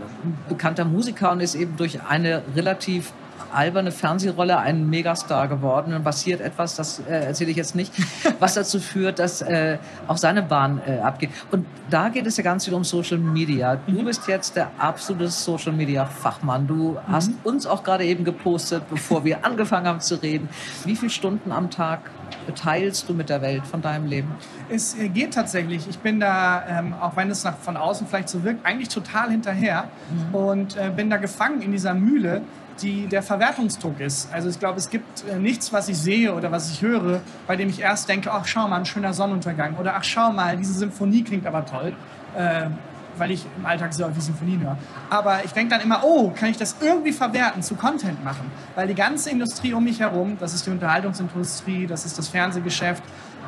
bekannter 0.49 0.85
Musiker 0.85 1.31
und 1.31 1.39
ist 1.39 1.55
eben 1.55 1.77
durch 1.77 2.01
eine 2.03 2.43
relativ 2.55 3.13
alberne 3.53 3.91
Fernsehrolle 3.91 4.57
ein 4.57 4.89
Megastar 4.89 5.47
geworden 5.47 5.93
und 5.93 6.03
passiert 6.03 6.41
etwas, 6.41 6.75
das 6.75 6.99
äh, 6.99 7.25
erzähle 7.25 7.51
ich 7.51 7.57
jetzt 7.57 7.75
nicht, 7.75 7.93
was 8.39 8.55
dazu 8.55 8.79
führt, 8.79 9.19
dass 9.19 9.41
äh, 9.41 9.77
auch 10.07 10.17
seine 10.17 10.41
Bahn 10.41 10.81
äh, 10.85 10.99
abgeht. 10.99 11.29
Und 11.51 11.65
da 11.89 12.09
geht 12.09 12.27
es 12.27 12.37
ja 12.37 12.43
ganz 12.43 12.65
viel 12.65 12.73
um 12.73 12.83
Social 12.83 13.17
Media. 13.17 13.75
Du 13.75 14.01
mhm. 14.01 14.05
bist 14.05 14.27
jetzt 14.27 14.55
der 14.55 14.71
absolute 14.77 15.29
Social 15.29 15.71
Media 15.71 16.05
Fachmann. 16.05 16.67
Du 16.67 16.91
mhm. 16.91 16.97
hast 17.07 17.31
uns 17.43 17.65
auch 17.65 17.83
gerade 17.83 18.05
eben 18.05 18.23
gepostet, 18.23 18.83
bevor 18.89 19.23
wir 19.23 19.45
angefangen 19.45 19.87
haben 19.87 19.99
zu 19.99 20.15
reden. 20.15 20.49
Wie 20.85 20.95
viele 20.95 21.11
Stunden 21.11 21.51
am 21.51 21.69
Tag 21.69 22.11
teilst 22.55 23.07
du 23.07 23.13
mit 23.13 23.29
der 23.29 23.41
Welt 23.41 23.65
von 23.65 23.81
deinem 23.81 24.07
Leben? 24.07 24.31
Es 24.69 24.97
äh, 24.97 25.09
geht 25.09 25.33
tatsächlich. 25.33 25.87
Ich 25.87 25.99
bin 25.99 26.19
da, 26.19 26.63
ähm, 26.67 26.93
auch 26.99 27.15
wenn 27.15 27.29
es 27.29 27.43
nach, 27.43 27.57
von 27.57 27.77
außen 27.77 28.07
vielleicht 28.07 28.29
so 28.29 28.43
wirkt, 28.43 28.65
eigentlich 28.65 28.89
total 28.89 29.29
hinterher 29.29 29.85
mhm. 30.09 30.35
und 30.35 30.77
äh, 30.77 30.91
bin 30.95 31.09
da 31.09 31.17
gefangen 31.17 31.61
in 31.61 31.71
dieser 31.71 31.93
Mühle 31.93 32.41
die 32.81 33.07
der 33.07 33.23
Verwertungsdruck 33.23 33.99
ist. 33.99 34.33
Also 34.33 34.49
ich 34.49 34.59
glaube, 34.59 34.77
es 34.77 34.89
gibt 34.89 35.27
äh, 35.27 35.37
nichts, 35.37 35.71
was 35.71 35.89
ich 35.89 35.97
sehe 35.97 36.33
oder 36.33 36.51
was 36.51 36.71
ich 36.71 36.81
höre, 36.81 37.21
bei 37.47 37.55
dem 37.55 37.69
ich 37.69 37.81
erst 37.81 38.09
denke, 38.09 38.31
ach 38.31 38.45
schau 38.45 38.67
mal, 38.67 38.77
ein 38.77 38.85
schöner 38.85 39.13
Sonnenuntergang 39.13 39.75
oder 39.77 39.95
ach 39.95 40.03
schau 40.03 40.31
mal, 40.31 40.57
diese 40.57 40.73
Symphonie 40.73 41.23
klingt 41.23 41.45
aber 41.45 41.65
toll, 41.65 41.93
äh, 42.35 42.65
weil 43.17 43.31
ich 43.31 43.45
im 43.57 43.65
Alltag 43.65 43.93
sehr 43.93 44.07
häufig 44.07 44.23
Symphonie 44.23 44.59
höre. 44.59 44.77
Aber 45.09 45.45
ich 45.45 45.51
denke 45.51 45.75
dann 45.75 45.81
immer, 45.81 46.03
oh, 46.03 46.31
kann 46.31 46.49
ich 46.49 46.57
das 46.57 46.77
irgendwie 46.81 47.11
verwerten, 47.11 47.61
zu 47.61 47.75
Content 47.75 48.23
machen? 48.23 48.51
Weil 48.75 48.87
die 48.87 48.95
ganze 48.95 49.29
Industrie 49.29 49.73
um 49.73 49.83
mich 49.83 49.99
herum, 49.99 50.37
das 50.39 50.53
ist 50.53 50.65
die 50.65 50.71
Unterhaltungsindustrie, 50.71 51.85
das 51.85 52.05
ist 52.05 52.17
das 52.17 52.27
Fernsehgeschäft, 52.27 53.03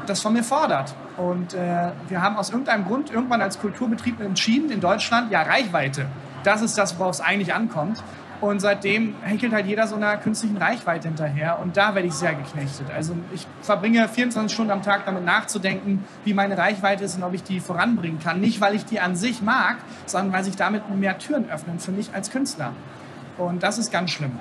das 0.06 0.22
von 0.22 0.34
mir 0.34 0.44
fordert. 0.44 0.94
Und 1.18 1.54
äh, 1.54 1.92
wir 2.08 2.22
haben 2.22 2.38
aus 2.38 2.52
irgendeinem 2.52 2.86
Grund 2.86 3.10
irgendwann 3.12 3.42
als 3.42 3.60
Kulturbetrieb 3.60 4.20
entschieden 4.20 4.70
in 4.70 4.82
Deutschland, 4.82 5.32
ja, 5.32 5.42
Reichweite. 5.42 6.06
Das 6.44 6.62
ist 6.62 6.78
das, 6.78 7.00
worauf 7.00 7.16
es 7.16 7.22
eigentlich 7.22 7.54
ankommt. 7.56 8.04
Und 8.42 8.60
seitdem 8.60 9.16
heckelt 9.22 9.54
halt 9.54 9.66
jeder 9.66 9.88
so 9.88 9.96
einer 9.96 10.18
künstlichen 10.18 10.58
Reichweite 10.58 11.08
hinterher. 11.08 11.60
Und 11.60 11.78
da 11.78 11.96
werde 11.96 12.08
ich 12.08 12.14
sehr 12.14 12.34
geknechtet. 12.36 12.88
Also 12.96 13.16
ich 13.34 13.48
verbringe 13.62 14.08
24 14.08 14.54
Stunden 14.54 14.72
am 14.72 14.82
Tag 14.82 15.06
damit 15.06 15.24
nachzudenken, 15.24 16.04
wie 16.24 16.34
meine 16.34 16.58
Reichweite 16.58 17.06
ist 17.06 17.16
und 17.16 17.24
ob 17.24 17.34
ich 17.34 17.44
die 17.44 17.60
voranbringen 17.60 18.20
kann. 18.20 18.42
Nicht, 18.42 18.62
weil 18.62 18.76
ich 18.76 18.86
die 18.86 19.00
an 19.00 19.16
sich 19.16 19.42
mag, 19.42 19.78
sondern 20.06 20.34
weil 20.34 20.44
sich 20.44 20.56
damit 20.56 20.90
mehr 20.96 21.18
Türen 21.18 21.50
öffnen 21.50 21.80
für 21.80 21.92
mich 21.92 22.14
als 22.14 22.30
Künstler. 22.30 22.74
Und 23.38 23.64
das 23.64 23.78
ist 23.78 23.92
ganz 23.92 24.12
schlimm. 24.12 24.40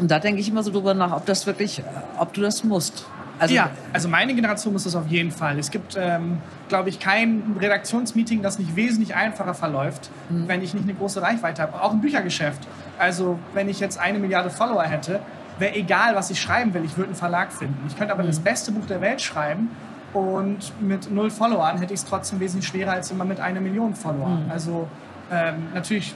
Und 0.00 0.10
da 0.10 0.18
denke 0.18 0.40
ich 0.40 0.48
immer 0.48 0.62
so 0.62 0.70
drüber 0.70 0.94
nach, 0.94 1.12
ob 1.12 1.26
das 1.26 1.46
wirklich, 1.46 1.82
ob 2.18 2.32
du 2.32 2.40
das 2.40 2.64
musst. 2.64 3.06
Also, 3.38 3.54
ja, 3.54 3.70
also 3.92 4.08
meine 4.08 4.34
Generation 4.34 4.72
muss 4.72 4.84
das 4.84 4.94
auf 4.94 5.06
jeden 5.08 5.30
Fall. 5.30 5.58
Es 5.58 5.70
gibt, 5.70 5.96
ähm, 5.98 6.38
glaube 6.68 6.88
ich, 6.88 7.00
kein 7.00 7.56
Redaktionsmeeting, 7.60 8.42
das 8.42 8.58
nicht 8.58 8.76
wesentlich 8.76 9.14
einfacher 9.14 9.54
verläuft, 9.54 10.10
mhm. 10.30 10.48
wenn 10.48 10.62
ich 10.62 10.74
nicht 10.74 10.84
eine 10.84 10.94
große 10.94 11.20
Reichweite 11.20 11.62
habe. 11.62 11.80
Auch 11.82 11.92
im 11.92 12.00
Büchergeschäft. 12.00 12.66
Also 12.98 13.38
wenn 13.52 13.68
ich 13.68 13.80
jetzt 13.80 13.98
eine 13.98 14.18
Milliarde 14.18 14.50
Follower 14.50 14.84
hätte, 14.84 15.20
wäre 15.58 15.74
egal, 15.74 16.14
was 16.14 16.30
ich 16.30 16.40
schreiben 16.40 16.74
will, 16.74 16.84
ich 16.84 16.96
würde 16.96 17.08
einen 17.08 17.16
Verlag 17.16 17.52
finden. 17.52 17.78
Ich 17.86 17.96
könnte 17.96 18.12
aber 18.12 18.22
mhm. 18.22 18.28
das 18.28 18.40
beste 18.40 18.72
Buch 18.72 18.86
der 18.86 19.00
Welt 19.00 19.20
schreiben 19.20 19.70
und 20.12 20.72
mit 20.80 21.10
null 21.10 21.30
Followern 21.30 21.78
hätte 21.78 21.92
ich 21.92 22.00
es 22.00 22.06
trotzdem 22.06 22.40
wesentlich 22.40 22.66
schwerer 22.66 22.92
als 22.92 23.10
immer 23.10 23.24
mit 23.24 23.40
einer 23.40 23.60
Million 23.60 23.94
Followern. 23.94 24.44
Mhm. 24.44 24.50
Also 24.50 24.88
ähm, 25.30 25.68
natürlich 25.74 26.14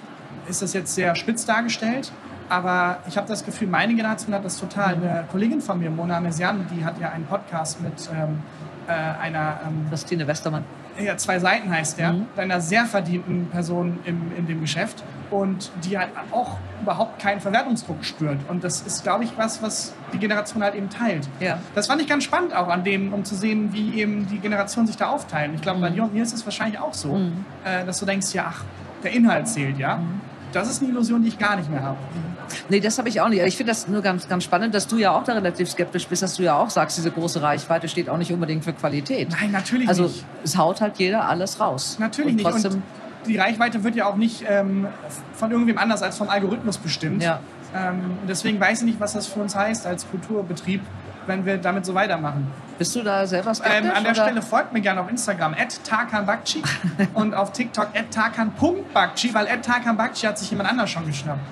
ist 0.49 0.63
das 0.63 0.73
jetzt 0.73 0.95
sehr 0.95 1.15
spitz 1.17 1.45
dargestellt, 1.45 2.13
aber 2.51 2.99
ich 3.09 3.17
habe 3.17 3.27
das 3.27 3.45
Gefühl, 3.45 3.69
meine 3.69 3.95
Generation 3.95 4.35
hat 4.35 4.45
das 4.45 4.59
total. 4.59 4.95
Eine 4.95 5.25
Kollegin 5.31 5.61
von 5.61 5.79
mir, 5.79 5.91
Mona 5.91 6.21
Mesian, 6.21 6.67
die 6.75 6.85
hat 6.85 7.01
ja 7.01 7.11
einen 7.11 7.25
Podcast 7.25 7.81
mit 7.81 8.11
ähm, 8.13 8.43
äh, 8.87 8.93
einer... 8.93 9.61
Ähm, 9.67 9.87
Christine 9.89 10.27
Westermann. 10.27 10.65
Ja, 10.99 11.17
zwei 11.17 11.39
Seiten 11.39 11.71
heißt 11.71 11.99
der, 11.99 12.13
mhm. 12.13 12.27
einer 12.37 12.61
sehr 12.61 12.85
verdienten 12.85 13.47
Person 13.47 14.01
im, 14.05 14.33
in 14.37 14.47
dem 14.47 14.61
Geschäft 14.61 15.03
und 15.31 15.71
die 15.85 15.97
halt 15.97 16.11
auch 16.33 16.59
überhaupt 16.83 17.21
keinen 17.21 17.41
Verwertungsdruck 17.41 18.05
spürt. 18.05 18.39
Und 18.49 18.65
das 18.65 18.81
ist, 18.83 19.03
glaube 19.03 19.25
ich, 19.25 19.39
was, 19.39 19.63
was 19.63 19.95
die 20.13 20.19
Generation 20.19 20.63
halt 20.63 20.75
eben 20.75 20.91
teilt. 20.91 21.29
Ja. 21.39 21.59
Das 21.75 21.87
fand 21.87 22.03
ich 22.03 22.09
ganz 22.09 22.25
spannend 22.25 22.55
auch 22.55 22.69
an 22.69 22.85
dem, 22.85 23.15
um 23.15 23.25
zu 23.25 23.35
sehen, 23.35 23.73
wie 23.73 24.01
eben 24.01 24.27
die 24.27 24.41
Generationen 24.41 24.87
sich 24.89 24.97
da 24.97 25.09
aufteilen. 25.09 25.55
Ich 25.55 25.63
glaube, 25.63 25.79
mhm. 25.79 25.83
bei 25.83 25.91
dir 25.91 26.03
und 26.03 26.13
mir 26.13 26.23
ist 26.23 26.35
es 26.35 26.45
wahrscheinlich 26.45 26.81
auch 26.81 26.95
so, 26.95 27.15
mhm. 27.15 27.45
äh, 27.65 27.85
dass 27.87 28.01
du 28.01 28.07
denkst, 28.07 28.35
ja, 28.35 28.47
ach, 28.49 28.65
der 29.05 29.13
Inhalt 29.13 29.49
zählt, 29.49 29.79
ja. 29.79 29.97
Mhm. 29.97 30.21
Das 30.53 30.69
ist 30.69 30.83
eine 30.83 30.91
Illusion, 30.91 31.23
die 31.23 31.29
ich 31.29 31.39
gar 31.39 31.57
nicht 31.57 31.71
mehr 31.71 31.83
habe. 31.83 31.99
Nee, 32.69 32.81
das 32.81 32.99
habe 32.99 33.09
ich 33.09 33.21
auch 33.21 33.29
nicht. 33.29 33.43
Ich 33.43 33.57
finde 33.57 33.71
das 33.71 33.87
nur 33.87 34.03
ganz, 34.03 34.29
ganz 34.29 34.45
spannend, 34.45 34.75
dass 34.75 34.87
du 34.87 34.97
ja 34.97 35.13
auch 35.13 35.25
da 35.25 35.35
relativ 35.35 35.71
skeptisch 35.71 36.07
bist, 36.09 36.23
dass 36.23 36.35
du 36.35 36.43
ja 36.43 36.57
auch 36.57 36.71
sagst, 36.71 36.99
diese 36.99 37.11
große 37.11 37.41
Reichweite 37.43 37.89
steht 37.89 38.09
auch 38.09 38.19
nicht 38.19 38.33
unbedingt 38.33 38.65
für 38.65 38.73
Qualität. 38.73 39.31
Nein, 39.31 39.53
natürlich 39.53 39.89
also, 39.89 40.05
nicht. 40.05 40.25
Also 40.25 40.43
es 40.45 40.57
haut 40.59 40.81
halt 40.81 40.99
jeder 40.99 41.29
alles 41.29 41.61
raus. 41.61 41.97
Natürlich 42.01 42.35
und 42.35 42.43
trotzdem 42.43 42.73
nicht. 42.73 42.83
Und 42.83 43.29
die 43.29 43.37
Reichweite 43.37 43.85
wird 43.85 43.97
ja 43.97 44.07
auch 44.07 44.17
nicht 44.17 44.45
ähm, 44.49 44.89
von 45.35 45.51
irgendwem 45.51 45.79
anders 45.79 46.03
als 46.03 46.17
vom 46.17 46.29
Algorithmus 46.29 46.79
bestimmt. 46.79 47.23
Ja. 47.23 47.41
Ähm, 47.75 48.19
deswegen 48.29 48.59
weiß 48.59 48.81
ich 48.81 48.87
nicht, 48.87 49.01
was 49.01 49.13
das 49.13 49.27
für 49.27 49.41
uns 49.41 49.55
heißt 49.55 49.87
als 49.87 50.09
Kulturbetrieb, 50.11 50.81
wenn 51.27 51.47
wir 51.47 51.59
damit 51.59 51.87
so 51.87 51.95
weitermachen. 51.95 52.49
Bist 52.81 52.97
du 52.97 53.03
da 53.03 53.27
selber 53.27 53.55
skeptisch? 53.55 53.77
Ähm, 53.85 53.91
an 53.95 54.05
der 54.05 54.13
oder? 54.13 54.23
Stelle 54.23 54.41
folgt 54.41 54.73
mir 54.73 54.81
gerne 54.81 55.03
auf 55.03 55.11
Instagram, 55.11 55.55
tarkanbakci 55.85 56.63
und 57.15 57.35
auf 57.35 57.53
TikTok 57.53 57.89
tarkan.bakci, 58.11 59.35
weil 59.35 59.47
tarkanbakci 59.61 60.27
hat 60.27 60.39
sich 60.39 60.51
jemand 60.51 60.71
anders 60.71 60.89
schon 60.89 61.05
geschnappt 61.05 61.43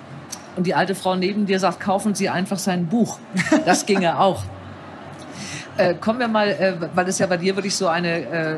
und 0.56 0.66
die 0.66 0.74
alte 0.74 0.94
Frau 0.94 1.14
neben 1.14 1.44
dir 1.46 1.60
sagt, 1.60 1.80
kaufen 1.80 2.14
Sie 2.14 2.28
einfach 2.28 2.58
sein 2.58 2.86
Buch. 2.86 3.18
Das 3.64 3.86
ginge 3.86 4.18
auch. 4.18 4.42
Äh, 5.76 5.94
kommen 5.94 6.18
wir 6.18 6.26
mal, 6.26 6.48
äh, 6.48 6.74
weil 6.92 7.06
es 7.06 7.20
ja 7.20 7.28
bei 7.28 7.36
dir 7.36 7.54
wirklich 7.54 7.76
so 7.76 7.86
eine, 7.86 8.22
äh, 8.22 8.56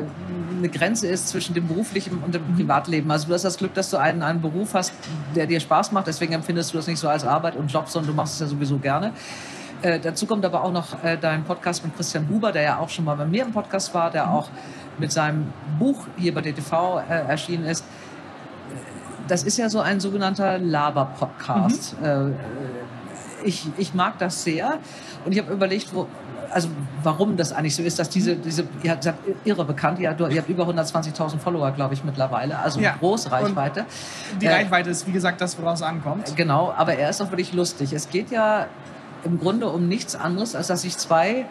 eine 0.57 0.69
Grenze 0.69 1.05
ist 1.05 1.27
zwischen 1.27 1.53
dem 1.53 1.67
beruflichen 1.67 2.17
und 2.17 2.33
dem 2.33 2.55
Privatleben. 2.55 3.11
Also 3.11 3.27
du 3.27 3.35
hast 3.35 3.43
das 3.43 3.59
Glück, 3.59 3.75
dass 3.75 3.91
du 3.91 3.97
einen, 3.97 4.23
einen 4.23 4.41
Beruf 4.41 4.73
hast, 4.73 4.91
der 5.35 5.45
dir 5.45 5.59
Spaß 5.59 5.91
macht. 5.91 6.07
Deswegen 6.07 6.33
empfindest 6.33 6.73
du 6.73 6.77
das 6.77 6.87
nicht 6.87 6.97
so 6.97 7.07
als 7.07 7.23
Arbeit 7.23 7.55
und 7.57 7.71
Job, 7.71 7.87
sondern 7.87 8.13
du 8.13 8.15
machst 8.15 8.33
es 8.33 8.39
ja 8.39 8.47
sowieso 8.47 8.79
gerne. 8.79 9.13
Äh, 9.81 9.99
dazu 9.99 10.25
kommt 10.25 10.45
aber 10.45 10.63
auch 10.63 10.71
noch 10.71 11.03
äh, 11.03 11.17
dein 11.17 11.43
Podcast 11.43 11.83
mit 11.83 11.95
Christian 11.95 12.27
Huber, 12.29 12.51
der 12.51 12.61
ja 12.61 12.77
auch 12.77 12.89
schon 12.89 13.05
mal 13.05 13.15
bei 13.15 13.25
mir 13.25 13.43
im 13.43 13.51
Podcast 13.51 13.93
war, 13.93 14.11
der 14.11 14.25
mhm. 14.25 14.31
auch 14.31 14.49
mit 14.97 15.11
seinem 15.11 15.51
Buch 15.79 16.07
hier 16.17 16.33
bei 16.33 16.41
DTV 16.41 17.01
äh, 17.09 17.27
erschienen 17.27 17.65
ist 17.65 17.83
das 19.31 19.43
ist 19.43 19.57
ja 19.57 19.69
so 19.69 19.79
ein 19.79 19.99
sogenannter 19.99 20.57
Laber-Podcast. 20.57 21.99
Mhm. 21.99 22.05
Äh, 22.05 22.31
ich, 23.43 23.67
ich 23.77 23.93
mag 23.93 24.19
das 24.19 24.43
sehr 24.43 24.77
und 25.25 25.31
ich 25.31 25.39
habe 25.39 25.51
überlegt, 25.53 25.95
wo, 25.95 26.07
also 26.51 26.67
warum 27.01 27.37
das 27.37 27.53
eigentlich 27.53 27.75
so 27.75 27.81
ist, 27.81 27.97
dass 27.97 28.09
diese, 28.09 28.35
diese 28.35 28.65
ihr 28.83 28.91
habt 28.91 29.09
irre 29.45 29.65
bekannt, 29.65 29.99
ihr, 29.99 30.15
ihr 30.29 30.37
habt 30.37 30.49
über 30.49 30.67
120.000 30.67 31.39
Follower, 31.39 31.71
glaube 31.71 31.93
ich, 31.93 32.03
mittlerweile, 32.03 32.59
also 32.59 32.79
ja. 32.81 32.95
große 32.99 33.31
Reichweite. 33.31 33.85
Und 34.33 34.41
die 34.41 34.45
äh, 34.45 34.53
Reichweite 34.53 34.89
ist, 34.89 35.07
wie 35.07 35.11
gesagt, 35.11 35.41
das, 35.41 35.59
woraus 35.59 35.79
es 35.79 35.83
ankommt. 35.83 36.35
Genau, 36.35 36.73
aber 36.75 36.95
er 36.95 37.09
ist 37.09 37.21
auch 37.21 37.31
wirklich 37.31 37.53
lustig. 37.53 37.93
Es 37.93 38.09
geht 38.09 38.31
ja 38.31 38.67
im 39.23 39.39
Grunde 39.39 39.67
um 39.67 39.87
nichts 39.87 40.15
anderes, 40.15 40.55
als 40.55 40.67
dass 40.67 40.81
sich 40.81 40.97
zwei 40.97 41.45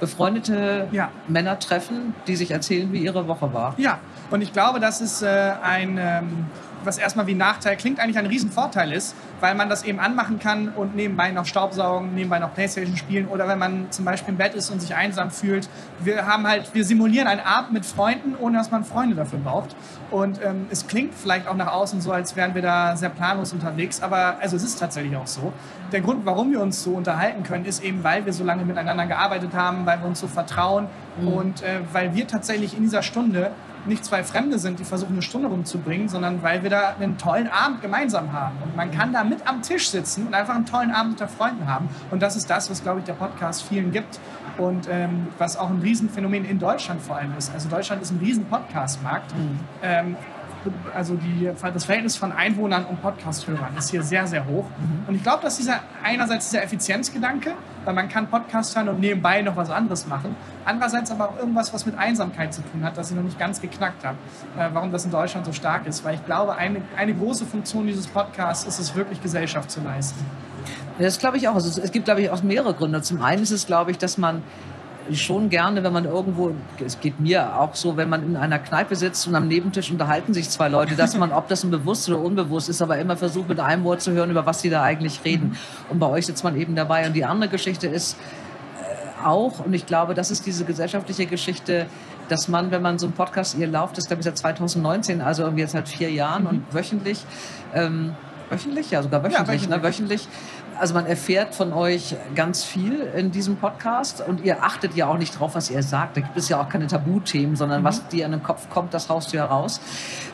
befreundete 0.00 0.88
ja. 0.92 1.10
Männer 1.28 1.58
treffen, 1.58 2.14
die 2.26 2.36
sich 2.36 2.50
erzählen, 2.50 2.92
wie 2.92 3.00
ihre 3.00 3.28
Woche 3.28 3.52
war. 3.52 3.74
Ja, 3.76 3.98
und 4.30 4.40
ich 4.40 4.52
glaube, 4.52 4.80
das 4.80 5.00
ist 5.00 5.22
äh, 5.22 5.52
ein... 5.62 5.98
Ähm 5.98 6.46
was 6.84 6.98
erstmal 6.98 7.26
wie 7.26 7.34
ein 7.34 7.38
Nachteil 7.38 7.76
klingt, 7.76 8.00
eigentlich 8.00 8.18
ein 8.18 8.26
Riesenvorteil 8.26 8.92
ist, 8.92 9.14
weil 9.40 9.54
man 9.54 9.68
das 9.68 9.82
eben 9.84 10.00
anmachen 10.00 10.38
kann 10.38 10.68
und 10.68 10.94
nebenbei 10.94 11.30
noch 11.30 11.46
Staubsaugen, 11.46 12.14
nebenbei 12.14 12.38
noch 12.38 12.54
Playstation 12.54 12.96
spielen 12.96 13.26
oder 13.28 13.48
wenn 13.48 13.58
man 13.58 13.90
zum 13.90 14.04
Beispiel 14.04 14.30
im 14.30 14.38
Bett 14.38 14.54
ist 14.54 14.70
und 14.70 14.80
sich 14.80 14.94
einsam 14.94 15.30
fühlt. 15.30 15.68
Wir 16.00 16.26
haben 16.26 16.46
halt, 16.46 16.74
wir 16.74 16.84
simulieren 16.84 17.26
einen 17.26 17.40
Abend 17.40 17.72
mit 17.72 17.86
Freunden, 17.86 18.34
ohne 18.38 18.58
dass 18.58 18.70
man 18.70 18.84
Freunde 18.84 19.16
dafür 19.16 19.38
braucht. 19.38 19.76
Und 20.10 20.40
ähm, 20.42 20.66
es 20.70 20.86
klingt 20.86 21.14
vielleicht 21.14 21.46
auch 21.46 21.54
nach 21.54 21.72
außen 21.72 22.00
so, 22.00 22.12
als 22.12 22.34
wären 22.36 22.54
wir 22.54 22.62
da 22.62 22.96
sehr 22.96 23.10
planlos 23.10 23.52
unterwegs, 23.52 24.02
aber 24.02 24.38
also 24.40 24.56
es 24.56 24.64
ist 24.64 24.78
tatsächlich 24.78 25.16
auch 25.16 25.26
so. 25.26 25.52
Der 25.92 26.00
Grund, 26.00 26.26
warum 26.26 26.50
wir 26.52 26.60
uns 26.60 26.82
so 26.82 26.92
unterhalten 26.92 27.42
können, 27.42 27.64
ist 27.64 27.82
eben, 27.82 28.02
weil 28.02 28.26
wir 28.26 28.32
so 28.32 28.44
lange 28.44 28.64
miteinander 28.64 29.06
gearbeitet 29.06 29.54
haben, 29.54 29.86
weil 29.86 30.00
wir 30.00 30.06
uns 30.06 30.20
so 30.20 30.26
vertrauen 30.26 30.86
mhm. 31.20 31.28
und 31.28 31.62
äh, 31.62 31.80
weil 31.92 32.14
wir 32.14 32.26
tatsächlich 32.26 32.76
in 32.76 32.82
dieser 32.82 33.02
Stunde 33.02 33.52
nicht 33.86 34.04
zwei 34.04 34.22
Fremde 34.24 34.58
sind, 34.58 34.78
die 34.78 34.84
versuchen, 34.84 35.12
eine 35.12 35.22
Stunde 35.22 35.48
rumzubringen, 35.48 36.08
sondern 36.08 36.42
weil 36.42 36.62
wir 36.62 36.70
da 36.70 36.94
einen 36.98 37.18
tollen 37.18 37.48
Abend 37.48 37.82
gemeinsam 37.82 38.32
haben. 38.32 38.56
Und 38.62 38.76
man 38.76 38.90
kann 38.90 39.12
da 39.12 39.24
mit 39.24 39.46
am 39.46 39.62
Tisch 39.62 39.88
sitzen 39.88 40.26
und 40.26 40.34
einfach 40.34 40.54
einen 40.54 40.66
tollen 40.66 40.90
Abend 40.90 41.12
unter 41.12 41.28
Freunden 41.28 41.66
haben. 41.66 41.88
Und 42.10 42.22
das 42.22 42.36
ist 42.36 42.48
das, 42.50 42.70
was, 42.70 42.82
glaube 42.82 43.00
ich, 43.00 43.06
der 43.06 43.14
Podcast 43.14 43.62
vielen 43.62 43.92
gibt 43.92 44.20
und 44.58 44.88
ähm, 44.90 45.28
was 45.38 45.56
auch 45.56 45.70
ein 45.70 45.80
Riesenphänomen 45.80 46.44
in 46.44 46.58
Deutschland 46.58 47.00
vor 47.00 47.16
allem 47.16 47.32
ist. 47.36 47.52
Also 47.52 47.68
Deutschland 47.68 48.02
ist 48.02 48.10
ein 48.10 48.18
riesen 48.18 48.44
Podcast-Markt. 48.46 49.34
Mhm. 49.36 49.60
Ähm, 49.82 50.16
also 50.94 51.14
die, 51.14 51.50
das 51.60 51.84
Verhältnis 51.84 52.16
von 52.16 52.32
Einwohnern 52.32 52.84
und 52.84 53.00
Podcast-Hörern 53.00 53.76
ist 53.76 53.90
hier 53.90 54.02
sehr, 54.02 54.26
sehr 54.26 54.46
hoch. 54.46 54.64
Mhm. 54.64 55.08
Und 55.08 55.14
ich 55.14 55.22
glaube, 55.22 55.42
dass 55.42 55.56
dieser 55.56 55.80
einerseits 56.02 56.50
dieser 56.50 56.62
Effizienzgedanke, 56.62 57.52
weil 57.84 57.94
man 57.94 58.08
kann 58.08 58.26
Podcast 58.28 58.76
hören 58.76 58.88
und 58.88 59.00
nebenbei 59.00 59.42
noch 59.42 59.56
was 59.56 59.70
anderes 59.70 60.06
machen, 60.06 60.36
andererseits 60.64 61.10
aber 61.10 61.30
auch 61.30 61.38
irgendwas, 61.38 61.72
was 61.72 61.86
mit 61.86 61.96
Einsamkeit 61.96 62.52
zu 62.52 62.62
tun 62.62 62.84
hat, 62.84 62.96
das 62.96 63.10
ich 63.10 63.16
noch 63.16 63.22
nicht 63.22 63.38
ganz 63.38 63.60
geknackt 63.60 64.04
habe, 64.04 64.18
äh, 64.58 64.68
warum 64.72 64.92
das 64.92 65.04
in 65.04 65.10
Deutschland 65.10 65.46
so 65.46 65.52
stark 65.52 65.86
ist. 65.86 66.04
Weil 66.04 66.16
ich 66.16 66.24
glaube, 66.26 66.56
eine, 66.56 66.82
eine 66.96 67.14
große 67.14 67.46
Funktion 67.46 67.86
dieses 67.86 68.06
Podcasts 68.06 68.66
ist 68.66 68.78
es 68.78 68.94
wirklich, 68.94 69.22
Gesellschaft 69.22 69.70
zu 69.70 69.80
leisten. 69.80 70.24
Das 70.98 71.18
glaube 71.18 71.38
ich 71.38 71.48
auch. 71.48 71.54
Also 71.54 71.80
es 71.80 71.92
gibt, 71.92 72.04
glaube 72.04 72.20
ich, 72.20 72.30
auch 72.30 72.42
mehrere 72.42 72.74
Gründe. 72.74 73.00
Zum 73.02 73.22
einen 73.22 73.42
ist 73.42 73.50
es, 73.50 73.66
glaube 73.66 73.90
ich, 73.90 73.98
dass 73.98 74.18
man 74.18 74.42
schon 75.12 75.50
gerne, 75.50 75.82
wenn 75.82 75.92
man 75.92 76.04
irgendwo, 76.04 76.52
es 76.84 77.00
geht 77.00 77.20
mir 77.20 77.58
auch 77.58 77.74
so, 77.74 77.96
wenn 77.96 78.08
man 78.08 78.24
in 78.24 78.36
einer 78.36 78.58
Kneipe 78.58 78.96
sitzt 78.96 79.26
und 79.26 79.34
am 79.34 79.48
Nebentisch 79.48 79.90
unterhalten 79.90 80.34
sich 80.34 80.48
zwei 80.50 80.68
Leute, 80.68 80.94
dass 80.94 81.16
man, 81.16 81.32
ob 81.32 81.48
das 81.48 81.64
ein 81.64 81.70
bewusst 81.70 82.08
oder 82.08 82.20
unbewusst 82.20 82.68
ist, 82.68 82.82
aber 82.82 82.98
immer 82.98 83.16
versucht, 83.16 83.48
mit 83.48 83.60
einem 83.60 83.84
Wort 83.84 84.02
zu 84.02 84.12
hören, 84.12 84.30
über 84.30 84.46
was 84.46 84.60
sie 84.60 84.70
da 84.70 84.82
eigentlich 84.82 85.20
reden. 85.24 85.56
Und 85.88 85.98
bei 85.98 86.06
euch 86.06 86.26
sitzt 86.26 86.44
man 86.44 86.56
eben 86.56 86.74
dabei. 86.74 87.06
Und 87.06 87.14
die 87.14 87.24
andere 87.24 87.50
Geschichte 87.50 87.86
ist 87.88 88.16
äh, 88.80 89.26
auch, 89.26 89.64
und 89.64 89.74
ich 89.74 89.86
glaube, 89.86 90.14
das 90.14 90.30
ist 90.30 90.46
diese 90.46 90.64
gesellschaftliche 90.64 91.26
Geschichte, 91.26 91.86
dass 92.28 92.48
man, 92.48 92.70
wenn 92.70 92.82
man 92.82 92.98
so 92.98 93.06
einen 93.06 93.14
Podcast, 93.14 93.58
ihr 93.58 93.66
lauft, 93.66 93.98
das 93.98 94.06
glaube 94.06 94.20
ich 94.20 94.24
seit 94.24 94.38
2019, 94.38 95.20
also 95.20 95.42
irgendwie 95.42 95.62
jetzt 95.62 95.72
seit 95.72 95.88
vier 95.88 96.10
Jahren 96.10 96.42
mhm. 96.42 96.48
und 96.48 96.74
wöchentlich, 96.74 97.24
ähm, 97.74 98.14
wöchentlich, 98.48 98.90
ja 98.90 99.02
sogar 99.02 99.22
wöchentlich, 99.24 99.46
ja, 99.46 99.48
wöchentlich. 99.48 99.68
Ne, 99.68 99.82
wöchentlich 99.82 100.28
also 100.80 100.94
man 100.94 101.06
erfährt 101.06 101.54
von 101.54 101.72
euch 101.72 102.16
ganz 102.34 102.64
viel 102.64 103.00
in 103.14 103.30
diesem 103.30 103.56
Podcast 103.56 104.26
und 104.26 104.42
ihr 104.42 104.64
achtet 104.64 104.94
ja 104.94 105.08
auch 105.08 105.18
nicht 105.18 105.38
drauf, 105.38 105.54
was 105.54 105.70
ihr 105.70 105.82
sagt. 105.82 106.16
Da 106.16 106.22
gibt 106.22 106.36
es 106.36 106.48
ja 106.48 106.60
auch 106.60 106.68
keine 106.68 106.86
Tabuthemen, 106.86 107.54
sondern 107.54 107.82
mhm. 107.82 107.84
was 107.84 108.08
dir 108.08 108.24
an 108.24 108.32
den 108.32 108.42
Kopf 108.42 108.70
kommt, 108.70 108.94
das 108.94 109.10
haust 109.10 109.32
du 109.32 109.36
ja 109.36 109.44
raus. 109.44 109.80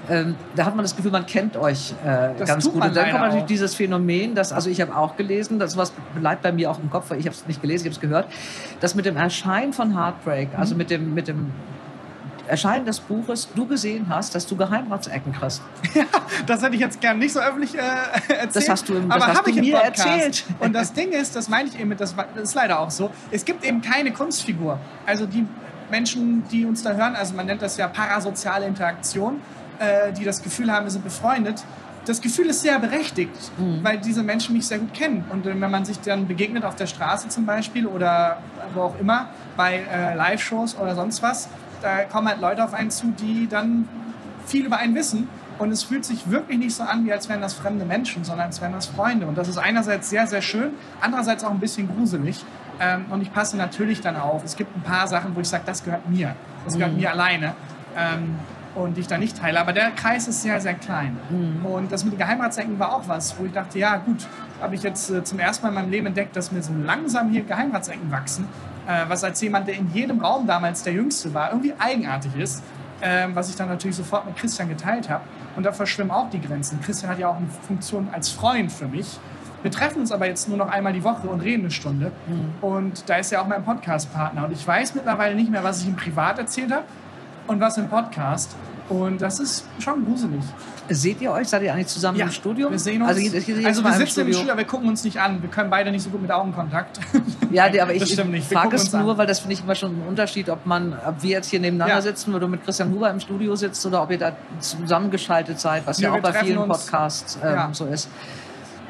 Ähm, 0.09 0.37
da 0.55 0.65
hat 0.65 0.77
man 0.77 0.85
das 0.85 0.95
Gefühl, 0.95 1.11
man 1.11 1.27
kennt 1.27 1.57
euch 1.57 1.95
äh, 2.05 2.45
ganz 2.45 2.71
gut. 2.71 2.75
Und 2.75 2.97
dann 2.97 3.11
kommt 3.11 3.23
natürlich 3.23 3.43
auch. 3.43 3.47
dieses 3.49 3.75
Phänomen, 3.75 4.37
dass, 4.37 4.53
also 4.53 4.71
ich 4.71 4.81
habe 4.81 4.97
auch 4.97 5.17
gelesen, 5.17 5.59
das 5.59 5.77
was 5.77 5.93
bleibt 6.15 6.43
bei 6.43 6.53
mir 6.53 6.71
auch 6.71 6.79
im 6.79 6.91
Kopf, 6.91 7.11
weil 7.11 7.19
ich 7.19 7.27
habe 7.27 7.35
es 7.35 7.47
nicht 7.49 7.61
gelesen, 7.61 7.87
ich 7.87 7.93
habe 7.93 7.97
es 7.97 8.01
gehört, 8.01 8.29
dass 8.81 8.95
mit 8.95 9.05
dem 9.05 9.17
Erscheinen 9.17 9.73
von 9.73 9.99
Heartbreak, 9.99 10.51
also 10.57 10.75
mhm. 10.75 10.79
mit 10.79 10.91
dem, 10.91 11.15
mit 11.15 11.27
dem 11.27 11.53
Erscheinen 12.49 12.85
des 12.85 13.01
Buches 13.01 13.49
du 13.55 13.67
gesehen 13.67 14.07
hast, 14.09 14.35
dass 14.35 14.47
du 14.47 14.57
Geheimratsecken 14.57 15.33
kriegst. 15.33 15.63
Ja, 15.95 16.05
das 16.47 16.63
hätte 16.63 16.75
ich 16.75 16.81
jetzt 16.81 17.01
gern 17.01 17.19
nicht 17.19 17.33
so 17.33 17.41
öffentlich 17.41 17.75
äh, 17.75 17.79
erzählt. 17.79 18.57
Das 18.57 18.69
hast 18.69 18.89
du, 18.89 18.97
im, 18.97 19.09
das 19.09 19.27
hast 19.27 19.47
du 19.47 19.53
mir 19.55 19.77
erzählt. 19.77 20.45
Und 20.61 20.75
das 20.75 20.93
Ding 20.93 21.11
ist, 21.11 21.35
das 21.35 21.49
meine 21.49 21.69
ich 21.69 21.79
eben 21.79 21.89
mit, 21.89 22.01
das 22.01 22.15
ist 22.43 22.55
leider 22.55 22.81
auch 22.81 22.91
so, 22.91 23.11
es 23.31 23.45
gibt 23.45 23.65
eben 23.65 23.81
keine 23.81 24.13
Kunstfigur. 24.13 24.79
Also 25.07 25.27
die 25.27 25.47
Menschen, 25.91 26.45
die 26.51 26.67
uns 26.67 26.83
da 26.83 26.93
hören, 26.93 27.17
also 27.17 27.35
man 27.35 27.47
nennt 27.47 27.63
das 27.63 27.79
ja 27.79 27.89
parasoziale 27.89 28.67
Interaktion, 28.67 29.41
äh, 29.79 30.13
die 30.13 30.25
das 30.25 30.43
Gefühl 30.43 30.71
haben, 30.71 30.85
wir 30.85 30.91
sind 30.91 31.05
befreundet, 31.05 31.65
das 32.07 32.21
Gefühl 32.21 32.47
ist 32.47 32.63
sehr 32.63 32.79
berechtigt, 32.79 33.35
mhm. 33.59 33.81
weil 33.83 33.99
diese 33.99 34.23
Menschen 34.23 34.55
mich 34.55 34.67
sehr 34.67 34.79
gut 34.79 34.95
kennen. 34.95 35.25
Und 35.31 35.45
wenn 35.45 35.59
man 35.59 35.85
sich 35.85 35.99
dann 36.01 36.29
begegnet 36.29 36.65
auf 36.65 36.77
der 36.77 36.87
Straße 36.87 37.29
zum 37.29 37.47
Beispiel 37.47 37.87
oder 37.87 38.39
wo 38.75 38.83
auch 38.83 38.99
immer, 39.01 39.29
bei 39.57 39.83
äh, 39.93 40.15
Live-Shows 40.15 40.77
oder 40.79 40.95
sonst 40.95 41.23
was, 41.23 41.49
da 41.83 42.05
kommen 42.05 42.29
halt 42.29 42.41
Leute 42.41 42.65
auf 42.65 42.75
einen 42.75 42.91
zu, 42.91 43.13
die 43.13 43.49
dann 43.49 43.89
viel 44.47 44.67
über 44.67 44.79
einen 44.79 44.95
wissen. 44.95 45.29
Und 45.59 45.71
es 45.71 45.85
fühlt 45.85 46.05
sich 46.05 46.31
wirklich 46.31 46.59
nicht 46.59 46.75
so 46.75 46.83
an, 46.83 47.07
wie 47.07 47.13
als 47.13 47.29
wären 47.29 47.41
das 47.41 47.55
fremde 47.55 47.85
Menschen, 47.85 48.25
sondern 48.25 48.47
als 48.47 48.61
wären 48.61 48.73
das 48.73 48.87
Freunde. 48.87 49.27
Und 49.27 49.39
das 49.39 49.49
ist 49.49 49.57
einerseits 49.57 50.11
sehr, 50.11 50.27
sehr 50.27 50.43
schön, 50.43 50.73
andererseits 51.01 51.45
auch 51.45 51.51
ein 51.51 51.61
bisschen 51.61 51.89
gruselig. 51.89 52.45
Ähm, 52.79 53.07
und 53.11 53.23
ich 53.23 53.33
passe 53.33 53.57
natürlich 53.57 54.03
dann 54.03 54.17
auf. 54.17 54.45
Es 54.45 54.57
gibt 54.57 54.77
ein 54.77 54.83
paar 54.83 55.07
Sachen, 55.09 55.35
wo 55.35 55.41
ich 55.41 55.49
sage, 55.49 55.63
das 55.65 55.83
gehört 55.83 56.09
mir. 56.11 56.37
Das 56.65 56.75
gehört 56.75 56.93
mhm. 56.93 57.01
mir 57.01 57.11
alleine. 57.11 57.55
Ähm, 57.97 58.37
und 58.75 58.99
die 58.99 59.01
ich 59.01 59.07
da 59.07 59.17
nicht 59.17 59.39
teile. 59.39 59.59
Aber 59.59 59.73
der 59.73 59.91
Kreis 59.93 60.29
ist 60.29 60.43
sehr, 60.43 60.61
sehr 60.61 60.75
klein. 60.75 61.17
Mhm. 61.31 61.65
Und 61.65 61.93
das 61.93 62.05
mit 62.05 62.13
den 62.13 62.19
Geheimratsecken 62.19 62.79
war 62.79 62.95
auch 62.95 63.09
was, 63.09 63.39
wo 63.39 63.47
ich 63.47 63.53
dachte, 63.53 63.79
ja 63.79 63.97
gut, 63.97 64.27
habe 64.61 64.75
ich 64.75 64.83
jetzt 64.83 65.11
äh, 65.11 65.25
zum 65.25 65.39
ersten 65.39 65.65
Mal 65.65 65.71
in 65.71 65.75
meinem 65.77 65.91
Leben 65.91 66.07
entdeckt, 66.07 66.37
dass 66.37 66.53
mir 66.53 66.63
so 66.63 66.75
langsam 66.85 67.31
hier 67.31 67.45
Geheimratsecken 67.45 68.11
wachsen 68.11 68.47
was 69.09 69.25
als 69.25 69.41
jemand, 69.41 69.69
der 69.69 69.75
in 69.75 69.93
jedem 69.93 70.21
Raum 70.21 70.47
damals 70.47 70.83
der 70.83 70.93
Jüngste 70.93 71.33
war, 71.35 71.51
irgendwie 71.51 71.75
eigenartig 71.79 72.35
ist, 72.37 72.63
äh, 73.01 73.27
was 73.35 73.51
ich 73.51 73.57
dann 73.57 73.69
natürlich 73.69 73.97
sofort 73.97 74.27
mit 74.27 74.37
Christian 74.37 74.69
geteilt 74.69 75.09
habe. 75.09 75.25
Und 75.57 75.65
da 75.65 75.73
verschwimmen 75.73 76.11
auch 76.11 76.31
die 76.31 76.41
Grenzen. 76.41 76.81
Christian 76.81 77.11
hat 77.11 77.19
ja 77.19 77.29
auch 77.29 77.37
eine 77.37 77.49
Funktion 77.67 78.09
als 78.13 78.29
Freund 78.29 78.71
für 78.71 78.89
mich. 78.89 79.19
Wir 79.63 79.71
treffen 79.71 80.01
uns 80.01 80.13
aber 80.13 80.27
jetzt 80.27 80.49
nur 80.49 80.59
noch 80.59 80.69
einmal 80.69 80.93
die 80.93 81.03
Woche 81.03 81.27
und 81.27 81.41
reden 81.41 81.63
eine 81.63 81.71
Stunde. 81.71 82.13
Mhm. 82.27 82.53
Und 82.61 83.09
da 83.09 83.17
ist 83.17 83.33
ja 83.33 83.41
auch 83.41 83.47
mein 83.47 83.65
Podcast-Partner. 83.65 84.45
Und 84.45 84.53
ich 84.53 84.67
weiß 84.67 84.95
mittlerweile 84.95 85.35
nicht 85.35 85.51
mehr, 85.51 85.65
was 85.65 85.81
ich 85.81 85.89
ihm 85.89 85.97
privat 85.97 86.39
erzählt 86.39 86.73
habe 86.73 86.85
und 87.47 87.61
was 87.61 87.79
im 87.79 87.89
Podcast. 87.89 88.55
Und 88.89 89.21
das 89.21 89.41
ist 89.41 89.65
schon 89.81 90.05
gruselig. 90.05 90.43
Seht 90.89 91.21
ihr 91.21 91.33
euch? 91.33 91.49
Seid 91.49 91.63
ihr 91.63 91.75
eigentlich 91.75 91.89
zusammen 91.89 92.19
ja, 92.19 92.27
im 92.27 92.31
Studio? 92.31 92.71
Wir 92.71 92.79
sehen 92.79 93.03
uns. 93.03 93.09
Also, 93.09 93.21
ich, 93.21 93.49
ich, 93.49 93.67
also 93.67 93.83
wir 93.83 93.93
sitzen 93.93 94.03
im 94.03 94.07
Studio. 94.07 94.27
im 94.27 94.33
Studio, 94.33 94.53
aber 94.53 94.59
wir 94.61 94.67
gucken 94.67 94.89
uns 94.89 95.03
nicht 95.03 95.21
an. 95.21 95.43
Wir 95.43 95.51
können 95.51 95.69
beide 95.69 95.91
nicht 95.91 96.03
so 96.03 96.11
gut 96.11 96.23
mit 96.23 96.31
Augenkontakt. 96.31 97.01
Ja, 97.53 97.67
aber 97.67 97.95
ich, 97.95 98.03
ich 98.03 98.45
frage 98.45 98.75
es 98.75 98.93
nur, 98.93 99.17
weil 99.17 99.27
das 99.27 99.39
finde 99.39 99.55
ich 99.55 99.63
immer 99.63 99.77
schon 99.77 99.93
ein 99.93 100.09
Unterschied, 100.09 100.51
ob 100.51 100.67
man, 100.67 100.95
ob 101.07 101.23
wir 101.23 101.31
jetzt 101.31 101.49
hier 101.49 101.61
nebeneinander 101.61 101.95
ja. 101.95 102.03
sitzen 102.03 102.35
oder 102.35 102.49
mit 102.49 102.65
Christian 102.65 102.91
Huber 102.91 103.09
im 103.09 103.21
Studio 103.21 103.55
sitzt 103.55 103.87
oder 103.87 104.03
ob 104.03 104.11
ihr 104.11 104.19
da 104.19 104.33
zusammengeschaltet 104.59 105.59
seid, 105.59 105.87
was 105.87 106.01
ja, 106.01 106.11
ja 106.11 106.17
auch 106.17 106.21
bei 106.21 106.33
vielen 106.33 106.67
Podcasts 106.67 107.39
ähm, 107.43 107.73
so 107.73 107.87
ist 107.87 108.11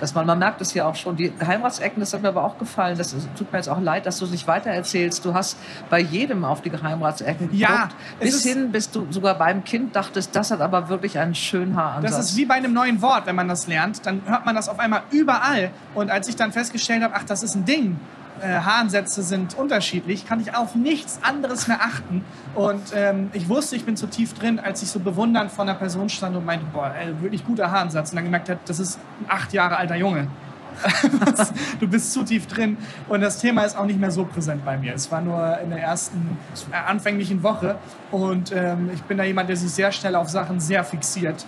dass 0.01 0.15
man, 0.15 0.27
man 0.27 0.39
merkt 0.39 0.61
es 0.61 0.75
ja 0.75 0.87
auch 0.87 0.95
schon, 0.95 1.17
die 1.17 1.31
Geheimratsecken, 1.31 2.01
das 2.01 2.13
hat 2.13 2.23
mir 2.23 2.29
aber 2.29 2.45
auch 2.45 2.59
gefallen, 2.59 2.99
das 2.99 3.15
tut 3.37 3.53
mir 3.53 3.59
jetzt 3.59 3.69
auch 3.69 3.81
leid, 3.81 4.07
dass 4.07 4.19
du 4.19 4.25
es 4.25 4.31
nicht 4.31 4.47
weiter 4.47 4.71
erzählst. 4.71 5.25
Du 5.25 5.35
hast 5.35 5.57
bei 5.91 6.01
jedem 6.01 6.45
auf 6.45 6.63
die 6.63 6.71
Geheimratsecken 6.71 7.51
geguckt, 7.51 7.61
ja, 7.61 7.89
bis 8.21 8.43
hin, 8.43 8.73
bis 8.73 8.91
du 8.91 9.07
sogar 9.11 9.37
beim 9.37 9.65
Kind 9.65 9.97
dachtest, 9.97 10.35
das 10.35 10.51
hat 10.51 10.61
aber 10.61 10.89
wirklich 10.89 11.19
einen 11.19 11.35
schönen 11.35 11.77
Haaransatz. 11.77 12.17
Das 12.17 12.31
ist 12.31 12.37
wie 12.37 12.45
bei 12.45 12.55
einem 12.55 12.73
neuen 12.73 13.01
Wort, 13.03 13.27
wenn 13.27 13.37
man 13.37 13.49
das 13.49 13.67
lernt, 13.67 14.05
dann 14.07 14.23
hört 14.27 14.45
man 14.45 14.55
das 14.55 14.69
auf 14.69 14.79
einmal 14.79 15.03
überall. 15.11 15.71
Und 15.95 16.11
als 16.11 16.29
ich 16.29 16.37
dann 16.37 16.53
festgestellt 16.53 17.03
habe, 17.03 17.15
ach, 17.17 17.25
das 17.25 17.43
ist 17.43 17.55
ein 17.55 17.65
Ding, 17.65 17.99
äh, 18.41 18.61
Haaransätze 18.61 19.23
sind 19.23 19.57
unterschiedlich, 19.57 20.27
kann 20.27 20.41
ich 20.41 20.55
auf 20.55 20.75
nichts 20.75 21.21
anderes 21.23 21.69
mehr 21.69 21.81
achten. 21.81 22.25
Und 22.55 22.93
ähm, 22.95 23.31
ich 23.33 23.49
wusste, 23.49 23.77
ich 23.77 23.85
bin 23.85 23.97
zu 23.97 24.07
tief 24.07 24.35
drin, 24.35 24.59
als 24.59 24.83
ich 24.83 24.91
so 24.91 25.01
bewundernd 25.01 25.51
vor 25.51 25.65
einer 25.65 25.75
Person 25.75 26.09
stand 26.09 26.37
und 26.37 26.45
meinte, 26.45 26.67
boah, 26.73 26.95
ey, 26.95 27.21
wirklich 27.21 27.45
guter 27.45 27.71
Haaransatz. 27.71 28.11
Und 28.11 28.17
dann 28.17 28.25
gemerkt 28.25 28.49
habe, 28.49 28.61
das 28.67 28.79
ist 28.79 28.99
ein 29.21 29.27
acht 29.29 29.53
Jahre 29.53 29.77
alter 29.77 29.97
Junge. 29.97 30.29
du 31.81 31.89
bist 31.89 32.13
zu 32.13 32.23
tief 32.23 32.47
drin. 32.47 32.77
Und 33.09 33.21
das 33.21 33.39
Thema 33.39 33.63
ist 33.63 33.77
auch 33.77 33.87
nicht 33.87 33.99
mehr 33.99 34.11
so 34.11 34.25
präsent 34.25 34.65
bei 34.65 34.77
mir. 34.77 34.95
Es 34.95 35.11
war 35.11 35.21
nur 35.21 35.59
in 35.61 35.71
der 35.71 35.81
ersten, 35.81 36.39
äh, 36.71 36.77
anfänglichen 36.77 37.43
Woche. 37.43 37.77
Und 38.11 38.53
ähm, 38.55 38.91
ich 38.93 39.03
bin 39.03 39.17
da 39.17 39.25
jemand, 39.25 39.49
der 39.49 39.57
sich 39.57 39.71
sehr 39.71 39.93
schnell 39.93 40.15
auf 40.15 40.29
Sachen 40.29 40.61
sehr 40.61 40.85
fixiert 40.85 41.47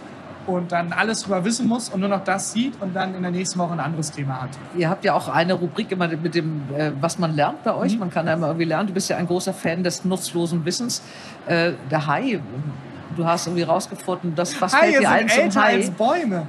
und 0.48 0.72
dann 0.72 0.92
alles 0.92 1.22
drüber 1.22 1.44
wissen 1.44 1.68
muss 1.68 1.90
und 1.90 2.00
nur 2.00 2.08
noch 2.08 2.24
das 2.24 2.52
sieht 2.52 2.80
und 2.80 2.94
dann 2.96 3.14
in 3.14 3.22
der 3.22 3.30
nächsten 3.30 3.58
Woche 3.58 3.74
ein 3.74 3.80
anderes 3.80 4.10
Thema 4.10 4.42
hat. 4.42 4.50
Ihr 4.76 4.88
habt 4.88 5.04
ja 5.04 5.12
auch 5.12 5.28
eine 5.28 5.52
Rubrik 5.52 5.92
immer 5.92 6.08
mit 6.08 6.34
dem, 6.34 6.62
äh, 6.74 6.90
was 7.00 7.18
man 7.18 7.36
lernt 7.36 7.62
bei 7.64 7.74
euch. 7.74 7.94
Mhm. 7.94 8.00
Man 8.00 8.10
kann 8.10 8.26
ja 8.26 8.32
immer 8.32 8.48
irgendwie 8.48 8.64
lernen. 8.64 8.88
Du 8.88 8.94
bist 8.94 9.10
ja 9.10 9.18
ein 9.18 9.26
großer 9.26 9.52
Fan 9.52 9.84
des 9.84 10.04
nutzlosen 10.04 10.64
Wissens. 10.64 11.02
Äh, 11.46 11.72
der 11.90 12.06
Hai, 12.06 12.40
du 13.16 13.26
hast 13.26 13.46
irgendwie 13.46 13.64
rausgefunden, 13.64 14.34
dass 14.34 14.60
was 14.60 14.72
Haie 14.72 14.92
fällt 14.92 15.02
dir 15.02 15.10
ein 15.10 15.28
zum 15.28 15.42
älter 15.42 15.62
Hai? 15.62 15.74
als 15.74 15.90
Bäume. 15.90 16.46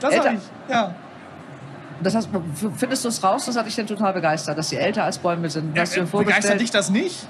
Das 0.00 0.18
habe 0.18 0.34
ich, 0.34 0.40
ja. 0.72 0.94
Das 2.02 2.14
heißt, 2.14 2.28
findest 2.76 3.04
du 3.04 3.08
es 3.08 3.24
raus? 3.24 3.46
Das 3.46 3.56
hat 3.56 3.66
dich 3.66 3.74
denn 3.74 3.86
total 3.86 4.12
begeistert, 4.12 4.56
dass 4.56 4.68
sie 4.68 4.76
älter 4.76 5.04
als 5.04 5.18
Bäume 5.18 5.50
sind. 5.50 5.76
Ja, 5.76 5.82
äh, 5.82 6.04
begeistert 6.04 6.60
dich 6.60 6.70
das 6.70 6.90
nicht? 6.90 7.26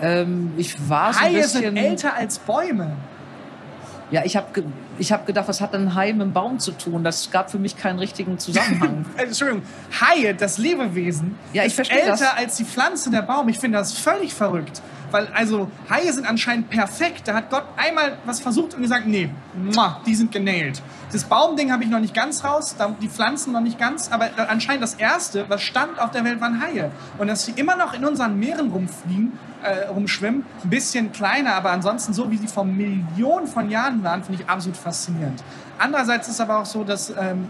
Ähm, 0.00 0.52
ich 0.56 0.88
war 0.88 1.12
so 1.12 1.20
Haie 1.20 1.28
ein 1.28 1.34
bisschen... 1.34 1.62
sind 1.62 1.76
älter 1.76 2.14
als 2.14 2.38
Bäume. 2.38 2.92
Ja, 4.10 4.24
ich 4.24 4.36
habe 4.36 4.64
ich 4.98 5.12
hab 5.12 5.26
gedacht, 5.26 5.46
was 5.48 5.60
hat 5.60 5.74
ein 5.74 5.94
Hai 5.94 6.12
mit 6.12 6.22
dem 6.22 6.32
Baum 6.32 6.58
zu 6.58 6.72
tun? 6.72 7.04
Das 7.04 7.30
gab 7.30 7.50
für 7.50 7.58
mich 7.58 7.76
keinen 7.76 7.98
richtigen 7.98 8.38
Zusammenhang. 8.38 9.06
Entschuldigung, 9.16 9.62
Haie, 10.00 10.34
das 10.34 10.58
Lebewesen, 10.58 11.38
ja, 11.52 11.64
ich 11.64 11.78
ist 11.78 11.90
älter 11.90 12.10
das. 12.10 12.22
als 12.22 12.56
die 12.56 12.64
Pflanze, 12.64 13.10
der 13.10 13.22
Baum. 13.22 13.48
Ich 13.48 13.58
finde 13.58 13.78
das 13.78 13.92
völlig 13.92 14.34
verrückt. 14.34 14.82
Weil, 15.10 15.28
also, 15.34 15.70
Haie 15.88 16.12
sind 16.12 16.26
anscheinend 16.26 16.70
perfekt. 16.70 17.26
Da 17.26 17.34
hat 17.34 17.50
Gott 17.50 17.64
einmal 17.76 18.18
was 18.24 18.40
versucht 18.40 18.74
und 18.74 18.82
gesagt, 18.82 19.06
nee, 19.06 19.30
die 20.06 20.14
sind 20.14 20.32
genäht. 20.32 20.82
Das 21.12 21.24
Baumding 21.24 21.72
habe 21.72 21.82
ich 21.82 21.90
noch 21.90 21.98
nicht 21.98 22.14
ganz 22.14 22.44
raus, 22.44 22.76
die 23.02 23.08
Pflanzen 23.08 23.52
noch 23.52 23.60
nicht 23.60 23.78
ganz, 23.78 24.12
aber 24.12 24.30
anscheinend 24.48 24.82
das 24.82 24.94
Erste, 24.94 25.44
was 25.48 25.60
stand 25.62 25.98
auf 25.98 26.12
der 26.12 26.24
Welt, 26.24 26.40
waren 26.40 26.62
Haie. 26.62 26.90
Und 27.18 27.26
dass 27.26 27.44
sie 27.44 27.52
immer 27.52 27.76
noch 27.76 27.94
in 27.94 28.04
unseren 28.04 28.38
Meeren 28.38 28.70
rumfliegen, 28.70 29.38
äh, 29.62 29.88
rumschwimmen. 29.88 30.44
Ein 30.62 30.70
bisschen 30.70 31.12
kleiner, 31.12 31.54
aber 31.54 31.70
ansonsten 31.70 32.12
so, 32.12 32.30
wie 32.30 32.36
sie 32.36 32.46
vor 32.46 32.64
Millionen 32.64 33.46
von 33.46 33.68
Jahren 33.70 34.02
waren, 34.02 34.22
finde 34.22 34.42
ich 34.42 34.48
absolut 34.48 34.76
faszinierend. 34.76 35.42
Andererseits 35.78 36.28
ist 36.28 36.34
es 36.34 36.40
aber 36.40 36.58
auch 36.60 36.66
so, 36.66 36.84
dass 36.84 37.10
ähm, 37.10 37.48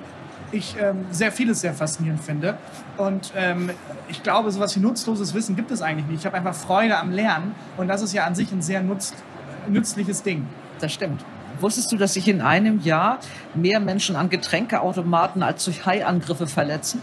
ich 0.53 0.77
ähm, 0.81 1.05
sehr 1.11 1.33
vieles 1.33 1.61
sehr 1.61 1.75
faszinierend 1.75 2.23
finde. 2.23 2.59
Und 2.97 3.33
ähm, 3.37 3.71
ich 4.09 4.23
glaube, 4.23 4.51
sowas 4.51 4.75
wie 4.77 4.81
nutzloses 4.81 5.35
Wissen 5.35 5.57
gibt 5.57 5.71
es 5.71 5.83
eigentlich 5.83 6.07
nicht. 6.07 6.21
Ich 6.21 6.27
habe 6.27 6.37
einfach 6.37 6.55
Freude 6.55 6.99
am 6.99 7.11
Lernen 7.11 7.55
und 7.77 7.89
das 7.89 8.03
ist 8.03 8.13
ja 8.13 8.25
an 8.25 8.35
sich 8.35 8.51
ein 8.53 8.63
sehr 8.63 8.83
nutz, 8.83 9.15
nützliches 9.69 10.23
Ding. 10.23 10.47
Das 10.81 10.93
stimmt. 10.93 11.25
Wusstest 11.61 11.93
du, 11.93 11.97
dass 11.97 12.15
sich 12.15 12.27
in 12.27 12.41
einem 12.41 12.81
Jahr 12.81 13.19
mehr 13.55 13.81
Menschen 13.81 14.17
an 14.17 14.31
Getränkeautomaten 14.31 15.43
als 15.43 15.65
durch 15.65 15.85
Haiangriffe 15.85 16.47
verletzen? 16.47 17.03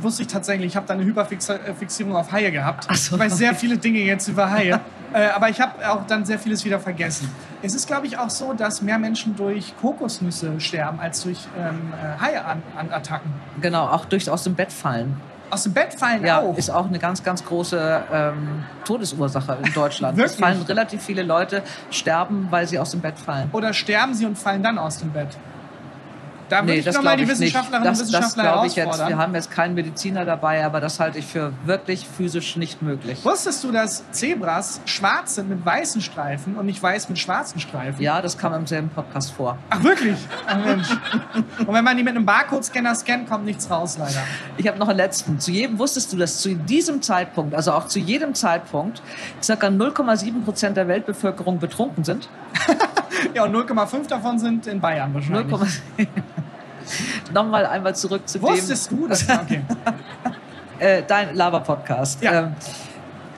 Wusste 0.00 0.22
ich 0.22 0.28
tatsächlich. 0.28 0.68
Ich 0.68 0.76
habe 0.76 0.86
da 0.86 0.94
eine 0.94 1.04
Hyperfixierung 1.04 2.14
auf 2.16 2.32
Haie 2.32 2.50
gehabt. 2.50 2.86
Ach 2.88 2.96
so, 2.96 3.16
ich 3.16 3.20
weiß 3.22 3.36
sehr 3.36 3.50
okay. 3.50 3.58
viele 3.60 3.78
Dinge 3.78 4.00
jetzt 4.00 4.28
über 4.28 4.50
Haie. 4.50 4.80
äh, 5.12 5.26
aber 5.34 5.48
ich 5.48 5.60
habe 5.60 5.88
auch 5.90 6.06
dann 6.06 6.24
sehr 6.24 6.38
vieles 6.38 6.64
wieder 6.64 6.80
vergessen. 6.80 7.30
Es 7.62 7.74
ist, 7.74 7.86
glaube 7.86 8.06
ich, 8.06 8.18
auch 8.18 8.30
so, 8.30 8.52
dass 8.52 8.82
mehr 8.82 8.98
Menschen 8.98 9.36
durch 9.36 9.74
Kokosnüsse 9.80 10.60
sterben 10.60 11.00
als 11.00 11.22
durch 11.22 11.38
ähm, 11.58 11.92
äh, 11.94 12.20
Haie-Attacken. 12.20 13.32
Genau, 13.60 13.86
auch 13.86 14.04
durch 14.04 14.30
aus 14.30 14.44
dem 14.44 14.54
Bett 14.54 14.72
fallen. 14.72 15.20
Aus 15.48 15.62
dem 15.62 15.72
Bett 15.72 15.94
fallen 15.94 16.24
Ja, 16.24 16.40
auch. 16.40 16.56
ist 16.56 16.70
auch 16.70 16.86
eine 16.86 16.98
ganz, 16.98 17.22
ganz 17.22 17.44
große 17.44 18.02
ähm, 18.12 18.64
Todesursache 18.84 19.58
in 19.62 19.72
Deutschland. 19.72 20.18
es 20.18 20.36
fallen 20.36 20.60
relativ 20.62 21.02
viele 21.02 21.22
Leute 21.22 21.62
sterben, 21.90 22.48
weil 22.50 22.66
sie 22.66 22.78
aus 22.78 22.90
dem 22.90 23.00
Bett 23.00 23.18
fallen. 23.18 23.48
Oder 23.52 23.72
sterben 23.72 24.14
sie 24.14 24.26
und 24.26 24.36
fallen 24.36 24.62
dann 24.62 24.76
aus 24.78 24.98
dem 24.98 25.12
Bett? 25.12 25.36
Da 26.48 26.58
würde 26.60 26.72
Nee, 26.72 26.78
ich 26.78 26.84
das 26.84 26.94
nochmal 26.96 27.16
die. 27.16 27.28
Wissenschaftlerinnen 27.28 27.84
Das, 27.84 28.00
und 28.00 28.12
das 28.12 28.12
Wissenschaftler 28.12 28.42
glaube 28.52 28.66
ich 28.68 28.76
jetzt. 28.76 29.08
Wir 29.08 29.18
haben 29.18 29.34
jetzt 29.34 29.50
keinen 29.50 29.74
Mediziner 29.74 30.24
dabei, 30.24 30.64
aber 30.64 30.80
das 30.80 31.00
halte 31.00 31.18
ich 31.18 31.26
für 31.26 31.52
wirklich 31.64 32.06
physisch 32.06 32.56
nicht 32.56 32.82
möglich. 32.82 33.24
Wusstest 33.24 33.64
du, 33.64 33.72
dass 33.72 34.08
Zebras 34.12 34.80
schwarz 34.84 35.34
sind 35.34 35.48
mit 35.48 35.64
weißen 35.64 36.00
Streifen 36.00 36.56
und 36.56 36.66
nicht 36.66 36.82
weiß 36.82 37.08
mit 37.08 37.18
schwarzen 37.18 37.58
Streifen? 37.58 38.00
Ja, 38.00 38.22
das 38.22 38.38
kam 38.38 38.54
im 38.54 38.66
selben 38.66 38.88
Podcast 38.90 39.32
vor. 39.32 39.58
Ach, 39.70 39.82
wirklich? 39.82 40.16
Ach, 40.46 40.56
Mensch. 40.64 40.88
Und 41.66 41.72
wenn 41.72 41.84
man 41.84 41.96
die 41.96 42.04
mit 42.04 42.14
einem 42.14 42.26
Barcode-Scanner 42.26 42.94
scannt, 42.94 43.28
kommt 43.28 43.44
nichts 43.44 43.68
raus, 43.70 43.96
leider. 43.98 44.22
Ich 44.56 44.68
habe 44.68 44.78
noch 44.78 44.88
einen 44.88 44.98
letzten. 44.98 45.40
Zu 45.40 45.50
jedem 45.50 45.78
wusstest 45.78 46.12
du, 46.12 46.16
dass 46.16 46.38
zu 46.40 46.54
diesem 46.54 47.02
Zeitpunkt, 47.02 47.54
also 47.54 47.72
auch 47.72 47.86
zu 47.88 47.98
jedem 47.98 48.34
Zeitpunkt, 48.34 49.02
ca. 49.44 49.52
0,7 49.54 50.44
Prozent 50.44 50.76
der 50.76 50.86
Weltbevölkerung 50.88 51.58
betrunken 51.58 52.04
sind? 52.04 52.28
Ja, 53.34 53.44
und 53.44 53.54
0,5 53.54 54.08
davon 54.08 54.38
sind 54.38 54.66
in 54.66 54.80
Bayern 54.80 55.12
wahrscheinlich. 55.14 55.46
0,7. 55.52 56.06
Nochmal 57.32 57.66
einmal 57.66 57.94
zurück 57.94 58.28
zu 58.28 58.40
Wusstest 58.42 58.90
du 58.90 59.08
das? 59.08 59.26
Okay. 59.28 59.62
dem, 59.68 60.34
äh, 60.78 61.02
dein 61.06 61.34
Laber-Podcast. 61.34 62.22
Ja. 62.22 62.44
Ähm, 62.44 62.54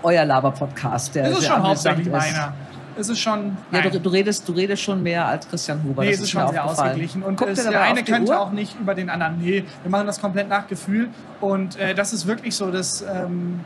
euer 0.03 0.25
Laber-Podcast. 0.25 1.15
Der 1.15 1.29
ist 1.29 1.41
sehr 1.41 1.51
schon 1.53 1.63
hauptsächlich 1.63 2.07
ist. 2.07 2.13
meiner. 2.13 2.55
Es 2.99 3.09
ist 3.09 3.21
schon. 3.21 3.57
Ja, 3.71 3.83
du, 3.83 4.01
du, 4.01 4.11
redest, 4.11 4.49
du 4.49 4.53
redest 4.53 4.83
schon 4.83 5.03
mehr 5.03 5.25
als 5.25 5.49
Christian 5.49 5.83
Huber. 5.85 6.03
Nee, 6.03 6.11
das 6.11 6.19
es 6.19 6.25
ist 6.25 6.31
schon 6.31 6.49
sehr 6.49 6.65
ausgeglichen. 6.65 7.23
Und 7.23 7.37
Guckt 7.37 7.53
es, 7.53 7.65
der 7.65 7.81
eine 7.81 8.03
könnte 8.03 8.33
Uhr? 8.33 8.41
auch 8.41 8.51
nicht 8.51 8.75
über 8.81 8.95
den 8.95 9.09
anderen. 9.09 9.39
Nee, 9.39 9.65
wir 9.83 9.91
machen 9.91 10.07
das 10.07 10.21
komplett 10.21 10.49
nach 10.49 10.67
Gefühl. 10.67 11.09
Und 11.41 11.77
äh, 11.79 11.95
das 11.95 12.13
ist 12.13 12.27
wirklich 12.27 12.57
so, 12.57 12.73
dass 12.73 13.03
ähm, 13.03 13.61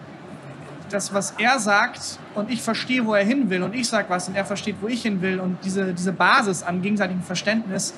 das, 0.90 1.14
was 1.14 1.34
er 1.38 1.58
sagt 1.58 2.18
und 2.34 2.50
ich 2.50 2.60
verstehe, 2.60 3.06
wo 3.06 3.14
er 3.14 3.24
hin 3.24 3.48
will 3.48 3.62
und 3.62 3.74
ich 3.74 3.88
sage 3.88 4.10
was 4.10 4.28
und 4.28 4.36
er 4.36 4.44
versteht, 4.44 4.76
wo 4.80 4.88
ich 4.88 5.02
hin 5.02 5.22
will 5.22 5.40
und 5.40 5.58
diese, 5.64 5.94
diese 5.94 6.12
Basis 6.12 6.62
an 6.62 6.82
gegenseitigem 6.82 7.22
Verständnis 7.22 7.94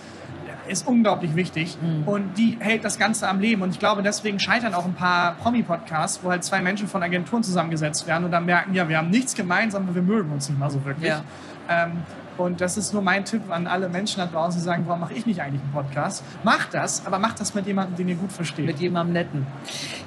ist 0.68 0.86
unglaublich 0.86 1.34
wichtig 1.36 1.76
Mhm. 1.80 2.06
und 2.08 2.38
die 2.38 2.56
hält 2.60 2.84
das 2.84 2.98
Ganze 2.98 3.28
am 3.28 3.40
Leben. 3.40 3.62
Und 3.62 3.70
ich 3.70 3.78
glaube, 3.78 4.02
deswegen 4.02 4.38
scheitern 4.40 4.74
auch 4.74 4.84
ein 4.84 4.94
paar 4.94 5.34
Promi-Podcasts, 5.42 6.20
wo 6.22 6.30
halt 6.30 6.44
zwei 6.44 6.60
Menschen 6.60 6.88
von 6.88 7.02
Agenturen 7.02 7.42
zusammengesetzt 7.42 8.06
werden 8.06 8.24
und 8.24 8.30
dann 8.30 8.44
merken, 8.44 8.74
ja, 8.74 8.88
wir 8.88 8.98
haben 8.98 9.10
nichts 9.10 9.34
gemeinsam, 9.34 9.94
wir 9.94 10.02
mögen 10.02 10.30
uns 10.32 10.48
nicht 10.48 10.58
mal 10.58 10.70
so 10.70 10.84
wirklich. 10.84 11.08
Ja. 11.10 11.22
Ähm, 11.68 11.92
und 12.39 12.61
das 12.61 12.76
ist 12.76 12.93
nur 12.93 13.03
mein 13.03 13.24
Tipp 13.24 13.43
an 13.51 13.66
alle 13.66 13.89
Menschen 13.89 14.18
da 14.18 14.26
draußen, 14.26 14.59
die 14.61 14.64
sagen, 14.64 14.85
warum 14.87 15.01
mache 15.01 15.14
ich 15.14 15.26
nicht 15.26 15.41
eigentlich 15.41 15.62
einen 15.62 15.72
Podcast? 15.72 16.22
Macht 16.43 16.74
das, 16.74 17.07
aber 17.07 17.18
macht 17.18 17.41
das 17.41 17.55
mit 17.55 17.66
jemandem, 17.66 17.97
den 17.97 18.09
ihr 18.09 18.14
gut 18.16 18.32
versteht. 18.32 18.66
Mit 18.66 18.78
jemandem 18.80 19.12
Netten. 19.14 19.47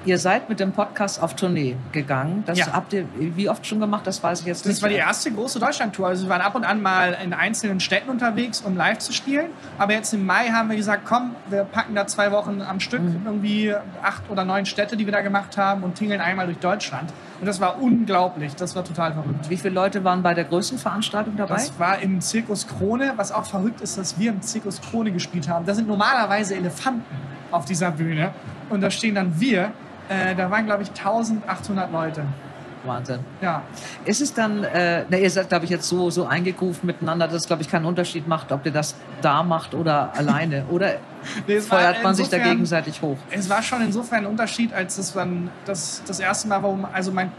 Ihr 0.06 0.18
seid 0.18 0.50
mit 0.50 0.60
dem 0.60 0.72
Podcast 0.72 1.22
auf 1.22 1.36
Tournee 1.36 1.76
gegangen. 1.92 2.44
Das 2.46 2.58
Ja. 2.60 2.74
habt 2.74 2.94
ihr 2.94 3.06
wie 3.18 3.50
oft 3.50 3.66
schon 3.66 3.80
gemacht? 3.80 4.06
Das 4.08 4.22
weiß 4.24 4.42
ich 4.42 4.46
jetzt 4.46 4.66
Das 4.66 4.74
nicht. 4.74 4.82
war 4.82 4.90
die 4.90 4.96
erste 4.96 5.32
große 5.32 5.60
Deutschlandtour. 5.60 6.08
Also 6.08 6.26
wir 6.26 6.30
waren 6.30 6.42
ab 6.42 6.56
und 6.56 6.64
an 6.64 6.82
mal 6.82 7.18
in 7.24 7.34
einzelnen 7.34 7.80
Städten 7.80 8.10
unterwegs, 8.10 8.62
um 8.62 8.76
live 8.76 9.00
zu 9.00 9.14
spielen. 9.14 9.48
Aber 9.78 9.94
jetzt 9.94 10.14
im 10.14 10.26
Mai 10.26 10.50
haben 10.50 10.70
wir 10.70 10.76
gesagt, 10.78 11.04
komm, 11.06 11.36
wir 11.50 11.64
packen 11.64 11.96
da 11.96 12.08
zwei 12.08 12.32
Wochen 12.32 12.62
am 12.62 12.80
Stück 12.80 13.02
Mhm. 13.02 13.22
irgendwie 13.26 13.74
acht 14.04 14.30
oder 14.30 14.44
neun 14.46 14.66
Städte, 14.66 14.98
die 14.98 15.06
wir 15.06 15.14
da 15.14 15.22
gemacht 15.22 15.58
haben 15.58 15.84
und 15.84 15.96
tingeln 15.96 16.22
einmal 16.22 16.46
durch 16.48 16.60
Deutschland. 16.60 17.12
Und 17.40 17.46
das 17.46 17.60
war 17.60 17.82
unglaublich. 17.82 18.56
Das 18.56 18.76
war 18.76 18.84
total 18.84 19.14
verrückt. 19.14 19.50
Wie 19.50 19.58
viele 19.58 19.74
Leute 19.74 20.04
waren 20.04 20.24
bei 20.24 20.34
der 20.34 20.46
größten 20.46 20.78
Veranstaltung 20.78 21.36
dabei? 21.38 21.56
Das 21.56 21.80
war 21.80 22.00
im 22.00 22.20
Zirkus 22.20 22.68
Krone, 22.68 23.14
was 23.16 23.32
auch 23.32 23.46
verrückt 23.46 23.82
ist, 23.82 23.98
dass 23.98 24.18
wir 24.18 24.32
im 24.32 24.42
Zirkus 24.42 24.82
Krone 24.82 25.12
gespielt 25.12 25.48
haben. 25.48 25.66
Da 25.66 25.74
sind 25.74 25.88
normalerweise 25.88 26.56
Elefanten 26.56 27.06
auf 27.52 27.66
dieser 27.66 27.92
Bühne. 27.92 28.32
Und 28.70 28.82
da 28.82 28.90
stehen 28.90 29.16
dann 29.16 29.40
wir. 29.40 29.72
Äh, 30.10 30.36
da 30.36 30.50
waren, 30.50 30.66
glaube 30.66 30.84
ich, 30.84 30.90
1800 30.90 31.92
Leute. 31.92 32.24
Wahnsinn. 32.86 33.20
Ja. 33.42 33.64
Ist 34.06 34.22
es 34.22 34.34
dann, 34.34 34.64
äh, 34.64 35.06
na, 35.10 35.18
ihr 35.18 35.30
seid, 35.30 35.50
glaube 35.50 35.66
ich, 35.66 35.72
jetzt 35.72 35.88
so, 35.88 36.10
so 36.10 36.26
eingegroovt 36.26 36.84
miteinander, 36.84 37.28
dass 37.28 37.42
es, 37.42 37.48
glaube 37.48 37.62
ich, 37.62 37.70
keinen 37.70 37.86
Unterschied 37.86 38.28
macht, 38.28 38.52
ob 38.52 38.66
ihr 38.66 38.72
das 38.72 38.96
da 39.22 39.44
macht 39.44 39.74
oder 39.74 40.14
alleine. 40.16 40.66
Oder 40.70 40.96
Nee, 41.48 41.60
feuert 41.60 42.04
man 42.04 42.16
sich 42.16 42.30
da 42.30 42.38
gegenseitig 42.38 43.02
hoch? 43.02 43.18
Es 43.32 43.50
war 43.50 43.62
schon 43.62 43.82
insofern 43.82 44.20
ein 44.20 44.26
Unterschied, 44.28 44.72
als 44.74 44.98
es 44.98 45.14
dann 45.14 45.50
das, 45.66 46.02
das 46.06 46.20
erste 46.20 46.48
Mal 46.48 46.64
war, 46.64 46.70
um 46.70 46.86
also 46.86 47.12
mein, 47.12 47.32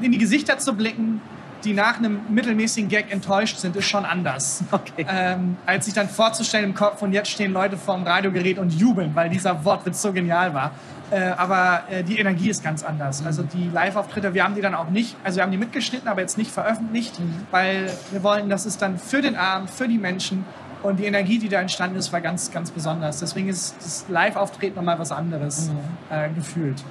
in 0.00 0.10
die 0.10 0.18
Gesichter 0.18 0.58
zu 0.58 0.74
blicken, 0.74 1.20
die 1.66 1.74
nach 1.74 1.98
einem 1.98 2.20
mittelmäßigen 2.28 2.88
Gag 2.88 3.12
enttäuscht 3.12 3.58
sind, 3.58 3.76
ist 3.76 3.86
schon 3.86 4.04
anders. 4.04 4.64
Okay. 4.76 5.06
Ähm, 5.08 5.56
als 5.64 5.86
sich 5.86 5.94
dann 5.94 6.08
vorzustellen 6.08 6.64
im 6.66 6.74
Kopf 6.74 7.00
und 7.00 7.12
jetzt 7.12 7.30
stehen 7.30 7.52
Leute 7.52 7.78
vorm 7.78 8.02
Radiogerät 8.02 8.58
und 8.58 8.72
jubeln, 8.74 9.14
weil 9.14 9.30
dieser 9.30 9.64
Wortwitz 9.64 10.02
so 10.02 10.12
genial 10.12 10.52
war. 10.52 10.72
Äh, 11.10 11.30
aber 11.36 11.84
äh, 11.88 12.02
die 12.04 12.18
Energie 12.18 12.50
ist 12.50 12.62
ganz 12.62 12.84
anders. 12.84 13.24
Also 13.24 13.42
die 13.42 13.70
Live-Auftritte, 13.72 14.34
wir 14.34 14.44
haben 14.44 14.54
die 14.54 14.60
dann 14.60 14.74
auch 14.74 14.90
nicht, 14.90 15.16
also 15.24 15.36
wir 15.36 15.44
haben 15.44 15.50
die 15.50 15.56
mitgeschnitten, 15.56 16.08
aber 16.08 16.20
jetzt 16.20 16.36
nicht 16.36 16.50
veröffentlicht, 16.50 17.14
weil 17.50 17.90
wir 18.10 18.22
wollen, 18.22 18.50
dass 18.50 18.66
es 18.66 18.76
dann 18.76 18.98
für 18.98 19.22
den 19.22 19.34
Abend, 19.34 19.70
für 19.70 19.88
die 19.88 19.98
Menschen 19.98 20.44
und 20.82 20.98
die 20.98 21.06
Energie, 21.06 21.38
die 21.38 21.48
da 21.48 21.60
entstanden 21.60 21.96
ist, 21.96 22.12
war 22.12 22.20
ganz, 22.20 22.50
ganz 22.50 22.70
besonders. 22.70 23.20
Deswegen 23.20 23.48
ist 23.48 23.76
das 23.82 24.04
Live-Auftreten 24.08 24.76
nochmal 24.76 24.98
was 24.98 25.10
anderes 25.10 25.70
äh, 26.10 26.28
gefühlt. 26.30 26.84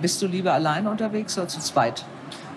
Bist 0.00 0.20
du 0.20 0.26
lieber 0.26 0.52
alleine 0.52 0.90
unterwegs 0.90 1.38
oder 1.38 1.48
zu 1.48 1.60
zweit? 1.60 2.04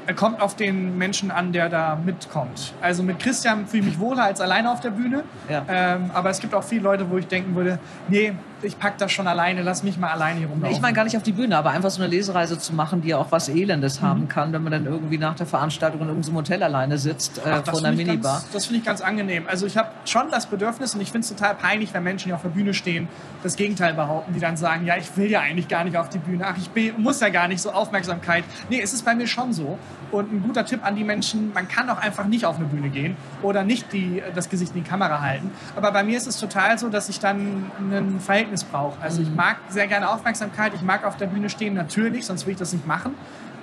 Er 0.08 0.14
kommt 0.14 0.42
auf 0.42 0.56
den 0.56 0.98
Menschen 0.98 1.32
an, 1.32 1.52
der 1.52 1.70
da 1.70 1.96
mitkommt. 2.04 2.74
Also 2.82 3.02
mit 3.02 3.20
Christian 3.20 3.66
fühle 3.66 3.84
ich 3.84 3.90
mich 3.90 4.00
wohler 4.00 4.24
als 4.26 4.40
alleine 4.40 4.72
auf 4.72 4.80
der 4.80 4.92
Bühne. 4.92 5.24
Ja. 5.50 5.66
Ähm, 5.68 6.12
aber 6.14 6.30
es 6.30 6.40
gibt 6.40 6.54
auch 6.54 6.64
viele 6.64 6.82
Leute, 6.82 7.10
wo 7.10 7.18
ich 7.18 7.28
denken 7.28 7.56
würde, 7.56 7.80
nee, 8.08 8.34
ich 8.66 8.78
pack 8.80 8.98
das 8.98 9.12
schon 9.12 9.28
alleine, 9.28 9.62
lass 9.62 9.84
mich 9.84 9.98
mal 9.98 10.10
alleine 10.12 10.40
hier 10.40 10.48
rumlaufen. 10.50 10.76
Ich 10.76 10.82
meine 10.82 10.94
gar 10.94 11.04
nicht 11.04 11.16
auf 11.18 11.24
die 11.24 11.32
Bühne, 11.32 11.58
aber 11.58 11.70
einfach 11.72 11.90
so 11.90 12.02
eine 12.02 12.10
Lesereise 12.12 12.58
zu 12.60 12.74
machen, 12.74 13.02
die 13.02 13.10
ja 13.10 13.18
auch 13.18 13.32
was 13.32 13.50
Elendes 13.50 14.02
Mhm. 14.02 14.06
haben 14.06 14.28
kann, 14.28 14.54
wenn 14.54 14.64
man 14.64 14.72
dann 14.72 14.86
irgendwie 14.86 15.18
nach 15.18 15.36
der 15.36 15.46
Veranstaltung 15.46 16.02
in 16.02 16.08
irgendeinem 16.08 16.36
Hotel 16.36 16.64
alleine 16.64 16.98
sitzt, 16.98 17.38
äh, 17.38 17.42
Ach, 17.46 17.64
vor 17.66 17.80
einer 17.80 17.92
Minibar. 17.92 18.40
Ganz, 18.40 18.52
das 18.52 18.66
finde 18.66 18.80
ich 18.80 18.86
ganz 18.86 19.02
angenehm. 19.02 19.46
Also 19.48 19.66
ich 19.66 19.78
habe 19.78 19.90
schon 20.06 20.24
das 20.32 20.46
Bedürfnis 20.48 20.96
und 20.96 21.02
ich 21.02 21.12
finde 21.12 21.26
es 21.26 21.30
total 21.30 21.56
peinlich, 21.56 21.94
wenn 21.94 22.04
Menschen, 22.04 22.30
die 22.30 22.34
auf 22.34 22.42
der 22.42 22.50
Bühne 22.50 22.74
stehen, 22.74 23.08
das 23.44 23.56
Gegenteil 23.56 23.94
behaupten, 23.94 24.34
die 24.34 24.40
dann 24.40 24.58
sagen, 24.58 24.86
ja, 24.86 24.98
ich 24.98 25.16
will 25.18 25.30
ja 25.30 25.42
eigentlich 25.42 25.68
gar 25.68 25.84
nicht 25.84 25.98
auf 25.98 26.10
die 26.10 26.18
Bühne, 26.20 26.46
ach, 26.48 26.58
ich 26.58 26.70
bin, 26.72 26.94
muss 27.02 27.20
ja 27.22 27.30
gar 27.30 27.48
nicht 27.48 27.62
so 27.62 27.72
Aufmerksamkeit. 27.72 28.44
Nee, 28.70 28.82
es 28.82 28.94
ist 28.94 29.06
bei 29.06 29.14
mir 29.16 29.28
schon 29.28 29.54
so. 29.54 29.78
Und 30.12 30.32
ein 30.32 30.42
guter 30.44 30.66
Tipp 30.66 30.86
an 30.86 30.96
die 30.96 31.04
Menschen, 31.04 31.52
man 31.54 31.68
kann 31.68 31.90
auch 31.90 31.98
einfach 31.98 32.26
nicht 32.26 32.46
auf 32.46 32.58
eine 32.58 32.66
Bühne 32.66 32.90
gehen 32.90 33.18
oder 33.42 33.64
nicht 33.64 33.92
die, 33.92 34.22
das 34.34 34.50
Gesicht 34.50 34.74
in 34.76 34.84
die 34.84 34.90
Kamera 34.90 35.20
halten. 35.22 35.52
Aber 35.76 35.92
bei 35.92 36.04
mir 36.04 36.16
ist 36.18 36.28
es 36.28 36.40
total 36.40 36.78
so, 36.78 36.90
dass 36.90 37.10
ich 37.10 37.20
dann 37.20 37.66
ein 37.80 38.20
Verhältnis 38.20 38.55
brauche. 38.64 39.02
Also 39.02 39.22
ich 39.22 39.34
mag 39.34 39.58
sehr 39.70 39.88
gerne 39.88 40.10
Aufmerksamkeit, 40.10 40.74
ich 40.74 40.82
mag 40.82 41.06
auf 41.06 41.18
der 41.18 41.28
Bühne 41.28 41.50
stehen, 41.50 41.74
natürlich, 41.74 42.26
sonst 42.26 42.46
will 42.46 42.54
ich 42.54 42.60
das 42.60 42.74
nicht 42.74 42.88
machen. 42.88 43.16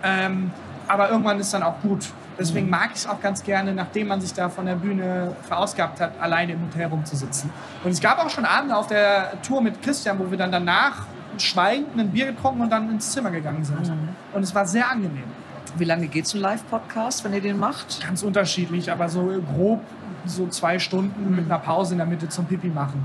Ähm, 0.02 0.50
aber 0.88 1.10
irgendwann 1.10 1.38
ist 1.38 1.54
dann 1.54 1.62
auch 1.62 1.80
gut. 1.80 2.12
Deswegen 2.38 2.68
mag 2.68 2.90
ich 2.92 3.00
es 3.00 3.06
auch 3.06 3.20
ganz 3.20 3.44
gerne, 3.44 3.72
nachdem 3.72 4.08
man 4.08 4.20
sich 4.20 4.32
da 4.32 4.48
von 4.48 4.66
der 4.66 4.74
Bühne 4.74 5.36
verausgabt 5.46 6.00
hat, 6.00 6.12
alleine 6.20 6.52
im 6.52 6.62
Hotel 6.62 6.86
rumzusitzen. 6.86 7.50
Und 7.84 7.90
es 7.90 8.00
gab 8.00 8.18
auch 8.18 8.30
schon 8.30 8.44
Abende 8.44 8.76
auf 8.76 8.86
der 8.86 9.40
Tour 9.42 9.60
mit 9.60 9.80
Christian, 9.82 10.18
wo 10.18 10.30
wir 10.30 10.38
dann 10.38 10.50
danach 10.50 11.06
schweigend 11.38 11.98
ein 11.98 12.10
Bier 12.10 12.26
getrunken 12.26 12.62
und 12.62 12.70
dann 12.70 12.90
ins 12.90 13.12
Zimmer 13.12 13.30
gegangen 13.30 13.64
sind. 13.64 13.92
Und 14.32 14.42
es 14.42 14.54
war 14.54 14.66
sehr 14.66 14.90
angenehm. 14.90 15.24
Wie 15.76 15.84
lange 15.84 16.06
geht 16.08 16.26
so 16.26 16.36
ein 16.36 16.42
Live-Podcast, 16.42 17.24
wenn 17.24 17.32
ihr 17.32 17.40
den 17.40 17.58
macht? 17.58 18.04
Ganz 18.04 18.22
unterschiedlich, 18.22 18.90
aber 18.90 19.08
so 19.08 19.42
grob 19.54 19.80
so 20.26 20.46
zwei 20.48 20.78
Stunden 20.78 21.34
mit 21.34 21.46
einer 21.46 21.58
Pause 21.58 21.94
in 21.94 21.98
der 21.98 22.06
Mitte 22.06 22.28
zum 22.28 22.46
Pipi 22.46 22.68
machen. 22.68 23.04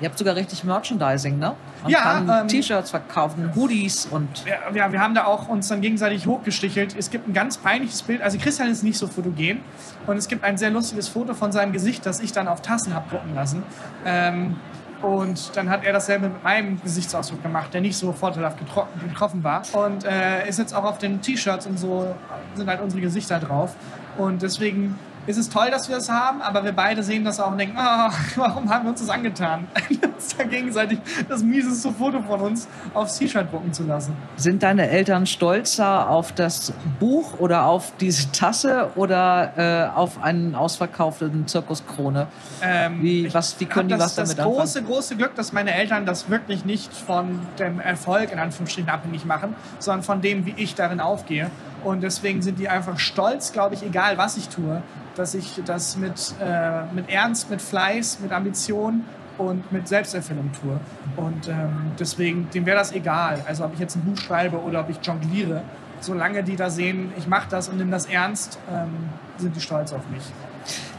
Ihr 0.00 0.08
habt 0.08 0.18
sogar 0.18 0.34
richtig 0.34 0.64
Merchandising, 0.64 1.38
ne? 1.38 1.54
Man 1.82 1.90
Ja, 1.92 2.40
ähm, 2.40 2.48
T-Shirts 2.48 2.90
verkaufen, 2.90 3.54
Hoodies 3.54 4.06
und 4.06 4.44
Ja, 4.44 4.74
ja, 4.74 4.90
wir 4.92 5.00
haben 5.00 5.14
da 5.14 5.26
auch 5.26 5.46
uns 5.46 5.68
dann 5.68 5.80
gegenseitig 5.80 6.26
hochgestichelt. 6.26 6.96
Es 6.98 7.10
gibt 7.10 7.28
ein 7.28 7.32
ganz 7.32 7.56
peinliches 7.56 8.02
Bild. 8.02 8.20
Also 8.20 8.36
Christian 8.38 8.68
ist 8.68 8.82
nicht 8.82 8.98
so 8.98 9.06
fotogen. 9.06 9.60
Und 10.08 10.16
es 10.16 10.26
gibt 10.26 10.42
ein 10.42 10.56
sehr 10.56 10.70
lustiges 10.70 11.06
Foto 11.06 11.34
von 11.34 11.52
seinem 11.52 11.72
Gesicht, 11.72 12.04
das 12.04 12.18
ich 12.18 12.32
dann 12.32 12.48
auf 12.48 12.62
Tassen 12.62 12.94
habe 12.94 13.10
drucken 13.10 13.32
lassen. 13.36 13.62
Ähm, 14.04 14.56
und 15.02 15.56
dann 15.56 15.70
hat 15.70 15.84
er 15.84 15.92
dasselbe 15.92 16.28
mit 16.28 16.42
meinem 16.42 16.80
Gesichtsausdruck 16.82 17.42
gemacht, 17.42 17.72
der 17.72 17.80
nicht 17.80 17.96
so 17.96 18.12
vorteilhaft 18.12 18.58
getro- 18.60 18.86
getroffen 19.08 19.44
war. 19.44 19.62
Und 19.72 20.04
äh, 20.04 20.48
ist 20.48 20.58
jetzt 20.58 20.74
auch 20.74 20.84
auf 20.84 20.98
den 20.98 21.20
T-Shirts 21.20 21.66
und 21.66 21.78
so 21.78 22.12
sind 22.54 22.68
halt 22.68 22.80
unsere 22.80 23.00
Gesichter 23.02 23.38
drauf. 23.38 23.76
Und 24.18 24.42
deswegen 24.42 24.98
ist 25.26 25.36
es 25.36 25.48
toll, 25.48 25.70
dass 25.70 25.88
wir 25.88 25.96
das 25.96 26.08
haben, 26.08 26.42
aber 26.42 26.64
wir 26.64 26.72
beide 26.72 27.02
sehen 27.02 27.24
das 27.24 27.38
auch 27.40 27.52
und 27.52 27.58
denken, 27.58 27.76
oh, 27.78 28.10
warum 28.36 28.68
haben 28.68 28.84
wir 28.84 28.90
uns 28.90 29.00
das 29.00 29.10
angetan? 29.10 29.66
uns 30.22 30.36
da 30.36 30.44
gegenseitig 30.44 30.98
das 31.28 31.42
mieseste 31.42 31.90
Foto 31.92 32.22
von 32.22 32.40
uns 32.40 32.68
aufs 32.94 33.18
T-Shirt 33.18 33.52
drucken 33.52 33.72
zu 33.72 33.84
lassen. 33.84 34.16
Sind 34.36 34.62
deine 34.62 34.88
Eltern 34.88 35.26
stolzer 35.26 36.08
auf 36.08 36.32
das 36.32 36.72
Buch 37.00 37.38
oder 37.38 37.66
auf 37.66 37.92
diese 38.00 38.30
Tasse 38.32 38.90
oder 38.94 39.90
äh, 39.92 39.96
auf 39.96 40.22
einen 40.22 40.54
ausverkauften 40.54 41.46
Zirkuskrone? 41.46 42.26
Ähm, 42.62 43.02
wie, 43.02 43.32
was, 43.32 43.58
wie 43.60 43.66
können 43.66 43.88
die 43.88 43.94
das, 43.94 44.02
was 44.02 44.14
damit 44.16 44.38
das 44.38 44.44
große, 44.44 44.78
anfangen? 44.78 44.86
große 44.86 45.16
Glück, 45.16 45.34
dass 45.34 45.52
meine 45.52 45.74
Eltern 45.74 46.06
das 46.06 46.30
wirklich 46.30 46.64
nicht 46.64 46.92
von 46.92 47.40
dem 47.58 47.80
Erfolg 47.80 48.32
in 48.32 48.38
Anführungsstrichen 48.38 48.90
abhängig 48.90 49.24
machen, 49.24 49.54
sondern 49.78 50.02
von 50.02 50.20
dem, 50.20 50.46
wie 50.46 50.54
ich 50.56 50.74
darin 50.74 51.00
aufgehe. 51.00 51.50
Und 51.84 52.02
deswegen 52.02 52.42
sind 52.42 52.58
die 52.58 52.68
einfach 52.68 52.98
stolz, 52.98 53.52
glaube 53.52 53.74
ich, 53.74 53.82
egal 53.82 54.18
was 54.18 54.36
ich 54.36 54.48
tue, 54.48 54.82
dass 55.14 55.34
ich 55.34 55.60
das 55.64 55.96
mit, 55.96 56.34
äh, 56.40 56.84
mit 56.94 57.10
Ernst, 57.10 57.50
mit 57.50 57.60
Fleiß, 57.60 58.20
mit 58.20 58.32
Ambition 58.32 59.04
und 59.38 59.70
mit 59.72 59.88
Selbsterfüllung 59.88 60.50
tue. 60.52 60.78
Und 61.16 61.48
ähm, 61.48 61.92
deswegen, 61.98 62.48
dem 62.50 62.66
wäre 62.66 62.78
das 62.78 62.92
egal. 62.92 63.42
Also 63.46 63.64
ob 63.64 63.74
ich 63.74 63.80
jetzt 63.80 63.96
ein 63.96 64.04
Buch 64.04 64.16
schreibe 64.16 64.60
oder 64.60 64.80
ob 64.80 64.90
ich 64.90 64.98
jongliere. 65.02 65.62
Solange 66.00 66.42
die 66.42 66.56
da 66.56 66.68
sehen, 66.68 67.12
ich 67.16 67.26
mache 67.26 67.48
das 67.48 67.68
und 67.68 67.76
nehme 67.78 67.90
das 67.90 68.06
ernst, 68.06 68.58
ähm, 68.70 69.10
sind 69.38 69.54
die 69.54 69.60
stolz 69.60 69.92
auf 69.92 70.08
mich. 70.10 70.22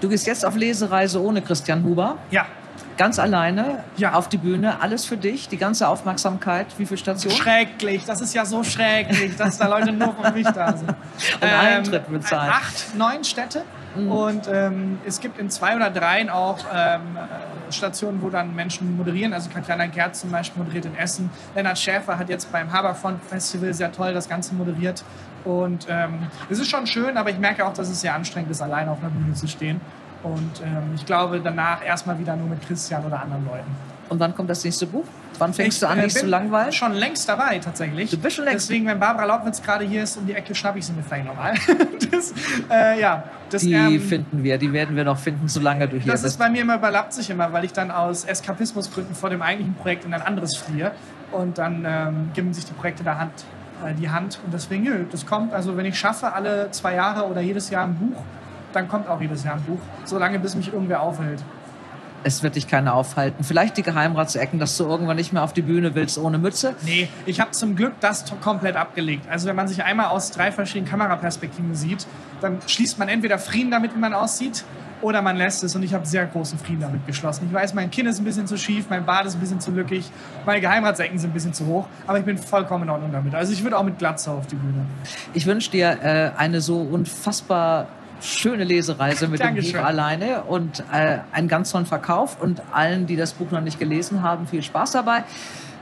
Du 0.01 0.09
gehst 0.09 0.27
jetzt 0.27 0.45
auf 0.45 0.55
Lesereise 0.55 1.21
ohne 1.21 1.41
Christian 1.41 1.83
Huber. 1.83 2.17
Ja, 2.31 2.45
Ganz 2.97 3.19
alleine 3.19 3.83
Ja. 3.97 4.13
auf 4.13 4.29
die 4.29 4.37
Bühne, 4.37 4.81
alles 4.81 5.05
für 5.05 5.17
dich, 5.17 5.47
die 5.49 5.57
ganze 5.57 5.87
Aufmerksamkeit. 5.87 6.67
Wie 6.77 6.85
viele 6.85 6.97
Stationen? 6.97 7.35
schrecklich. 7.37 8.05
Das 8.05 8.21
ist 8.21 8.33
ja 8.33 8.45
so 8.45 8.63
schrecklich, 8.63 9.35
dass 9.35 9.57
da 9.57 9.67
Leute 9.67 9.91
nur 9.91 10.15
für 10.15 10.31
mich 10.31 10.47
da 10.47 10.75
sind. 10.77 10.93
Ähm, 11.41 11.49
Eintritt 11.77 12.09
bezahlen. 12.11 12.51
Acht, 12.51 12.95
neun 12.95 13.23
Städte. 13.23 13.63
Und 13.95 14.47
ähm, 14.51 14.97
es 15.05 15.19
gibt 15.19 15.37
in 15.37 15.49
zwei 15.51 15.75
oder 15.75 15.91
dreien 15.91 16.29
auch 16.29 16.57
ähm, 16.73 17.01
äh, 17.15 17.71
Stationen, 17.71 18.21
wo 18.23 18.29
dann 18.29 18.55
Menschen 18.55 18.97
moderieren. 18.97 19.33
Also 19.33 19.49
Katjana 19.51 19.85
Gerz 19.85 20.21
zum 20.21 20.31
Beispiel 20.31 20.63
moderiert 20.63 20.85
in 20.85 20.95
Essen. 20.95 21.29
Lennart 21.55 21.77
Schäfer 21.77 22.17
hat 22.17 22.29
jetzt 22.29 22.51
beim 22.51 22.71
Haberfront 22.73 23.23
Festival 23.23 23.73
sehr 23.73 23.91
toll 23.91 24.13
das 24.13 24.27
Ganze 24.27 24.55
moderiert. 24.55 25.03
Und 25.43 25.85
ähm, 25.89 26.27
es 26.49 26.59
ist 26.59 26.69
schon 26.69 26.87
schön, 26.87 27.17
aber 27.17 27.29
ich 27.29 27.37
merke 27.37 27.65
auch, 27.65 27.73
dass 27.73 27.89
es 27.89 28.01
sehr 28.01 28.15
anstrengend 28.15 28.49
ist, 28.49 28.61
alleine 28.61 28.89
auf 28.91 28.99
einer 28.99 29.09
Bühne 29.11 29.33
zu 29.35 29.47
stehen. 29.47 29.79
Und 30.23 30.61
ähm, 30.63 30.91
ich 30.95 31.05
glaube, 31.05 31.39
danach 31.43 31.83
erstmal 31.85 32.17
wieder 32.17 32.35
nur 32.35 32.47
mit 32.47 32.65
Christian 32.65 33.03
oder 33.05 33.21
anderen 33.21 33.45
Leuten. 33.45 33.69
Und 34.09 34.19
wann 34.19 34.33
kommt 34.35 34.49
das 34.49 34.63
nächste 34.63 34.85
Buch? 34.85 35.05
Wann 35.39 35.53
fängst 35.53 35.77
Ich, 35.77 35.79
du 35.81 35.87
an, 35.87 35.97
äh, 35.99 36.03
dich 36.03 36.13
zu 36.13 36.21
bin 36.21 36.29
langweilen? 36.29 36.71
Schon 36.71 36.93
längst 36.93 37.27
dabei, 37.27 37.57
tatsächlich. 37.59 38.11
Du 38.11 38.17
bist 38.17 38.35
schon 38.35 38.45
längst- 38.45 38.69
Deswegen, 38.69 38.85
wenn 38.85 38.99
Barbara 38.99 39.25
Laubwitz 39.25 39.61
gerade 39.61 39.83
hier 39.85 40.03
ist 40.03 40.15
um 40.17 40.25
die 40.27 40.33
Ecke, 40.33 40.53
schnapp 40.53 40.75
ich 40.75 40.85
sie 40.85 40.93
mir 40.93 41.01
vielleicht 41.03 41.25
nochmal. 41.25 41.55
das, 42.11 42.33
äh, 42.69 42.99
ja, 43.01 43.23
das, 43.49 43.63
Die 43.63 43.73
ähm, 43.73 43.99
finden 43.99 44.43
wir, 44.43 44.57
die 44.57 44.71
werden 44.71 44.95
wir 44.95 45.03
noch 45.03 45.17
finden, 45.17 45.47
solange 45.47 45.87
du 45.87 45.97
hier 45.97 46.11
das 46.11 46.21
ist 46.21 46.25
bist. 46.27 46.39
bei 46.39 46.49
mir 46.49 46.61
immer 46.61 46.75
überlappt 46.75 47.13
sich 47.13 47.29
immer, 47.29 47.51
weil 47.51 47.65
ich 47.65 47.73
dann 47.73 47.89
aus 47.91 48.23
Eskapismusgründen 48.25 49.15
vor 49.15 49.29
dem 49.29 49.41
eigentlichen 49.41 49.73
Projekt 49.75 50.05
in 50.05 50.13
ein 50.13 50.21
anderes 50.21 50.55
fliehe. 50.55 50.91
Und 51.31 51.57
dann 51.57 51.83
ähm, 51.87 52.29
geben 52.35 52.53
sich 52.53 52.65
die 52.65 52.73
Projekte 52.73 53.03
der 53.03 53.19
Hand, 53.19 53.31
äh, 53.83 53.93
die 53.95 54.09
Hand. 54.11 54.39
Und 54.45 54.53
deswegen, 54.53 54.83
nö, 54.83 55.05
das 55.11 55.25
kommt, 55.25 55.51
also 55.53 55.75
wenn 55.75 55.85
ich 55.85 55.97
schaffe, 55.97 56.31
alle 56.33 56.69
zwei 56.71 56.93
Jahre 56.93 57.25
oder 57.27 57.41
jedes 57.41 57.71
Jahr 57.71 57.85
ein 57.85 57.95
Buch, 57.95 58.21
dann 58.73 58.87
kommt 58.87 59.07
auch 59.07 59.21
jedes 59.21 59.43
Jahr 59.43 59.55
ein 59.55 59.63
Buch. 59.63 59.79
Solange 60.05 60.39
bis 60.39 60.55
mich 60.55 60.71
irgendwer 60.73 61.01
aufhält. 61.01 61.43
Es 62.25 62.41
wird 62.41 62.55
dich 62.55 62.67
keiner 62.67 62.93
aufhalten. 62.93 63.43
Vielleicht 63.43 63.75
die 63.75 63.83
Geheimratsecken, 63.83 64.57
dass 64.57 64.77
du 64.77 64.85
irgendwann 64.85 65.17
nicht 65.17 65.33
mehr 65.33 65.43
auf 65.43 65.51
die 65.51 65.61
Bühne 65.61 65.93
willst 65.93 66.17
ohne 66.17 66.37
Mütze. 66.37 66.73
Nee, 66.85 67.09
ich 67.25 67.41
habe 67.41 67.51
zum 67.51 67.75
Glück 67.75 67.93
das 67.99 68.23
komplett 68.41 68.77
abgelegt. 68.77 69.25
Also 69.29 69.47
wenn 69.47 69.57
man 69.57 69.67
sich 69.67 69.83
einmal 69.83 70.07
aus 70.07 70.31
drei 70.31 70.51
verschiedenen 70.51 70.89
Kameraperspektiven 70.89 71.75
sieht, 71.75 72.07
dann 72.39 72.59
schließt 72.65 72.97
man 72.97 73.09
entweder 73.09 73.39
Frieden 73.39 73.71
damit, 73.71 73.93
wie 73.93 73.99
man 73.99 74.13
aussieht, 74.13 74.63
oder 75.03 75.21
man 75.21 75.35
lässt 75.35 75.63
es. 75.63 75.75
Und 75.75 75.83
ich 75.83 75.93
habe 75.93 76.05
sehr 76.05 76.25
großen 76.25 76.57
Frieden 76.57 76.81
damit 76.81 77.05
geschlossen. 77.05 77.45
Ich 77.47 77.53
weiß, 77.53 77.73
mein 77.73 77.91
Kinn 77.91 78.05
ist 78.05 78.19
ein 78.19 78.23
bisschen 78.25 78.47
zu 78.47 78.57
schief, 78.57 78.85
mein 78.89 79.05
Bart 79.05 79.25
ist 79.25 79.35
ein 79.35 79.39
bisschen 79.41 79.59
zu 79.59 79.71
lückig, 79.71 80.09
meine 80.45 80.61
Geheimratsecken 80.61 81.19
sind 81.19 81.31
ein 81.31 81.33
bisschen 81.33 81.53
zu 81.53 81.65
hoch, 81.65 81.87
aber 82.07 82.19
ich 82.19 82.25
bin 82.25 82.37
vollkommen 82.37 82.85
in 82.85 82.89
Ordnung 82.89 83.11
damit. 83.11 83.35
Also 83.35 83.51
ich 83.51 83.63
würde 83.63 83.77
auch 83.77 83.83
mit 83.83 83.99
Glatze 83.99 84.31
auf 84.31 84.47
die 84.47 84.55
Bühne. 84.55 84.85
Ich 85.33 85.45
wünsche 85.45 85.69
dir 85.71 85.99
äh, 86.01 86.31
eine 86.37 86.61
so 86.61 86.79
unfassbar 86.79 87.87
schöne 88.23 88.63
Lesereise 88.63 89.27
mit 89.27 89.39
dem. 89.39 89.55
Buch 89.55 89.75
alleine 89.83 90.43
und 90.43 90.79
äh, 90.91 91.19
einen 91.31 91.47
ganz 91.47 91.71
tollen 91.71 91.85
Verkauf 91.85 92.41
und 92.41 92.61
allen, 92.71 93.05
die 93.05 93.15
das 93.15 93.33
Buch 93.33 93.51
noch 93.51 93.61
nicht 93.61 93.79
gelesen 93.79 94.23
haben, 94.23 94.47
viel 94.47 94.63
Spaß 94.63 94.91
dabei. 94.91 95.23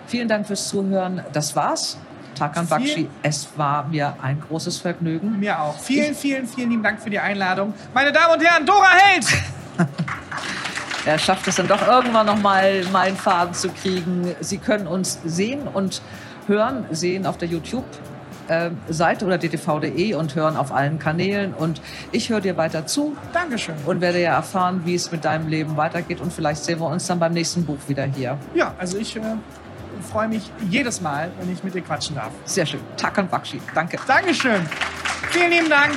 Vielen 0.07 0.27
Dank 0.27 0.47
fürs 0.47 0.67
Zuhören. 0.67 1.21
Das 1.33 1.55
war's. 1.55 1.97
Vielen- 2.35 2.67
Bakshi, 2.67 3.09
es 3.21 3.49
war 3.55 3.87
mir 3.87 4.15
ein 4.21 4.41
großes 4.41 4.77
Vergnügen. 4.79 5.39
Mir 5.39 5.59
auch. 5.61 5.77
Vielen, 5.77 6.15
vielen, 6.15 6.47
vielen 6.47 6.71
lieben 6.71 6.81
Dank 6.83 6.99
für 6.99 7.09
die 7.11 7.19
Einladung. 7.19 7.73
Meine 7.93 8.11
Damen 8.11 8.33
und 8.33 8.43
Herren, 8.43 8.65
Dora 8.65 8.89
Held! 8.89 9.25
Er 11.05 11.17
schafft 11.17 11.47
es 11.47 11.55
dann 11.55 11.67
doch 11.67 11.85
irgendwann 11.87 12.27
noch 12.27 12.39
mal 12.39 12.83
meinen 12.91 13.17
Faden 13.17 13.55
zu 13.55 13.69
kriegen. 13.69 14.35
Sie 14.39 14.59
können 14.59 14.85
uns 14.85 15.19
sehen 15.25 15.67
und 15.67 15.99
hören, 16.47 16.85
sehen 16.91 17.25
auf 17.25 17.37
der 17.39 17.47
YouTube. 17.47 17.85
Äh, 18.51 18.71
Seite 18.89 19.25
oder 19.25 19.37
dtv.de 19.37 20.13
und 20.15 20.35
hören 20.35 20.57
auf 20.57 20.73
allen 20.73 20.99
Kanälen. 20.99 21.53
Und 21.53 21.81
ich 22.11 22.29
höre 22.29 22.41
dir 22.41 22.57
weiter 22.57 22.85
zu 22.85 23.15
Dankeschön. 23.31 23.75
und 23.85 24.01
werde 24.01 24.21
ja 24.21 24.33
erfahren, 24.35 24.81
wie 24.83 24.95
es 24.95 25.11
mit 25.11 25.23
deinem 25.23 25.47
Leben 25.47 25.77
weitergeht. 25.77 26.19
Und 26.19 26.33
vielleicht 26.33 26.63
sehen 26.63 26.79
wir 26.79 26.87
uns 26.87 27.07
dann 27.07 27.19
beim 27.19 27.33
nächsten 27.33 27.65
Buch 27.65 27.77
wieder 27.87 28.03
hier. 28.03 28.37
Ja, 28.53 28.73
also 28.77 28.97
ich 28.97 29.15
äh, 29.15 29.21
freue 30.11 30.27
mich 30.27 30.51
jedes 30.69 30.99
Mal, 30.99 31.31
wenn 31.39 31.51
ich 31.51 31.63
mit 31.63 31.73
dir 31.73 31.81
quatschen 31.81 32.15
darf. 32.15 32.31
Sehr 32.45 32.65
schön. 32.65 32.81
Takan 32.97 33.27
Bakshi. 33.29 33.61
Danke. 33.73 33.97
Dankeschön. 34.05 34.65
Vielen 35.31 35.51
lieben 35.51 35.69
Dank. 35.69 35.93